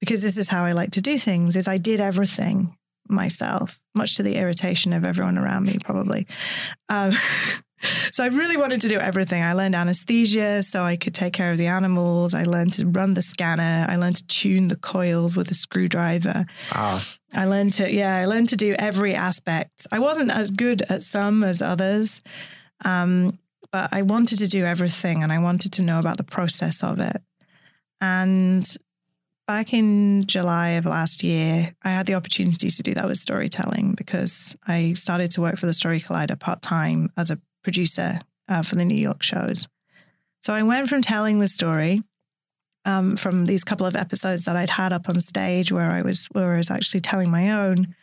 because 0.00 0.22
this 0.22 0.38
is 0.38 0.48
how 0.48 0.64
I 0.64 0.72
like 0.72 0.92
to 0.92 1.02
do 1.02 1.18
things, 1.18 1.54
is 1.54 1.68
I 1.68 1.76
did 1.76 2.00
everything 2.00 2.76
myself, 3.08 3.78
much 3.94 4.16
to 4.16 4.22
the 4.22 4.36
irritation 4.36 4.94
of 4.94 5.04
everyone 5.04 5.36
around 5.36 5.66
me, 5.66 5.76
probably. 5.84 6.26
Um, 6.88 7.12
so 7.82 8.24
I 8.24 8.28
really 8.28 8.56
wanted 8.56 8.80
to 8.82 8.88
do 8.88 8.98
everything. 8.98 9.42
I 9.42 9.52
learned 9.52 9.74
anesthesia 9.74 10.62
so 10.62 10.82
I 10.82 10.96
could 10.96 11.14
take 11.14 11.32
care 11.32 11.50
of 11.50 11.58
the 11.58 11.66
animals. 11.66 12.34
I 12.34 12.44
learned 12.44 12.74
to 12.74 12.86
run 12.86 13.14
the 13.14 13.22
scanner. 13.22 13.86
I 13.88 13.96
learned 13.96 14.16
to 14.16 14.26
tune 14.26 14.68
the 14.68 14.76
coils 14.76 15.36
with 15.36 15.50
a 15.50 15.54
screwdriver. 15.54 16.46
Wow. 16.74 17.00
I 17.34 17.44
learned 17.44 17.74
to, 17.74 17.90
yeah, 17.90 18.16
I 18.16 18.24
learned 18.24 18.50
to 18.50 18.56
do 18.56 18.74
every 18.78 19.14
aspect. 19.14 19.86
I 19.92 19.98
wasn't 19.98 20.30
as 20.30 20.50
good 20.50 20.82
at 20.82 21.02
some 21.02 21.44
as 21.44 21.60
others, 21.60 22.22
um, 22.84 23.38
but 23.72 23.90
I 23.92 24.02
wanted 24.02 24.38
to 24.38 24.48
do 24.48 24.64
everything 24.64 25.22
and 25.22 25.32
I 25.32 25.38
wanted 25.38 25.72
to 25.74 25.82
know 25.82 25.98
about 25.98 26.16
the 26.16 26.24
process 26.24 26.82
of 26.82 26.98
it. 27.00 27.20
And 28.00 28.76
back 29.46 29.72
in 29.72 30.26
July 30.26 30.70
of 30.70 30.86
last 30.86 31.22
year, 31.22 31.74
I 31.82 31.90
had 31.90 32.06
the 32.06 32.14
opportunity 32.14 32.68
to 32.68 32.82
do 32.82 32.94
that 32.94 33.06
with 33.06 33.18
storytelling 33.18 33.94
because 33.94 34.56
I 34.66 34.94
started 34.94 35.30
to 35.32 35.40
work 35.40 35.56
for 35.56 35.66
the 35.66 35.72
Story 35.72 36.00
Collider 36.00 36.38
part 36.38 36.62
time 36.62 37.10
as 37.16 37.30
a 37.30 37.38
producer 37.66 38.20
uh, 38.48 38.62
for 38.62 38.76
the 38.76 38.84
New 38.84 38.94
York 38.96 39.24
shows. 39.24 39.66
So 40.38 40.54
I 40.54 40.62
went 40.62 40.88
from 40.88 41.02
telling 41.02 41.40
the 41.40 41.48
story 41.48 42.00
um, 42.84 43.16
from 43.16 43.46
these 43.46 43.64
couple 43.64 43.88
of 43.88 43.96
episodes 43.96 44.44
that 44.44 44.54
I'd 44.54 44.70
had 44.70 44.92
up 44.92 45.08
on 45.08 45.18
stage 45.18 45.72
where 45.72 45.90
I 45.90 46.02
was 46.02 46.28
where 46.30 46.54
I 46.54 46.58
was 46.58 46.70
actually 46.70 47.00
telling 47.00 47.28
my 47.28 47.50
own. 47.50 47.96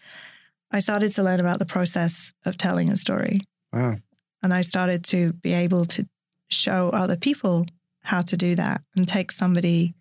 I 0.69 0.79
started 0.79 1.13
to 1.13 1.23
learn 1.23 1.39
about 1.39 1.59
the 1.59 1.65
process 1.65 2.33
of 2.43 2.57
telling 2.57 2.89
a 2.89 2.97
story. 2.97 3.39
Wow. 3.71 3.95
And 4.41 4.53
I 4.53 4.59
started 4.59 5.05
to 5.05 5.31
be 5.31 5.53
able 5.53 5.85
to 5.85 6.05
show 6.49 6.89
other 6.89 7.15
people 7.15 7.65
how 8.01 8.21
to 8.23 8.35
do 8.35 8.55
that 8.55 8.81
and 8.97 9.07
take 9.07 9.31
somebody 9.31 9.95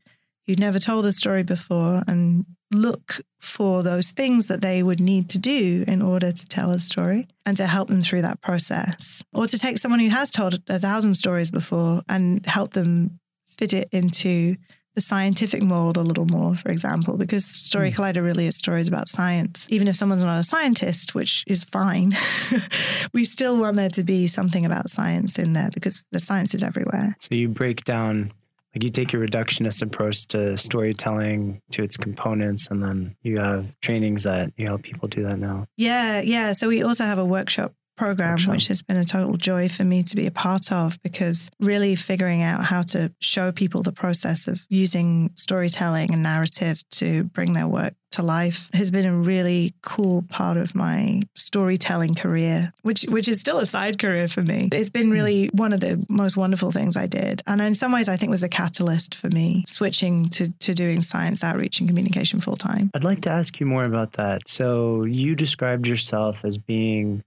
who'd 0.47 0.59
never 0.59 0.81
told 0.81 1.07
a 1.07 1.13
story 1.13 1.45
before 1.45 2.03
and 2.09 2.45
look 2.75 3.21
for 3.41 3.83
those 3.83 4.11
things 4.11 4.47
that 4.47 4.63
they 4.63 4.83
would 4.83 5.01
need 5.01 5.29
to 5.31 5.39
do 5.39 5.85
in 5.87 6.03
order 6.03 6.33
to 6.33 6.47
tell 6.47 6.71
a 6.71 6.79
story 6.79 7.27
and 7.45 7.57
to 7.57 7.67
help 7.67 7.89
them 7.89 8.01
through 8.01 8.23
that 8.23 8.41
process. 8.41 9.23
Or 9.33 9.47
to 9.47 9.59
take 9.59 9.79
someone 9.79 10.01
who 10.01 10.11
has 10.11 10.31
told 10.31 10.63
a 10.69 10.79
thousand 10.79 11.15
stories 11.15 11.51
before 11.51 12.03
and 12.09 12.45
help 12.47 12.73
them 12.73 13.19
fit 13.49 13.73
it 13.73 13.89
into 13.93 14.57
the 14.95 15.01
scientific 15.01 15.63
mold 15.63 15.97
a 15.97 16.03
little 16.03 16.27
more, 16.27 16.55
for 16.57 16.69
example, 16.69 17.17
because 17.17 17.47
Story 17.47 17.91
mm. 17.91 17.95
Collider 17.95 18.23
really 18.23 18.47
is 18.47 18.57
stories 18.57 18.89
about 18.89 19.09
science. 19.09 19.67
Even 19.71 19.89
if 19.89 19.97
someone's 19.97 20.23
not 20.23 20.39
a 20.39 20.43
scientist, 20.43 21.15
which 21.15 21.45
is 21.47 21.65
fine, 21.65 22.15
we 23.15 23.25
still 23.25 23.57
want 23.57 23.77
there 23.77 23.89
to 23.89 24.03
be 24.03 24.27
something 24.27 24.67
about 24.67 24.91
science 24.91 25.39
in 25.39 25.55
there 25.55 25.71
because 25.73 26.05
the 26.13 26.21
science 26.21 26.55
is 26.55 26.63
everywhere. 26.63 27.17
So 27.19 27.35
you 27.35 27.49
break 27.49 27.85
down 27.85 28.33
like 28.75 28.83
you 28.83 28.91
take 28.91 29.13
a 29.13 29.17
reductionist 29.17 29.83
approach 29.83 30.27
to 30.29 30.57
storytelling 30.57 31.61
to 31.73 31.83
its 31.83 31.97
components 31.97 32.71
and 32.71 32.83
then 32.83 33.17
you 33.23 33.39
have 33.39 33.79
trainings 33.81 34.23
that 34.23 34.53
you 34.57 34.67
help 34.67 34.83
people 34.83 35.09
do 35.09 35.23
that 35.25 35.39
now. 35.39 35.67
Yeah 35.77 36.21
yeah. 36.21 36.53
So 36.53 36.69
we 36.69 36.83
also 36.83 37.05
have 37.05 37.19
a 37.19 37.25
workshop 37.25 37.75
program, 37.97 38.39
which 38.47 38.69
has 38.69 38.83
been 38.83 38.97
a 38.97 39.05
total 39.05 39.37
joy 39.37 39.69
for 39.69 39.85
me 39.85 40.03
to 40.03 40.17
be 40.17 40.27
a 40.27 40.31
part 40.31 40.73
of 40.73 41.01
because 41.03 41.51
really 41.61 41.95
figuring 41.95 42.43
out 42.43 42.65
how 42.65 42.83
to 42.83 43.13
show 43.21 43.53
people 43.53 43.83
the 43.83 43.93
process 43.93 44.49
of 44.49 44.65
using 44.69 45.31
storytelling 45.35 46.13
and 46.13 46.23
narrative 46.23 46.83
to 46.91 47.25
bring 47.25 47.53
their 47.53 47.69
work 47.69 47.95
to 48.13 48.23
life 48.23 48.69
has 48.75 48.91
been 48.91 49.07
a 49.07 49.15
really 49.15 49.75
cool 49.83 50.23
part 50.29 50.57
of 50.57 50.75
my 50.75 51.23
storytelling 51.35 52.15
career, 52.15 52.73
which 52.83 53.05
which 53.09 53.29
is 53.29 53.41
still 53.41 53.59
a 53.59 53.67
side 53.67 53.99
career 53.99 54.29
for 54.29 54.43
me. 54.43 54.69
It's 54.73 54.91
been 54.91 55.07
hmm. 55.07 55.13
really 55.13 55.51
one 55.53 55.73
of 55.73 55.81
the 55.81 56.05
most 56.09 56.37
wonderful 56.37 56.71
things 56.71 56.97
I 56.97 57.07
did. 57.07 57.43
And 57.47 57.61
in 57.61 57.75
some 57.75 57.93
ways 57.93 58.09
I 58.09 58.17
think 58.17 58.31
was 58.31 58.43
a 58.43 58.49
catalyst 58.49 59.15
for 59.15 59.29
me 59.29 59.65
switching 59.67 60.29
to 60.31 60.51
to 60.61 60.75
doing 60.75 61.01
science 61.01 61.43
outreach 61.43 61.81
and 61.81 61.89
communication 61.89 62.41
full 62.41 62.57
time. 62.57 62.91
I'd 62.95 63.05
like 63.05 63.23
to 63.23 63.31
ask 63.31 63.59
you 63.61 63.67
more 63.67 63.85
about 63.85 64.13
that. 64.13 64.47
So 64.47 65.05
you 65.05 65.35
described 65.35 65.87
yourself 65.87 66.45
as 66.45 66.59
being 66.59 67.23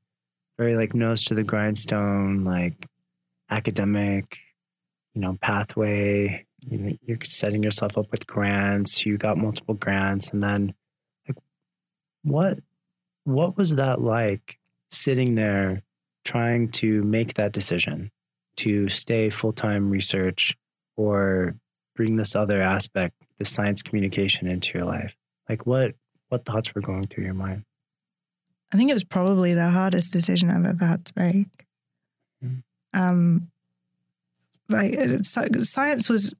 very 0.57 0.75
like 0.75 0.93
nose 0.93 1.23
to 1.25 1.33
the 1.33 1.43
grindstone, 1.43 2.43
like 2.43 2.87
academic, 3.49 4.39
you 5.13 5.21
know, 5.21 5.37
pathway. 5.41 6.45
You 6.67 6.97
you're 7.05 7.17
setting 7.23 7.63
yourself 7.63 7.97
up 7.97 8.11
with 8.11 8.27
grants. 8.27 9.05
You 9.05 9.17
got 9.17 9.37
multiple 9.37 9.75
grants, 9.75 10.31
and 10.31 10.41
then 10.41 10.73
like, 11.27 11.37
what 12.23 12.59
what 13.23 13.57
was 13.57 13.75
that 13.75 14.01
like 14.01 14.57
sitting 14.91 15.35
there 15.35 15.83
trying 16.23 16.69
to 16.69 17.03
make 17.03 17.35
that 17.35 17.51
decision 17.51 18.11
to 18.57 18.89
stay 18.89 19.29
full 19.29 19.51
time 19.51 19.89
research 19.89 20.55
or 20.97 21.55
bring 21.95 22.15
this 22.15 22.35
other 22.35 22.61
aspect, 22.61 23.15
the 23.37 23.45
science 23.45 23.81
communication 23.81 24.47
into 24.47 24.77
your 24.77 24.87
life? 24.87 25.15
Like 25.47 25.65
what 25.67 25.95
what 26.29 26.45
thoughts 26.45 26.73
were 26.73 26.81
going 26.81 27.05
through 27.07 27.25
your 27.25 27.33
mind? 27.33 27.63
I 28.75 28.77
think 28.77 28.91
it 28.91 28.93
was 28.93 29.05
probably 29.05 29.53
the 29.53 29.69
hardest 29.69 30.11
decision 30.11 30.51
I've 30.51 30.65
ever 30.65 30.85
had 30.85 31.05
to 31.05 31.13
make. 31.15 31.65
Mm. 32.43 32.63
Um, 32.93 33.51
like 34.67 34.99
science 35.23 36.09
was, 36.09 36.35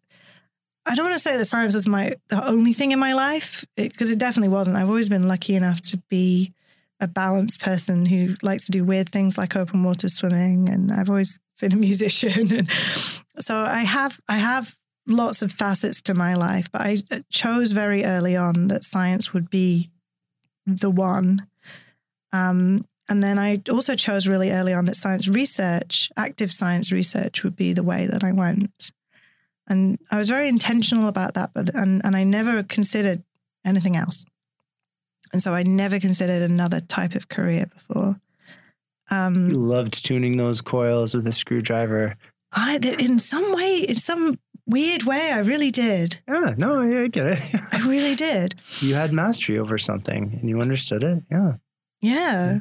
I 0.85 0.95
don't 0.95 1.05
want 1.05 1.15
to 1.15 1.23
say 1.23 1.37
that 1.37 1.45
science 1.45 1.73
was 1.73 1.87
my 1.87 2.17
the 2.27 2.45
only 2.45 2.73
thing 2.73 2.91
in 2.91 2.99
my 2.99 3.13
life 3.13 3.63
because 3.77 4.09
it, 4.11 4.15
it 4.15 4.19
definitely 4.19 4.49
wasn't. 4.49 4.75
I've 4.75 4.89
always 4.89 5.07
been 5.07 5.29
lucky 5.29 5.55
enough 5.55 5.79
to 5.91 5.97
be 6.09 6.53
a 6.99 7.07
balanced 7.07 7.61
person 7.61 8.05
who 8.05 8.35
likes 8.41 8.65
to 8.65 8.73
do 8.73 8.83
weird 8.83 9.07
things 9.07 9.37
like 9.37 9.55
open 9.55 9.81
water 9.81 10.09
swimming, 10.09 10.67
and 10.67 10.91
I've 10.91 11.09
always 11.09 11.39
been 11.61 11.71
a 11.71 11.77
musician, 11.89 12.53
and 12.53 12.69
so 13.39 13.55
I 13.55 13.83
have 13.83 14.19
I 14.27 14.39
have 14.39 14.75
lots 15.07 15.41
of 15.41 15.53
facets 15.53 16.01
to 16.01 16.13
my 16.13 16.33
life. 16.33 16.69
But 16.69 16.81
I 16.81 16.97
chose 17.29 17.71
very 17.71 18.03
early 18.03 18.35
on 18.35 18.67
that 18.67 18.83
science 18.83 19.33
would 19.33 19.49
be 19.49 19.89
the 20.65 20.89
one. 20.91 21.47
Um, 22.33 22.85
and 23.07 23.23
then 23.23 23.37
I 23.37 23.61
also 23.69 23.95
chose 23.95 24.27
really 24.27 24.51
early 24.51 24.73
on 24.73 24.85
that 24.85 24.95
science 24.95 25.27
research, 25.27 26.09
active 26.17 26.51
science 26.51 26.91
research, 26.91 27.43
would 27.43 27.55
be 27.55 27.73
the 27.73 27.83
way 27.83 28.07
that 28.07 28.23
I 28.23 28.31
went. 28.31 28.91
And 29.67 29.99
I 30.11 30.17
was 30.17 30.29
very 30.29 30.47
intentional 30.47 31.07
about 31.07 31.35
that, 31.35 31.51
but 31.53 31.73
and, 31.75 32.03
and 32.03 32.15
I 32.15 32.23
never 32.23 32.63
considered 32.63 33.23
anything 33.63 33.95
else. 33.95 34.25
And 35.33 35.41
so 35.41 35.53
I 35.53 35.63
never 35.63 35.99
considered 35.99 36.41
another 36.41 36.79
type 36.79 37.15
of 37.15 37.29
career 37.29 37.65
before. 37.65 38.19
Um, 39.09 39.49
you 39.49 39.55
loved 39.55 40.03
tuning 40.05 40.37
those 40.37 40.61
coils 40.61 41.13
with 41.13 41.27
a 41.27 41.31
screwdriver. 41.31 42.15
I, 42.51 42.77
in 42.77 43.19
some 43.19 43.53
way, 43.53 43.79
in 43.79 43.95
some 43.95 44.39
weird 44.65 45.03
way, 45.03 45.31
I 45.31 45.39
really 45.39 45.71
did. 45.71 46.19
Yeah, 46.27 46.53
no, 46.57 46.81
I 46.81 47.07
get 47.07 47.25
it. 47.27 47.55
I 47.71 47.79
really 47.87 48.15
did. 48.29 48.55
You 48.79 48.95
had 48.95 49.13
mastery 49.13 49.59
over 49.59 49.77
something 49.77 50.39
and 50.39 50.49
you 50.49 50.61
understood 50.61 51.03
it. 51.03 51.23
Yeah. 51.29 51.53
Yeah. 52.01 52.59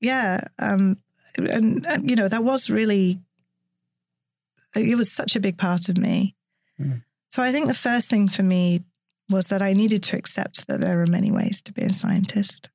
Yeah. 0.00 0.40
Um, 0.58 0.96
and, 1.36 1.86
and, 1.86 2.10
you 2.10 2.16
know, 2.16 2.28
that 2.28 2.44
was 2.44 2.70
really, 2.70 3.18
it 4.74 4.96
was 4.96 5.10
such 5.10 5.36
a 5.36 5.40
big 5.40 5.58
part 5.58 5.88
of 5.88 5.98
me. 5.98 6.34
Mm. 6.80 7.02
So 7.30 7.42
I 7.42 7.52
think 7.52 7.66
the 7.66 7.74
first 7.74 8.08
thing 8.08 8.28
for 8.28 8.42
me 8.42 8.82
was 9.28 9.48
that 9.48 9.62
I 9.62 9.72
needed 9.72 10.02
to 10.04 10.16
accept 10.16 10.66
that 10.68 10.80
there 10.80 11.02
are 11.02 11.06
many 11.06 11.30
ways 11.30 11.60
to 11.62 11.72
be 11.72 11.82
a 11.82 11.92
scientist. 11.92 12.70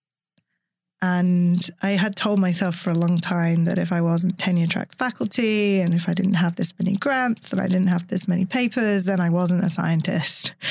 And 1.01 1.68
I 1.82 1.91
had 1.91 2.16
told 2.16 2.38
myself 2.38 2.76
for 2.76 2.91
a 2.91 2.95
long 2.95 3.20
time 3.20 3.64
that 3.64 3.80
if 3.80 3.91
I 3.91 4.01
wasn't 4.01 4.38
tenure 4.38 4.68
track 4.68 4.93
faculty 4.93 5.80
and 5.80 5.95
if 5.95 6.07
I 6.07 6.14
didn't 6.14 6.36
have 6.36 6.57
this 6.57 6.74
many 6.78 6.95
grants 6.95 7.51
and 7.51 7.59
I 7.59 7.68
didn't 7.68 7.88
have 7.88 8.07
this 8.07 8.28
many 8.28 8.45
papers, 8.45 9.05
then 9.05 9.20
I 9.20 9.30
wasn't 9.30 9.64
a 9.64 9.70
scientist. 9.70 10.53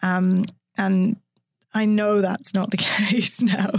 Um, 0.00 0.44
and 0.76 1.16
I 1.74 1.84
know 1.84 2.20
that's 2.20 2.54
not 2.54 2.70
the 2.70 2.76
case 2.78 3.40
now. 3.40 3.70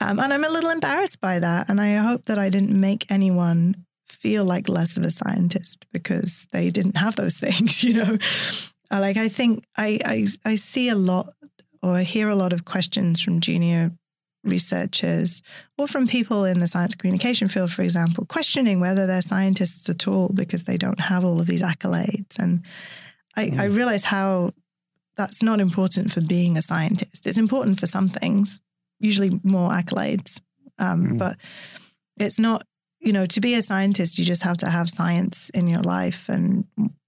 Um, 0.00 0.20
and 0.20 0.32
I'm 0.32 0.44
a 0.44 0.50
little 0.50 0.70
embarrassed 0.70 1.20
by 1.20 1.38
that. 1.38 1.68
And 1.68 1.80
I 1.80 1.94
hope 1.94 2.26
that 2.26 2.38
I 2.38 2.48
didn't 2.48 2.78
make 2.78 3.10
anyone 3.10 3.86
feel 4.06 4.44
like 4.44 4.68
less 4.68 4.96
of 4.96 5.04
a 5.04 5.10
scientist 5.10 5.86
because 5.92 6.46
they 6.52 6.70
didn't 6.70 6.96
have 6.96 7.16
those 7.16 7.34
things, 7.38 7.82
you 7.82 7.94
know? 7.94 8.18
Like 8.90 9.16
I 9.16 9.28
think 9.28 9.64
I, 9.76 9.98
I 10.04 10.26
I 10.44 10.54
see 10.54 10.88
a 10.88 10.94
lot 10.94 11.32
or 11.82 11.94
I 11.94 12.02
hear 12.02 12.28
a 12.28 12.36
lot 12.36 12.52
of 12.52 12.64
questions 12.64 13.20
from 13.20 13.40
junior 13.40 13.92
researchers 14.44 15.42
or 15.76 15.88
from 15.88 16.06
people 16.06 16.44
in 16.44 16.60
the 16.60 16.66
science 16.66 16.94
communication 16.94 17.48
field, 17.48 17.72
for 17.72 17.82
example, 17.82 18.24
questioning 18.26 18.80
whether 18.80 19.06
they're 19.06 19.22
scientists 19.22 19.88
at 19.88 20.06
all 20.06 20.30
because 20.32 20.64
they 20.64 20.76
don't 20.76 21.00
have 21.00 21.24
all 21.24 21.40
of 21.40 21.48
these 21.48 21.62
accolades. 21.62 22.38
And 22.38 22.64
I, 23.36 23.46
mm. 23.46 23.58
I 23.58 23.64
realize 23.64 24.04
how 24.04 24.52
that's 25.16 25.42
not 25.42 25.60
important 25.60 26.12
for 26.12 26.20
being 26.20 26.56
a 26.56 26.62
scientist. 26.62 27.26
It's 27.26 27.38
important 27.38 27.80
for 27.80 27.86
some 27.86 28.08
things, 28.08 28.60
usually 29.00 29.40
more 29.42 29.70
accolades, 29.70 30.40
um, 30.78 31.12
mm. 31.12 31.18
but 31.18 31.36
it's 32.18 32.38
not. 32.38 32.66
You 32.98 33.12
know, 33.12 33.26
to 33.26 33.40
be 33.40 33.54
a 33.54 33.62
scientist, 33.62 34.18
you 34.18 34.24
just 34.24 34.42
have 34.42 34.56
to 34.58 34.70
have 34.70 34.90
science 34.90 35.48
in 35.50 35.68
your 35.68 35.82
life 35.82 36.28
and 36.28 36.64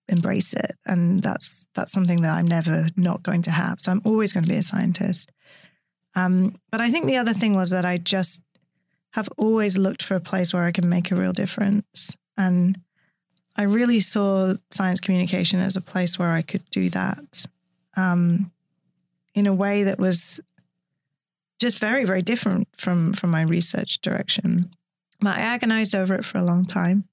embrace 0.09 0.53
it. 0.53 0.77
And 0.87 1.23
that's 1.23 1.67
that's 1.75 1.93
something 1.93 2.23
that 2.23 2.37
I'm 2.37 2.47
never 2.47 2.89
not 2.97 3.23
going 3.23 3.43
to 3.43 3.51
have. 3.51 3.81
So 3.81 3.93
I'm 3.93 4.03
always 4.05 4.33
going 4.33 4.45
to 4.45 4.51
be 4.51 4.57
a 4.57 4.63
scientist. 4.63 5.33
Um, 6.15 6.57
but 6.71 6.81
I 6.81 6.91
think 6.91 7.07
the 7.07 7.17
other 7.17 7.33
thing 7.33 7.55
was 7.55 7.71
that 7.71 7.85
I 7.85 7.99
just 7.99 8.43
have 9.13 9.29
always 9.37 9.79
looked 9.79 10.03
for 10.03 10.15
a 10.15 10.21
place 10.21 10.53
where 10.53 10.65
I 10.65 10.73
can 10.73 10.89
make 10.89 11.11
a 11.11 11.17
real 11.17 11.33
difference. 11.33 12.17
And 12.37 12.81
I 13.57 13.63
really 13.63 14.01
saw 14.01 14.55
science 14.71 15.01
communication 15.01 15.61
as 15.61 15.77
a 15.77 15.81
place 15.81 16.19
where 16.19 16.33
I 16.33 16.43
could 16.43 16.69
do 16.71 16.89
that 16.91 17.47
um, 17.99 18.53
in 19.35 19.47
a 19.47 19.55
way 19.55 19.85
that 19.85 19.99
was 19.99 20.41
just 21.59 21.81
very, 21.81 22.05
very 22.05 22.23
different 22.23 22.69
from 22.77 23.13
from 23.13 23.31
my 23.31 23.43
research 23.43 24.01
direction. 24.01 24.71
But 25.21 25.37
I 25.37 25.41
agonized 25.41 25.95
over 25.95 26.15
it 26.15 26.25
for 26.25 26.39
a 26.39 26.45
long 26.45 26.65
time. 26.65 27.05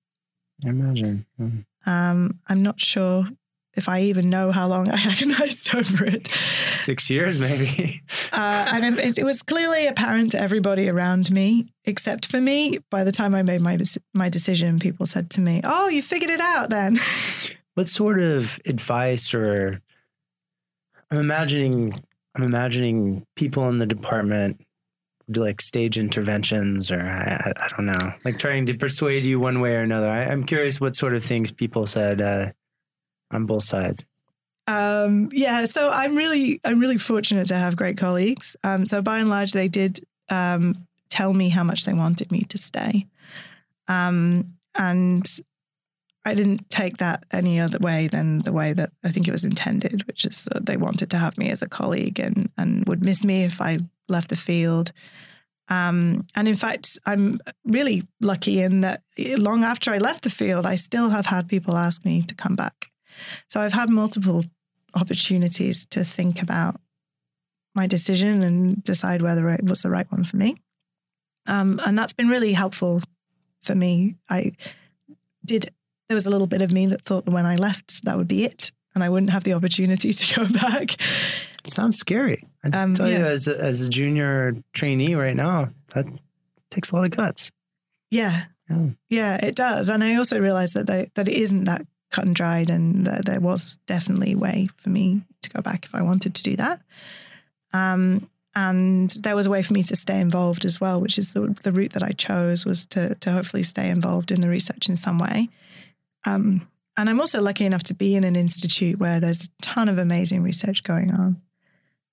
I 0.64 0.70
imagine. 0.70 1.26
Mm. 1.40 1.66
Um, 1.88 2.40
I'm 2.48 2.62
not 2.62 2.80
sure 2.80 3.28
if 3.74 3.90
I 3.90 4.04
even 4.04 4.30
know 4.30 4.52
how 4.52 4.68
long 4.68 4.90
I 4.92 4.98
agonized 4.98 5.76
over 5.76 6.06
it. 6.06 6.28
Six 6.28 7.10
years, 7.10 7.40
maybe. 7.40 8.02
uh, 8.32 8.70
and 8.72 9.00
it, 9.00 9.18
it, 9.18 9.24
was 9.24 9.42
clearly 9.42 9.88
apparent 9.88 10.32
to 10.32 10.40
everybody 10.40 10.88
around 10.88 11.32
me, 11.32 11.66
except 11.84 12.28
for 12.28 12.40
me. 12.40 12.80
By 12.90 13.04
the 13.04 13.12
time 13.12 13.34
I 13.34 13.42
made 13.42 13.62
my 13.62 13.80
my 14.14 14.30
decision, 14.30 14.80
people 14.80 15.06
said 15.08 15.30
to 15.32 15.42
me, 15.42 15.62
"Oh, 15.64 15.90
you 15.90 16.04
figured 16.04 16.32
it 16.32 16.42
out 16.42 16.70
then." 16.70 17.00
What 17.76 17.90
sort 17.90 18.22
of 18.22 18.58
advice 18.66 19.34
or 19.34 19.82
I'm 21.16 21.22
imagining 21.22 22.04
I'm 22.36 22.44
imagining 22.44 23.26
people 23.38 23.70
in 23.70 23.78
the 23.78 23.86
department 23.86 24.60
do 25.32 25.42
like 25.42 25.62
stage 25.62 25.98
interventions 25.98 26.92
or 26.92 27.02
I, 27.02 27.52
I, 27.58 27.68
don't 27.70 27.86
know, 27.86 28.12
like 28.26 28.38
trying 28.38 28.66
to 28.66 28.74
persuade 28.76 29.26
you 29.26 29.40
one 29.40 29.62
way 29.62 29.76
or 29.76 29.80
another. 29.80 30.12
I, 30.12 30.24
am 30.26 30.44
curious 30.44 30.82
what 30.82 30.96
sort 30.96 31.16
of 31.16 31.24
things 31.24 31.52
people 31.52 31.86
said 31.86 32.22
uh, 32.22 32.52
on 33.32 33.46
both 33.46 33.64
sides. 33.64 34.06
Um, 34.68 35.30
yeah, 35.32 35.64
so 35.66 35.90
I'm 35.90 36.16
really 36.16 36.60
I'm 36.66 36.80
really 36.80 36.98
fortunate 36.98 37.48
to 37.48 37.56
have 37.56 37.78
great 37.78 37.98
colleagues. 37.98 38.58
Um, 38.66 38.86
so 38.86 39.02
by 39.02 39.20
and 39.20 39.30
large, 39.30 39.54
they 39.54 39.70
did 39.70 40.02
um, 40.30 40.86
tell 41.10 41.34
me 41.34 41.48
how 41.48 41.64
much 41.64 41.86
they 41.86 41.94
wanted 41.94 42.30
me 42.30 42.42
to 42.50 42.58
stay, 42.58 43.08
um, 43.88 44.58
and 44.76 45.26
I 46.26 46.34
didn't 46.34 46.70
take 46.70 46.98
that 46.98 47.24
any 47.32 47.60
other 47.60 47.78
way 47.80 48.08
than 48.08 48.40
the 48.40 48.52
way 48.52 48.74
that 48.74 48.92
I 49.04 49.12
think 49.12 49.28
it 49.28 49.32
was 49.32 49.46
intended, 49.46 50.08
which 50.08 50.26
is 50.26 50.46
that 50.52 50.66
they 50.66 50.76
wanted 50.76 51.12
to 51.12 51.18
have 51.18 51.38
me 51.38 51.52
as 51.52 51.62
a 51.62 51.70
colleague 51.70 52.20
and 52.20 52.52
and 52.58 52.86
would 52.88 53.04
miss 53.04 53.24
me 53.24 53.44
if 53.44 53.62
I 53.62 53.80
left 54.10 54.30
the 54.30 54.36
field. 54.36 54.92
Um, 55.68 56.28
and 56.36 56.48
in 56.48 56.56
fact, 56.56 57.00
I'm 57.06 57.40
really 57.64 58.08
lucky 58.22 58.62
in 58.62 58.82
that 58.82 59.02
long 59.18 59.64
after 59.64 59.92
I 59.92 59.98
left 59.98 60.24
the 60.24 60.30
field, 60.30 60.66
I 60.66 60.76
still 60.76 61.10
have 61.10 61.26
had 61.26 61.48
people 61.48 61.78
ask 61.78 62.06
me 62.06 62.22
to 62.24 62.36
come 62.36 62.56
back. 62.56 62.88
So 63.48 63.62
I've 63.62 63.74
had 63.74 63.90
multiple 63.90 64.44
opportunities 64.94 65.86
to 65.88 66.04
think 66.04 66.42
about 66.42 66.80
my 67.74 67.88
decision 67.88 68.44
and 68.44 68.84
decide 68.84 69.22
whether 69.22 69.50
it 69.50 69.64
was 69.64 69.82
the 69.82 69.90
right 69.90 70.10
one 70.12 70.24
for 70.24 70.38
me. 70.38 70.56
Um, 71.48 71.80
and 71.86 71.98
that's 71.98 72.14
been 72.14 72.30
really 72.30 72.54
helpful 72.54 73.02
for 73.62 73.76
me. 73.76 74.16
I 74.30 74.54
did, 75.44 75.72
there 76.08 76.16
was 76.16 76.26
a 76.26 76.30
little 76.30 76.48
bit 76.48 76.62
of 76.62 76.72
me 76.72 76.86
that 76.88 77.02
thought 77.02 77.26
that 77.26 77.34
when 77.34 77.46
I 77.46 77.56
left, 77.56 78.04
that 78.06 78.18
would 78.18 78.28
be 78.28 78.46
it 78.46 78.72
and 78.96 79.04
I 79.04 79.10
wouldn't 79.10 79.30
have 79.32 79.44
the 79.44 79.54
opportunity 79.54 80.14
to 80.14 80.36
go 80.36 80.48
back. 80.48 80.94
It 80.94 81.72
sounds 81.72 81.98
scary. 81.98 82.44
I 82.64 82.70
um, 82.70 82.94
tell 82.94 83.10
yeah. 83.10 83.20
you, 83.20 83.26
as 83.26 83.48
a, 83.48 83.58
as 83.58 83.86
a 83.86 83.90
junior 83.90 84.56
trainee 84.74 85.16
right 85.16 85.36
now, 85.36 85.70
that 85.94 86.06
takes 86.72 86.92
a 86.92 86.96
lot 86.96 87.06
of 87.06 87.12
guts. 87.12 87.52
Yeah. 88.10 88.46
yeah, 88.70 88.90
yeah, 89.10 89.46
it 89.46 89.56
does. 89.56 89.90
And 89.90 90.04
I 90.04 90.16
also 90.16 90.40
realized 90.40 90.76
that 90.76 90.88
they, 90.88 91.12
that 91.16 91.28
it 91.28 91.36
isn't 91.36 91.66
that 91.66 91.86
cut 92.12 92.26
and 92.26 92.36
dried, 92.36 92.70
and 92.70 93.06
that 93.06 93.26
there 93.26 93.40
was 93.40 93.78
definitely 93.88 94.34
a 94.34 94.38
way 94.38 94.70
for 94.78 94.90
me 94.90 95.22
to 95.42 95.50
go 95.50 95.62
back 95.62 95.86
if 95.86 95.94
I 95.94 96.02
wanted 96.02 96.36
to 96.36 96.44
do 96.44 96.56
that. 96.56 96.82
Um, 97.74 98.30
and 98.56 99.10
there 99.24 99.36
was 99.36 99.48
a 99.48 99.50
way 99.50 99.62
for 99.62 99.74
me 99.74 99.84
to 99.84 99.96
stay 99.98 100.22
involved 100.22 100.64
as 100.64 100.80
well, 100.80 101.02
which 101.02 101.18
is 101.18 101.34
the, 101.34 101.58
the 101.64 101.74
route 101.74 101.92
that 101.92 102.04
I 102.04 102.12
chose 102.12 102.66
was 102.66 102.86
to 102.88 103.16
to 103.16 103.32
hopefully 103.32 103.64
stay 103.64 103.90
involved 103.90 104.32
in 104.32 104.40
the 104.40 104.48
research 104.48 104.88
in 104.88 104.96
some 104.96 105.20
way. 105.20 105.50
Um, 106.26 106.68
and 106.98 107.10
I'm 107.10 107.20
also 107.20 107.42
lucky 107.42 107.66
enough 107.66 107.84
to 107.84 107.94
be 107.94 108.16
in 108.16 108.24
an 108.24 108.36
institute 108.36 109.00
where 109.00 109.20
there's 109.20 109.46
a 109.46 109.62
ton 109.62 109.90
of 109.90 109.98
amazing 109.98 110.44
research 110.44 110.84
going 110.84 111.14
on. 111.14 111.42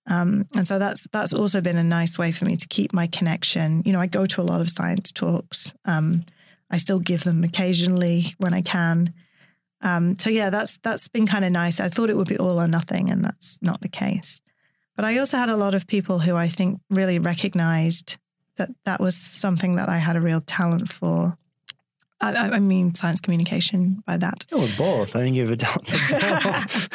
Um, 0.08 0.46
and 0.56 0.66
so 0.66 0.80
that's 0.80 1.06
that's 1.12 1.32
also 1.32 1.60
been 1.60 1.78
a 1.78 1.84
nice 1.84 2.18
way 2.18 2.32
for 2.32 2.44
me 2.44 2.56
to 2.56 2.66
keep 2.66 2.92
my 2.92 3.06
connection. 3.06 3.82
You 3.84 3.92
know, 3.92 4.00
I 4.00 4.08
go 4.08 4.26
to 4.26 4.40
a 4.40 4.42
lot 4.42 4.60
of 4.60 4.70
science 4.70 5.12
talks. 5.12 5.72
Um, 5.84 6.24
I 6.70 6.78
still 6.78 6.98
give 6.98 7.22
them 7.22 7.44
occasionally 7.44 8.26
when 8.38 8.54
I 8.54 8.62
can. 8.62 9.14
Um, 9.82 10.18
so 10.18 10.30
yeah, 10.30 10.50
that's 10.50 10.78
that's 10.78 11.08
been 11.08 11.26
kind 11.26 11.44
of 11.44 11.52
nice. 11.52 11.78
I 11.78 11.88
thought 11.88 12.10
it 12.10 12.16
would 12.16 12.28
be 12.28 12.38
all 12.38 12.60
or 12.60 12.66
nothing, 12.66 13.10
and 13.10 13.24
that's 13.24 13.60
not 13.62 13.80
the 13.80 13.88
case. 13.88 14.42
But 14.96 15.04
I 15.04 15.18
also 15.18 15.36
had 15.36 15.48
a 15.48 15.56
lot 15.56 15.74
of 15.74 15.86
people 15.86 16.18
who 16.18 16.36
I 16.36 16.48
think 16.48 16.80
really 16.90 17.18
recognized 17.18 18.18
that 18.56 18.70
that 18.84 19.00
was 19.00 19.16
something 19.16 19.76
that 19.76 19.88
I 19.88 19.98
had 19.98 20.16
a 20.16 20.20
real 20.20 20.40
talent 20.40 20.90
for. 20.90 21.36
I, 22.22 22.50
I 22.50 22.58
mean, 22.60 22.94
science 22.94 23.20
communication 23.20 24.02
by 24.06 24.16
that. 24.16 24.46
Oh, 24.52 24.70
both. 24.78 25.16
I 25.16 25.20
think 25.20 25.34
you 25.34 25.42
have 25.42 25.50
adopted 25.50 25.98
both. 26.10 26.88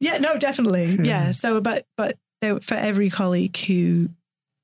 yeah, 0.00 0.18
no, 0.18 0.36
definitely. 0.36 0.98
Yeah. 1.02 1.30
So, 1.30 1.60
but 1.60 1.86
but 1.96 2.18
for 2.62 2.74
every 2.74 3.10
colleague 3.10 3.56
who 3.56 4.08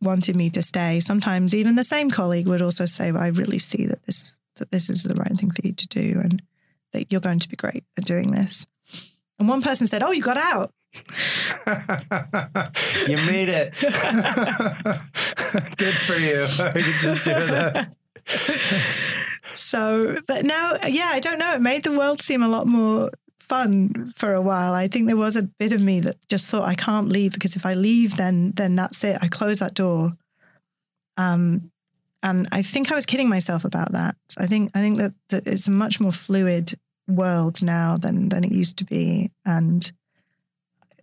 wanted 0.02 0.34
me 0.36 0.50
to 0.50 0.62
stay, 0.62 1.00
sometimes 1.00 1.54
even 1.54 1.76
the 1.76 1.84
same 1.84 2.10
colleague 2.10 2.48
would 2.48 2.62
also 2.62 2.84
say, 2.84 3.12
well, 3.12 3.22
"I 3.22 3.28
really 3.28 3.60
see 3.60 3.86
that 3.86 4.02
this 4.04 4.38
that 4.56 4.72
this 4.72 4.90
is 4.90 5.04
the 5.04 5.14
right 5.14 5.32
thing 5.32 5.52
for 5.52 5.64
you 5.64 5.72
to 5.72 5.86
do, 5.86 6.20
and 6.22 6.42
that 6.92 7.12
you're 7.12 7.20
going 7.20 7.38
to 7.38 7.48
be 7.48 7.56
great 7.56 7.84
at 7.96 8.04
doing 8.04 8.32
this." 8.32 8.66
And 9.38 9.48
one 9.48 9.62
person 9.62 9.86
said, 9.86 10.02
"Oh, 10.02 10.10
you 10.10 10.22
got 10.22 10.36
out." 10.36 10.72
you 13.06 13.16
made 13.26 13.50
it. 13.50 13.74
Good 15.76 15.94
for 15.94 16.16
you. 16.16 16.44
I 16.44 16.70
could 16.72 16.94
just 17.00 17.24
hear 17.24 17.46
that. 17.46 17.94
So, 19.54 20.18
but 20.26 20.44
now, 20.44 20.76
yeah, 20.86 21.10
I 21.12 21.20
don't 21.20 21.38
know. 21.38 21.54
It 21.54 21.60
made 21.60 21.84
the 21.84 21.96
world 21.96 22.22
seem 22.22 22.42
a 22.42 22.48
lot 22.48 22.66
more 22.66 23.10
fun 23.40 24.12
for 24.16 24.34
a 24.34 24.42
while. 24.42 24.74
I 24.74 24.88
think 24.88 25.06
there 25.06 25.16
was 25.16 25.36
a 25.36 25.42
bit 25.42 25.72
of 25.72 25.80
me 25.80 26.00
that 26.00 26.16
just 26.28 26.48
thought 26.48 26.68
I 26.68 26.74
can't 26.74 27.08
leave 27.08 27.32
because 27.32 27.56
if 27.56 27.64
I 27.64 27.74
leave, 27.74 28.16
then 28.16 28.52
then 28.56 28.74
that's 28.76 29.04
it. 29.04 29.18
I 29.20 29.28
close 29.28 29.60
that 29.60 29.74
door. 29.74 30.12
Um, 31.16 31.70
and 32.22 32.48
I 32.50 32.62
think 32.62 32.90
I 32.90 32.94
was 32.94 33.06
kidding 33.06 33.28
myself 33.28 33.64
about 33.64 33.92
that. 33.92 34.16
I 34.36 34.46
think 34.46 34.70
I 34.74 34.80
think 34.80 34.98
that, 34.98 35.12
that 35.28 35.46
it's 35.46 35.68
a 35.68 35.70
much 35.70 36.00
more 36.00 36.12
fluid 36.12 36.74
world 37.06 37.62
now 37.62 37.96
than 37.96 38.28
than 38.28 38.42
it 38.42 38.52
used 38.52 38.78
to 38.78 38.84
be, 38.84 39.30
and 39.44 39.90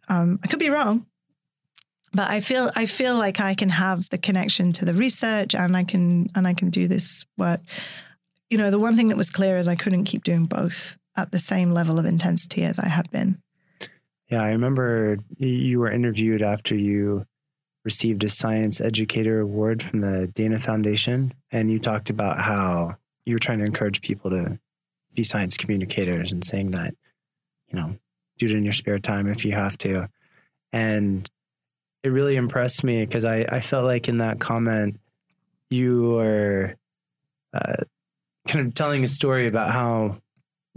um, 0.10 0.40
I 0.44 0.48
could 0.48 0.60
be 0.60 0.70
wrong, 0.70 1.06
but 2.14 2.30
I 2.30 2.42
feel 2.42 2.72
I 2.76 2.86
feel 2.86 3.18
like 3.18 3.40
I 3.40 3.56
can 3.56 3.70
have 3.70 4.10
the 4.10 4.18
connection 4.18 4.72
to 4.74 4.86
the 4.86 4.94
research 4.94 5.56
and 5.56 5.76
I 5.76 5.84
can 5.84 6.28
and 6.36 6.48
I 6.48 6.54
can 6.54 6.70
do 6.70 6.88
this 6.88 7.26
work. 7.38 7.60
You 8.50 8.58
know, 8.58 8.70
the 8.70 8.80
one 8.80 8.96
thing 8.96 9.08
that 9.08 9.18
was 9.18 9.30
clear 9.30 9.58
is 9.58 9.68
I 9.68 9.76
couldn't 9.76 10.04
keep 10.06 10.24
doing 10.24 10.46
both 10.46 10.98
at 11.16 11.32
the 11.32 11.40
same 11.40 11.72
level 11.72 12.00
of 12.00 12.06
intensity 12.06 12.64
as 12.64 12.80
I 12.80 12.88
had 12.88 13.10
been. 13.12 13.42
Yeah, 14.30 14.44
I 14.44 14.50
remember 14.50 15.18
you 15.38 15.80
were 15.80 15.92
interviewed 15.92 16.42
after 16.42 16.76
you 16.76 17.26
received 17.84 18.24
a 18.24 18.30
Science 18.30 18.80
Educator 18.80 19.40
Award 19.40 19.84
from 19.84 20.00
the 20.00 20.28
Dana 20.28 20.60
Foundation, 20.60 21.34
and 21.52 21.70
you 21.70 21.80
talked 21.80 22.10
about 22.10 22.40
how 22.40 22.96
you 23.26 23.36
were 23.36 23.40
trying 23.40 23.60
to 23.60 23.66
encourage 23.66 24.02
people 24.02 24.32
to 24.32 24.60
be 25.14 25.24
science 25.24 25.58
communicators 25.58 26.32
and 26.32 26.44
saying 26.44 26.72
that, 26.72 26.96
you 27.68 27.80
know, 27.80 27.96
do 28.38 28.46
it 28.46 28.54
in 28.54 28.64
your 28.64 28.74
spare 28.74 29.00
time 29.00 29.28
if 29.28 29.46
you 29.46 29.52
have 29.52 29.78
to. 29.80 30.10
And 30.72 31.30
it 32.04 32.10
really 32.10 32.36
impressed 32.36 32.84
me 32.84 33.06
because 33.06 33.26
I, 33.26 33.46
I 33.50 33.62
felt 33.62 33.86
like 33.86 34.10
in 34.10 34.18
that 34.18 34.40
comment, 34.40 35.00
you 35.70 36.12
were 36.12 36.76
uh, 37.54 37.84
kind 38.48 38.68
of 38.68 38.76
telling 38.76 39.04
a 39.04 39.08
story 39.08 39.48
about 39.48 39.72
how 39.72 40.18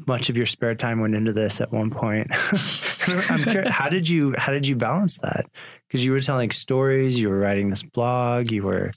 much 0.07 0.31
of 0.31 0.37
your 0.37 0.47
spare 0.47 0.74
time 0.74 1.01
went 1.01 1.14
into 1.14 1.33
this 1.33 1.61
at 1.61 1.72
one 1.72 1.91
point. 1.91 2.31
Curious, 3.01 3.70
how 3.70 3.89
did 3.89 4.09
you 4.09 4.35
how 4.39 4.53
did 4.53 4.66
you 4.66 4.77
balance 4.77 5.18
that? 5.18 5.47
Because 5.87 6.05
you 6.05 6.12
were 6.12 6.20
telling 6.20 6.51
stories, 6.51 7.20
you 7.20 7.29
were 7.29 7.39
writing 7.39 7.70
this 7.70 7.83
blog, 7.83 8.51
you 8.51 8.62
were, 8.62 8.93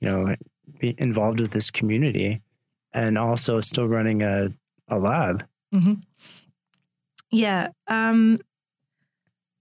you 0.00 0.08
know, 0.08 0.36
involved 0.80 1.40
with 1.40 1.52
this 1.52 1.70
community, 1.70 2.40
and 2.92 3.18
also 3.18 3.60
still 3.60 3.88
running 3.88 4.22
a 4.22 4.48
a 4.88 4.96
lab. 4.96 5.44
Mm-hmm. 5.74 5.94
Yeah, 7.30 7.68
um, 7.88 8.38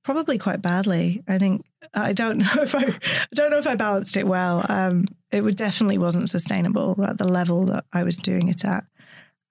probably 0.03 0.37
quite 0.37 0.61
badly. 0.61 1.23
I 1.27 1.37
think 1.37 1.65
I 1.93 2.13
don't 2.13 2.37
know 2.39 2.61
if 2.61 2.75
I, 2.75 2.83
I 2.83 3.33
don't 3.33 3.51
know 3.51 3.57
if 3.57 3.67
I 3.67 3.75
balanced 3.75 4.17
it 4.17 4.27
well. 4.27 4.65
Um, 4.69 5.05
it 5.31 5.41
would 5.41 5.55
definitely 5.55 5.97
wasn't 5.97 6.29
sustainable 6.29 7.03
at 7.03 7.17
the 7.17 7.27
level 7.27 7.65
that 7.67 7.85
I 7.93 8.03
was 8.03 8.17
doing 8.17 8.49
it 8.49 8.63
at. 8.65 8.83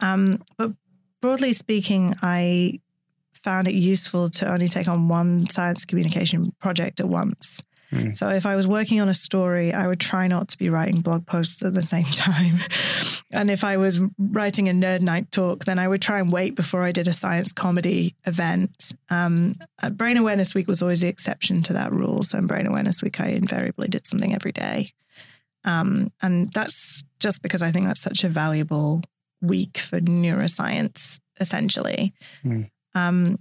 Um, 0.01 0.43
but 0.57 0.73
broadly 1.21 1.53
speaking, 1.53 2.15
I 2.23 2.81
found 3.33 3.69
it 3.69 3.75
useful 3.75 4.29
to 4.31 4.51
only 4.51 4.69
take 4.69 4.89
on 4.89 5.09
one 5.09 5.49
science 5.49 5.85
communication 5.85 6.53
project 6.61 7.01
at 7.01 7.09
once. 7.09 7.63
Mm. 7.93 8.17
So 8.17 8.29
if 8.31 8.47
I 8.47 8.57
was 8.57 8.67
working 8.67 9.01
on 9.01 9.09
a 9.09 9.15
story, 9.15 9.73
I 9.73 9.87
would 9.87 10.01
try 10.01 10.27
not 10.27 10.49
to 10.49 10.59
be 10.59 10.71
writing 10.71 11.03
blog 11.03 11.27
posts 11.27 11.63
at 11.63 11.75
the 11.75 11.83
same 11.83 12.05
time. 12.13 12.57
and 13.31 13.51
if 13.51 13.65
I 13.65 13.77
was 13.77 14.01
writing 14.19 14.69
a 14.69 14.73
Nerd 14.73 15.03
Nite 15.03 15.31
talk, 15.31 15.65
then 15.67 15.79
I 15.79 15.87
would 15.87 16.01
try 16.01 16.19
and 16.19 16.33
wait 16.33 16.55
before 16.55 16.83
I 16.83 16.93
did 16.93 17.07
a 17.07 17.13
science 17.13 17.53
comedy 17.53 18.15
event. 18.25 18.93
Um, 19.11 19.57
uh, 19.83 19.91
Brain 19.91 20.17
Awareness 20.17 20.55
Week 20.55 20.69
was 20.69 20.81
always 20.83 21.03
the 21.03 21.09
exception 21.09 21.63
to 21.63 21.75
that 21.75 21.93
rule. 21.93 22.23
So 22.23 22.39
in 22.39 22.47
Brain 22.47 22.67
Awareness 22.67 23.03
Week, 23.03 23.21
I 23.21 23.29
invariably 23.29 23.89
did 23.89 24.07
something 24.07 24.35
every 24.35 24.53
day. 24.53 24.93
Um, 25.65 26.11
and 26.21 26.53
that's 26.53 27.05
just 27.21 27.43
because 27.43 27.63
I 27.63 27.71
think 27.71 27.87
that's 27.87 28.01
such 28.01 28.25
a 28.25 28.29
valuable 28.29 29.03
week 29.41 29.79
for 29.79 30.01
neuroscience, 30.01 31.21
essentially. 31.39 32.15
Mm. 32.45 32.71
Um, 32.95 33.39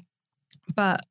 but 0.75 1.01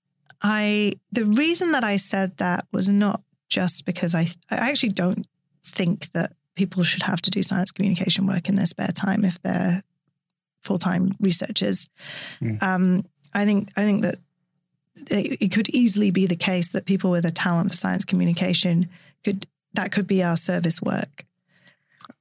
I 0.43 0.95
the 1.13 1.25
reason 1.25 1.73
that 1.73 1.85
I 1.85 1.97
said 1.97 2.37
that 2.39 2.67
was 2.73 2.89
not 2.89 3.23
just 3.51 3.85
because 3.85 4.15
I, 4.15 4.29
I 4.51 4.71
actually 4.71 4.93
don't 4.93 5.27
think 5.63 6.11
that 6.13 6.33
people 6.55 6.83
should 6.83 7.03
have 7.03 7.21
to 7.23 7.31
do 7.31 7.43
science 7.43 7.71
communication 7.71 8.27
work 8.27 8.49
in 8.49 8.55
their 8.55 8.67
spare 8.67 8.89
time 8.89 9.25
if 9.25 9.43
they're 9.43 9.83
full 10.63 10.79
time 10.79 11.13
researchers. 11.21 11.91
Mm. 12.41 12.63
Um, 12.63 13.05
I 13.35 13.45
think 13.45 13.71
I 13.77 13.83
think 13.83 14.03
that 14.03 14.17
it, 15.11 15.43
it, 15.43 15.53
could 15.53 15.69
easily 15.71 16.11
be 16.11 16.27
the 16.27 16.37
case 16.37 16.69
that 16.69 16.85
people 16.85 17.11
with 17.11 17.25
a 17.25 17.31
talent 17.31 17.71
for 17.71 17.77
science 17.77 18.05
communication 18.05 18.89
could 19.25 19.47
that 19.75 19.93
could 19.93 20.07
be 20.07 20.23
our 20.23 20.37
service 20.37 20.81
work. 20.81 21.25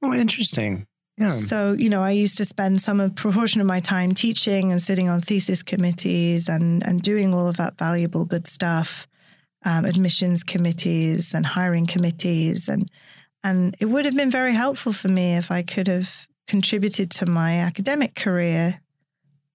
Oh, 0.02 0.14
interesting. 0.14 0.86
Yeah. 1.18 1.26
So, 1.26 1.72
you 1.72 1.90
know, 1.90 2.02
I 2.02 2.12
used 2.12 2.38
to 2.38 2.46
spend 2.46 2.80
some 2.80 2.98
of, 2.98 3.14
proportion 3.14 3.60
of 3.60 3.66
my 3.66 3.80
time 3.80 4.12
teaching 4.12 4.72
and 4.72 4.80
sitting 4.80 5.10
on 5.10 5.20
thesis 5.20 5.62
committees 5.62 6.48
and 6.48 6.86
and 6.86 7.02
doing 7.02 7.34
all 7.34 7.46
of 7.46 7.56
that 7.58 7.76
valuable 7.76 8.24
good 8.24 8.46
stuff 8.46 9.06
um, 9.64 9.84
admissions 9.84 10.42
committees 10.42 11.34
and 11.34 11.44
hiring 11.44 11.86
committees, 11.86 12.68
and 12.68 12.90
and 13.42 13.74
it 13.80 13.86
would 13.86 14.04
have 14.04 14.16
been 14.16 14.30
very 14.30 14.54
helpful 14.54 14.92
for 14.92 15.08
me 15.08 15.36
if 15.36 15.50
I 15.50 15.62
could 15.62 15.88
have 15.88 16.26
contributed 16.46 17.10
to 17.12 17.26
my 17.26 17.58
academic 17.60 18.14
career 18.14 18.80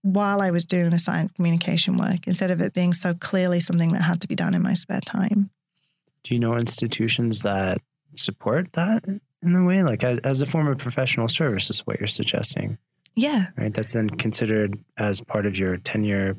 while 0.01 0.39
I 0.39 0.51
was 0.51 0.65
doing 0.65 0.91
the 0.91 0.99
science 0.99 1.31
communication 1.31 1.97
work 1.97 2.27
instead 2.27 2.51
of 2.51 2.61
it 2.61 2.73
being 2.73 2.93
so 2.93 3.13
clearly 3.15 3.59
something 3.59 3.91
that 3.93 4.01
had 4.01 4.21
to 4.21 4.27
be 4.27 4.35
done 4.35 4.53
in 4.53 4.61
my 4.61 4.75
spare 4.75 5.01
time. 5.01 5.49
Do 6.23 6.33
you 6.33 6.39
know 6.39 6.55
institutions 6.55 7.41
that 7.41 7.79
support 8.15 8.73
that 8.73 9.03
in 9.05 9.55
a 9.55 9.63
way, 9.63 9.83
like 9.83 10.03
as, 10.03 10.19
as 10.19 10.41
a 10.41 10.45
form 10.45 10.67
of 10.67 10.77
professional 10.77 11.27
service, 11.27 11.69
is 11.69 11.81
what 11.81 11.99
you're 11.99 12.07
suggesting? 12.07 12.77
Yeah. 13.15 13.47
Right. 13.57 13.73
That's 13.73 13.93
then 13.93 14.09
considered 14.09 14.77
as 14.97 15.21
part 15.21 15.45
of 15.45 15.57
your 15.57 15.77
tenure, 15.77 16.35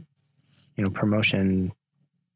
you 0.76 0.84
know, 0.84 0.90
promotion 0.90 1.72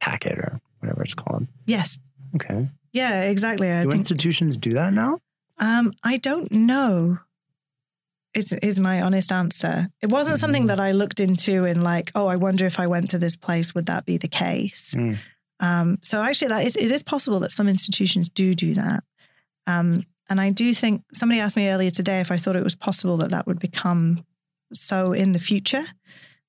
packet 0.01 0.39
or 0.39 0.61
whatever 0.81 1.03
it's 1.03 1.15
called. 1.15 1.47
Yes. 1.67 1.99
Okay. 2.35 2.69
Yeah, 2.93 3.23
exactly. 3.23 3.71
I 3.71 3.83
do 3.83 3.91
think, 3.91 3.95
institutions 3.95 4.59
do 4.59 4.73
that 4.73 4.93
now? 4.93 5.19
Um, 5.59 5.93
I 6.03 6.17
don't 6.17 6.51
know. 6.51 7.19
Is 8.33 8.53
is 8.53 8.79
my 8.79 9.03
honest 9.03 9.33
answer. 9.33 9.89
It 10.01 10.11
wasn't 10.11 10.37
mm-hmm. 10.37 10.41
something 10.41 10.67
that 10.69 10.79
I 10.79 10.93
looked 10.93 11.19
into 11.19 11.65
in 11.65 11.81
like, 11.81 12.13
oh, 12.15 12.29
I 12.29 12.37
wonder 12.37 12.65
if 12.65 12.79
I 12.79 12.87
went 12.87 13.11
to 13.11 13.19
this 13.19 13.35
place, 13.37 13.75
would 13.75 13.87
that 13.87 14.07
be 14.07 14.19
the 14.19 14.29
case? 14.29 14.95
Mm. 14.97 15.19
Um, 15.59 15.99
so 16.03 16.23
actually, 16.23 16.49
that 16.49 16.65
is 16.65 16.77
it 16.77 16.93
is 16.93 17.03
possible 17.03 17.41
that 17.41 17.51
some 17.51 17.69
institutions 17.69 18.29
do 18.29 18.55
do 18.55 18.75
that. 18.75 19.03
Um, 19.67 20.05
and 20.29 20.41
I 20.41 20.51
do 20.51 20.73
think 20.73 21.03
somebody 21.13 21.41
asked 21.41 21.57
me 21.57 21.69
earlier 21.69 21.91
today 21.91 22.21
if 22.21 22.31
I 22.31 22.37
thought 22.37 22.55
it 22.55 22.63
was 22.63 22.77
possible 22.77 23.17
that 23.17 23.31
that 23.31 23.49
would 23.49 23.59
become 23.59 24.25
so 24.73 25.13
in 25.13 25.33
the 25.33 25.41
future 25.41 25.85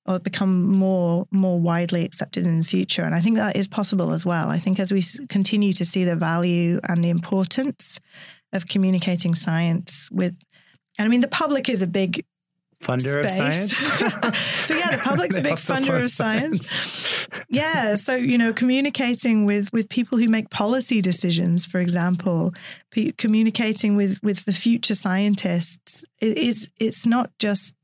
or 0.06 0.18
become 0.18 0.64
more 0.64 1.26
more 1.30 1.58
widely 1.58 2.04
accepted 2.04 2.46
in 2.46 2.58
the 2.58 2.64
future. 2.64 3.02
And 3.02 3.14
I 3.14 3.20
think 3.20 3.36
that 3.36 3.56
is 3.56 3.68
possible 3.68 4.12
as 4.12 4.26
well. 4.26 4.48
I 4.48 4.58
think 4.58 4.80
as 4.80 4.92
we 4.92 5.02
continue 5.28 5.72
to 5.74 5.84
see 5.84 6.04
the 6.04 6.16
value 6.16 6.80
and 6.88 7.02
the 7.02 7.10
importance 7.10 8.00
of 8.52 8.66
communicating 8.66 9.34
science 9.34 10.10
with, 10.10 10.36
and 10.98 11.06
I 11.06 11.08
mean 11.08 11.20
the 11.20 11.28
public 11.28 11.68
is 11.68 11.82
a 11.82 11.86
big 11.86 12.24
funder 12.82 13.24
space. 13.24 13.24
of 13.24 13.30
science. 13.30 13.98
but 14.68 14.76
yeah, 14.76 14.96
the 14.96 15.02
public's 15.02 15.36
a 15.36 15.40
big 15.40 15.54
funder 15.54 16.02
of 16.02 16.08
science. 16.08 16.68
science. 16.68 17.28
yeah, 17.48 17.94
so 17.94 18.14
you 18.14 18.36
know, 18.36 18.52
communicating 18.52 19.46
with 19.46 19.72
with 19.72 19.88
people 19.88 20.18
who 20.18 20.28
make 20.28 20.50
policy 20.50 21.00
decisions, 21.00 21.64
for 21.64 21.78
example, 21.78 22.52
communicating 23.16 23.96
with 23.96 24.18
with 24.22 24.44
the 24.44 24.52
future 24.52 24.94
scientists 24.94 26.04
is 26.20 26.70
it's 26.78 27.06
not 27.06 27.30
just 27.38 27.74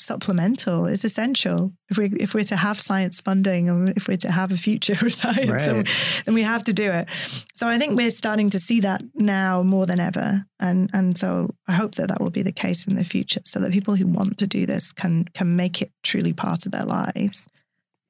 supplemental. 0.00 0.86
It's 0.86 1.04
essential 1.04 1.72
if 1.88 1.98
we 1.98 2.06
if 2.18 2.34
we're 2.34 2.44
to 2.44 2.56
have 2.56 2.80
science 2.80 3.20
funding 3.20 3.68
and 3.68 3.90
if 3.90 4.08
we're 4.08 4.16
to 4.18 4.30
have 4.30 4.52
a 4.52 4.56
future 4.56 4.96
for 5.02 5.10
science, 5.10 5.50
right. 5.50 5.60
then, 5.60 5.84
then 6.26 6.34
we 6.34 6.42
have 6.42 6.64
to 6.64 6.72
do 6.72 6.90
it. 6.90 7.08
So 7.54 7.68
I 7.68 7.78
think 7.78 7.96
we're 7.96 8.10
starting 8.10 8.50
to 8.50 8.58
see 8.58 8.80
that 8.80 9.02
now 9.14 9.62
more 9.62 9.86
than 9.86 10.00
ever, 10.00 10.44
and 10.58 10.90
and 10.92 11.16
so 11.16 11.54
I 11.68 11.72
hope 11.72 11.96
that 11.96 12.08
that 12.08 12.20
will 12.20 12.30
be 12.30 12.42
the 12.42 12.52
case 12.52 12.86
in 12.86 12.94
the 12.94 13.04
future, 13.04 13.40
so 13.44 13.60
that 13.60 13.72
people 13.72 13.96
who 13.96 14.06
want 14.06 14.38
to 14.38 14.46
do 14.46 14.66
this 14.66 14.92
can 14.92 15.24
can 15.34 15.56
make 15.56 15.82
it 15.82 15.92
truly 16.02 16.32
part 16.32 16.66
of 16.66 16.72
their 16.72 16.84
lives 16.84 17.46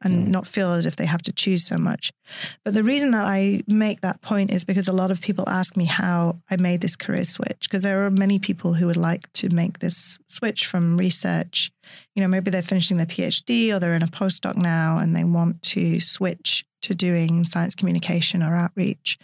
and 0.03 0.27
mm. 0.27 0.31
not 0.31 0.47
feel 0.47 0.73
as 0.73 0.87
if 0.87 0.97
they 0.97 1.07
have 1.07 1.23
to 1.23 1.33
choose 1.33 1.65
so 1.65 1.77
much. 1.79 2.13
But 2.65 2.75
the 2.75 2.83
reason 2.83 3.11
that 3.11 3.25
I 3.25 3.63
make 3.67 4.01
that 4.01 4.21
point 4.23 4.51
is 4.51 4.65
because 4.65 4.89
a 4.89 4.93
lot 4.93 5.11
of 5.11 5.21
people 5.21 5.49
ask 5.49 5.77
me 5.77 5.85
how 5.85 6.39
I 6.51 6.57
made 6.57 6.81
this 6.81 6.97
career 6.97 7.25
switch, 7.25 7.61
because 7.63 7.83
there 7.83 8.05
are 8.05 8.11
many 8.11 8.39
people 8.39 8.75
who 8.75 8.87
would 8.87 8.97
like 8.97 9.33
to 9.35 9.49
make 9.51 9.79
this 9.79 10.19
switch 10.27 10.67
from 10.67 10.97
research. 10.97 11.71
You 12.15 12.23
know, 12.23 12.29
maybe 12.29 12.51
they're 12.51 12.63
finishing 12.63 12.97
their 12.97 13.07
PhD 13.07 13.75
or 13.75 13.79
they're 13.79 13.95
in 13.95 14.03
a 14.03 14.09
postdoc 14.09 14.57
now 14.57 14.99
and 14.99 15.15
they 15.15 15.25
want 15.25 15.63
to 15.63 16.01
switch 16.01 16.65
to 16.83 16.95
doing 16.95 17.45
science 17.45 17.75
communication 17.75 18.43
or 18.43 18.57
outreach. 18.57 19.19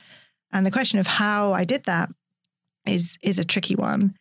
And 0.52 0.66
the 0.66 0.70
question 0.70 0.98
of 0.98 1.06
how 1.06 1.52
I 1.52 1.64
did 1.64 1.84
that 1.84 2.10
is 2.86 3.18
is 3.22 3.38
a 3.38 3.44
tricky 3.44 3.74
one. 3.74 4.16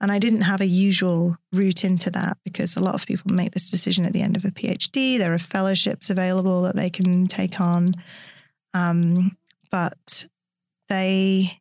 And 0.00 0.10
I 0.10 0.18
didn't 0.18 0.42
have 0.42 0.62
a 0.62 0.66
usual 0.66 1.36
route 1.52 1.84
into 1.84 2.10
that 2.10 2.38
because 2.42 2.74
a 2.74 2.80
lot 2.80 2.94
of 2.94 3.06
people 3.06 3.34
make 3.34 3.52
this 3.52 3.70
decision 3.70 4.06
at 4.06 4.14
the 4.14 4.22
end 4.22 4.36
of 4.36 4.44
a 4.46 4.50
PhD. 4.50 5.18
There 5.18 5.34
are 5.34 5.38
fellowships 5.38 6.08
available 6.08 6.62
that 6.62 6.76
they 6.76 6.88
can 6.88 7.26
take 7.26 7.60
on. 7.60 7.94
Um, 8.72 9.36
but 9.70 10.26
they, 10.88 11.60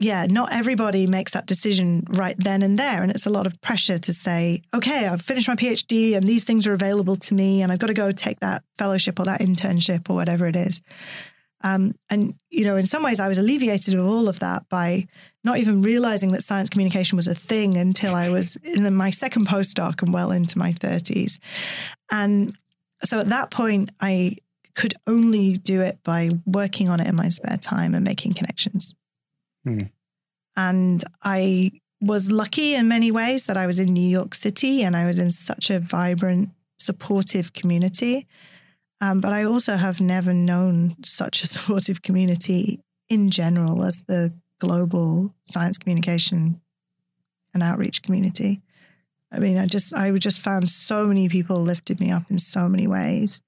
yeah, 0.00 0.26
not 0.28 0.52
everybody 0.52 1.06
makes 1.06 1.32
that 1.32 1.46
decision 1.46 2.04
right 2.08 2.36
then 2.36 2.62
and 2.62 2.76
there. 2.76 3.00
And 3.00 3.12
it's 3.12 3.26
a 3.26 3.30
lot 3.30 3.46
of 3.46 3.60
pressure 3.60 3.98
to 3.98 4.12
say, 4.12 4.62
okay, 4.74 5.06
I've 5.06 5.22
finished 5.22 5.46
my 5.46 5.56
PhD 5.56 6.16
and 6.16 6.28
these 6.28 6.44
things 6.44 6.66
are 6.66 6.72
available 6.72 7.16
to 7.16 7.34
me 7.34 7.62
and 7.62 7.70
I've 7.70 7.78
got 7.78 7.88
to 7.88 7.94
go 7.94 8.10
take 8.10 8.40
that 8.40 8.64
fellowship 8.76 9.20
or 9.20 9.24
that 9.26 9.40
internship 9.40 10.10
or 10.10 10.16
whatever 10.16 10.46
it 10.46 10.56
is. 10.56 10.82
Um, 11.62 11.94
and, 12.08 12.34
you 12.50 12.64
know, 12.64 12.76
in 12.76 12.86
some 12.86 13.02
ways, 13.02 13.20
I 13.20 13.28
was 13.28 13.38
alleviated 13.38 13.94
of 13.94 14.06
all 14.06 14.28
of 14.28 14.38
that 14.38 14.68
by 14.68 15.06
not 15.44 15.58
even 15.58 15.82
realizing 15.82 16.32
that 16.32 16.42
science 16.42 16.70
communication 16.70 17.16
was 17.16 17.28
a 17.28 17.34
thing 17.34 17.76
until 17.76 18.14
I 18.14 18.30
was 18.30 18.56
in 18.64 18.94
my 18.94 19.10
second 19.10 19.46
postdoc 19.46 20.02
and 20.02 20.12
well 20.12 20.30
into 20.32 20.58
my 20.58 20.72
30s. 20.72 21.38
And 22.10 22.56
so 23.04 23.20
at 23.20 23.28
that 23.28 23.50
point, 23.50 23.90
I 24.00 24.36
could 24.74 24.94
only 25.06 25.54
do 25.54 25.80
it 25.80 25.98
by 26.02 26.30
working 26.46 26.88
on 26.88 27.00
it 27.00 27.06
in 27.06 27.16
my 27.16 27.28
spare 27.28 27.58
time 27.58 27.94
and 27.94 28.04
making 28.04 28.34
connections. 28.34 28.94
Hmm. 29.64 29.78
And 30.56 31.04
I 31.22 31.72
was 32.00 32.30
lucky 32.30 32.74
in 32.74 32.88
many 32.88 33.10
ways 33.10 33.46
that 33.46 33.56
I 33.56 33.66
was 33.66 33.78
in 33.78 33.92
New 33.92 34.08
York 34.08 34.34
City 34.34 34.82
and 34.82 34.96
I 34.96 35.06
was 35.06 35.18
in 35.18 35.30
such 35.30 35.70
a 35.70 35.80
vibrant, 35.80 36.50
supportive 36.78 37.52
community 37.52 38.26
um, 39.00 39.20
but 39.20 39.32
I 39.32 39.44
also 39.44 39.76
have 39.76 40.00
never 40.00 40.34
known 40.34 40.96
such 41.04 41.42
a 41.42 41.46
supportive 41.46 42.02
community 42.02 42.80
in 43.08 43.30
general 43.30 43.84
as 43.84 44.02
the 44.02 44.32
global 44.58 45.34
science 45.48 45.78
communication 45.78 46.60
and 47.52 47.62
outreach 47.62 48.02
community. 48.02 48.60
I 49.32 49.38
mean, 49.38 49.58
I 49.58 49.66
just 49.66 49.94
I 49.94 50.10
just 50.12 50.42
found 50.42 50.68
so 50.68 51.06
many 51.06 51.28
people 51.28 51.56
lifted 51.56 52.00
me 52.00 52.10
up 52.10 52.30
in 52.30 52.38
so 52.38 52.68
many 52.68 52.86
ways, 52.86 53.42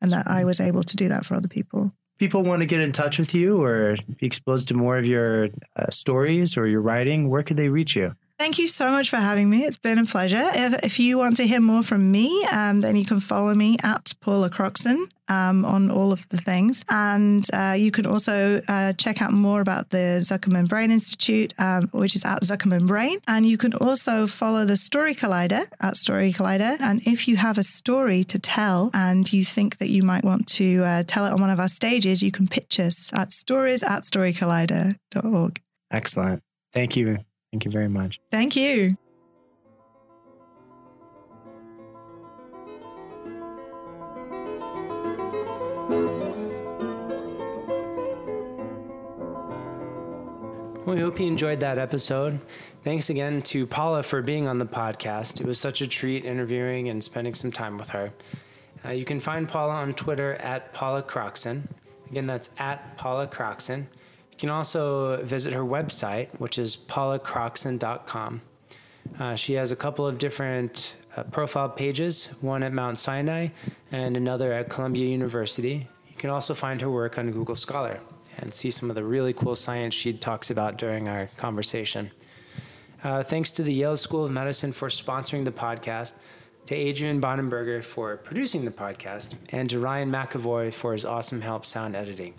and 0.00 0.12
that 0.12 0.26
I 0.26 0.44
was 0.44 0.60
able 0.60 0.82
to 0.84 0.96
do 0.96 1.08
that 1.08 1.24
for 1.24 1.34
other 1.34 1.48
people. 1.48 1.92
People 2.18 2.42
want 2.42 2.60
to 2.60 2.66
get 2.66 2.80
in 2.80 2.92
touch 2.92 3.18
with 3.18 3.34
you 3.34 3.62
or 3.62 3.96
be 4.18 4.26
exposed 4.26 4.68
to 4.68 4.74
more 4.74 4.98
of 4.98 5.06
your 5.06 5.48
uh, 5.74 5.90
stories 5.90 6.56
or 6.56 6.66
your 6.66 6.80
writing. 6.80 7.28
Where 7.28 7.42
could 7.42 7.56
they 7.56 7.68
reach 7.68 7.96
you? 7.96 8.14
Thank 8.42 8.58
you 8.58 8.66
so 8.66 8.90
much 8.90 9.08
for 9.08 9.18
having 9.18 9.48
me. 9.48 9.62
It's 9.62 9.76
been 9.76 9.98
a 9.98 10.04
pleasure. 10.04 10.50
If, 10.52 10.84
if 10.84 10.98
you 10.98 11.16
want 11.16 11.36
to 11.36 11.46
hear 11.46 11.60
more 11.60 11.84
from 11.84 12.10
me, 12.10 12.44
um, 12.46 12.80
then 12.80 12.96
you 12.96 13.04
can 13.04 13.20
follow 13.20 13.54
me 13.54 13.76
at 13.84 14.12
Paula 14.20 14.50
Croxson 14.50 15.04
um, 15.28 15.64
on 15.64 15.92
all 15.92 16.10
of 16.10 16.28
the 16.28 16.38
things. 16.38 16.84
And 16.88 17.46
uh, 17.52 17.76
you 17.78 17.92
can 17.92 18.04
also 18.04 18.60
uh, 18.66 18.94
check 18.94 19.22
out 19.22 19.30
more 19.30 19.60
about 19.60 19.90
the 19.90 20.18
Zuckerman 20.18 20.68
Brain 20.68 20.90
Institute, 20.90 21.54
um, 21.58 21.86
which 21.92 22.16
is 22.16 22.24
at 22.24 22.42
Zuckerman 22.42 22.88
Brain. 22.88 23.20
And 23.28 23.46
you 23.46 23.56
can 23.56 23.74
also 23.74 24.26
follow 24.26 24.64
the 24.64 24.76
Story 24.76 25.14
Collider 25.14 25.64
at 25.80 25.96
Story 25.96 26.32
Collider. 26.32 26.80
And 26.80 27.00
if 27.06 27.28
you 27.28 27.36
have 27.36 27.58
a 27.58 27.62
story 27.62 28.24
to 28.24 28.40
tell 28.40 28.90
and 28.92 29.32
you 29.32 29.44
think 29.44 29.78
that 29.78 29.90
you 29.90 30.02
might 30.02 30.24
want 30.24 30.48
to 30.58 30.82
uh, 30.82 31.04
tell 31.06 31.26
it 31.26 31.32
on 31.32 31.40
one 31.40 31.50
of 31.50 31.60
our 31.60 31.68
stages, 31.68 32.24
you 32.24 32.32
can 32.32 32.48
pitch 32.48 32.80
us 32.80 33.12
at 33.12 33.32
stories 33.32 33.84
at 33.84 34.02
storycollider.org. 34.02 35.60
Excellent. 35.92 36.42
Thank 36.72 36.96
you. 36.96 37.18
Thank 37.52 37.64
you 37.66 37.70
very 37.70 37.88
much. 37.88 38.20
Thank 38.30 38.56
you. 38.56 38.96
we 50.84 51.00
hope 51.00 51.18
you 51.18 51.26
enjoyed 51.26 51.60
that 51.60 51.78
episode. 51.78 52.38
Thanks 52.84 53.08
again 53.08 53.40
to 53.42 53.66
Paula 53.66 54.02
for 54.02 54.20
being 54.20 54.46
on 54.46 54.58
the 54.58 54.66
podcast. 54.66 55.40
It 55.40 55.46
was 55.46 55.58
such 55.58 55.80
a 55.80 55.86
treat 55.86 56.24
interviewing 56.26 56.90
and 56.90 57.02
spending 57.02 57.34
some 57.34 57.50
time 57.50 57.78
with 57.78 57.88
her. 57.90 58.12
Uh, 58.84 58.90
you 58.90 59.04
can 59.06 59.18
find 59.18 59.48
Paula 59.48 59.72
on 59.72 59.94
Twitter 59.94 60.34
at 60.34 60.74
Paula 60.74 61.02
Croxson. 61.02 61.62
Again, 62.10 62.26
that's 62.26 62.50
at 62.58 62.98
Paula 62.98 63.26
Croxson. 63.26 63.86
You 64.32 64.38
can 64.38 64.48
also 64.50 65.22
visit 65.24 65.54
her 65.54 65.62
website, 65.62 66.28
which 66.38 66.58
is 66.58 66.76
paulacroxson.com. 66.76 68.42
Uh, 69.18 69.34
she 69.34 69.54
has 69.54 69.70
a 69.70 69.76
couple 69.76 70.06
of 70.06 70.18
different 70.18 70.96
uh, 71.16 71.22
profile 71.24 71.68
pages, 71.68 72.30
one 72.40 72.62
at 72.62 72.72
Mount 72.72 72.98
Sinai 72.98 73.48
and 73.90 74.16
another 74.16 74.52
at 74.52 74.68
Columbia 74.68 75.06
University. 75.06 75.86
You 76.08 76.16
can 76.16 76.30
also 76.30 76.54
find 76.54 76.80
her 76.80 76.90
work 76.90 77.18
on 77.18 77.30
Google 77.30 77.54
Scholar 77.54 78.00
and 78.38 78.52
see 78.52 78.70
some 78.70 78.88
of 78.88 78.96
the 78.96 79.04
really 79.04 79.32
cool 79.32 79.54
science 79.54 79.94
she 79.94 80.12
talks 80.12 80.50
about 80.50 80.78
during 80.78 81.08
our 81.08 81.28
conversation. 81.36 82.10
Uh, 83.04 83.22
thanks 83.22 83.52
to 83.52 83.62
the 83.62 83.72
Yale 83.72 83.96
School 83.96 84.24
of 84.24 84.30
Medicine 84.30 84.72
for 84.72 84.88
sponsoring 84.88 85.44
the 85.44 85.52
podcast, 85.52 86.14
to 86.66 86.76
Adrian 86.76 87.20
Bonenberger 87.20 87.82
for 87.82 88.16
producing 88.16 88.64
the 88.64 88.70
podcast, 88.70 89.34
and 89.48 89.68
to 89.68 89.80
Ryan 89.80 90.10
McAvoy 90.10 90.72
for 90.72 90.92
his 90.92 91.04
awesome 91.04 91.40
help 91.40 91.66
sound 91.66 91.96
editing. 91.96 92.34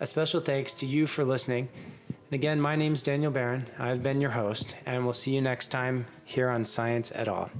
A 0.00 0.06
special 0.06 0.40
thanks 0.40 0.74
to 0.74 0.86
you 0.86 1.06
for 1.06 1.24
listening. 1.24 1.68
And 2.08 2.32
again, 2.32 2.60
my 2.60 2.74
name 2.74 2.94
is 2.94 3.02
Daniel 3.02 3.30
Barron. 3.30 3.68
I've 3.78 4.02
been 4.02 4.20
your 4.20 4.32
host, 4.32 4.74
and 4.86 5.04
we'll 5.04 5.12
see 5.12 5.34
you 5.34 5.40
next 5.40 5.68
time 5.68 6.06
here 6.24 6.48
on 6.48 6.64
Science 6.64 7.12
et 7.14 7.28
al. 7.28 7.50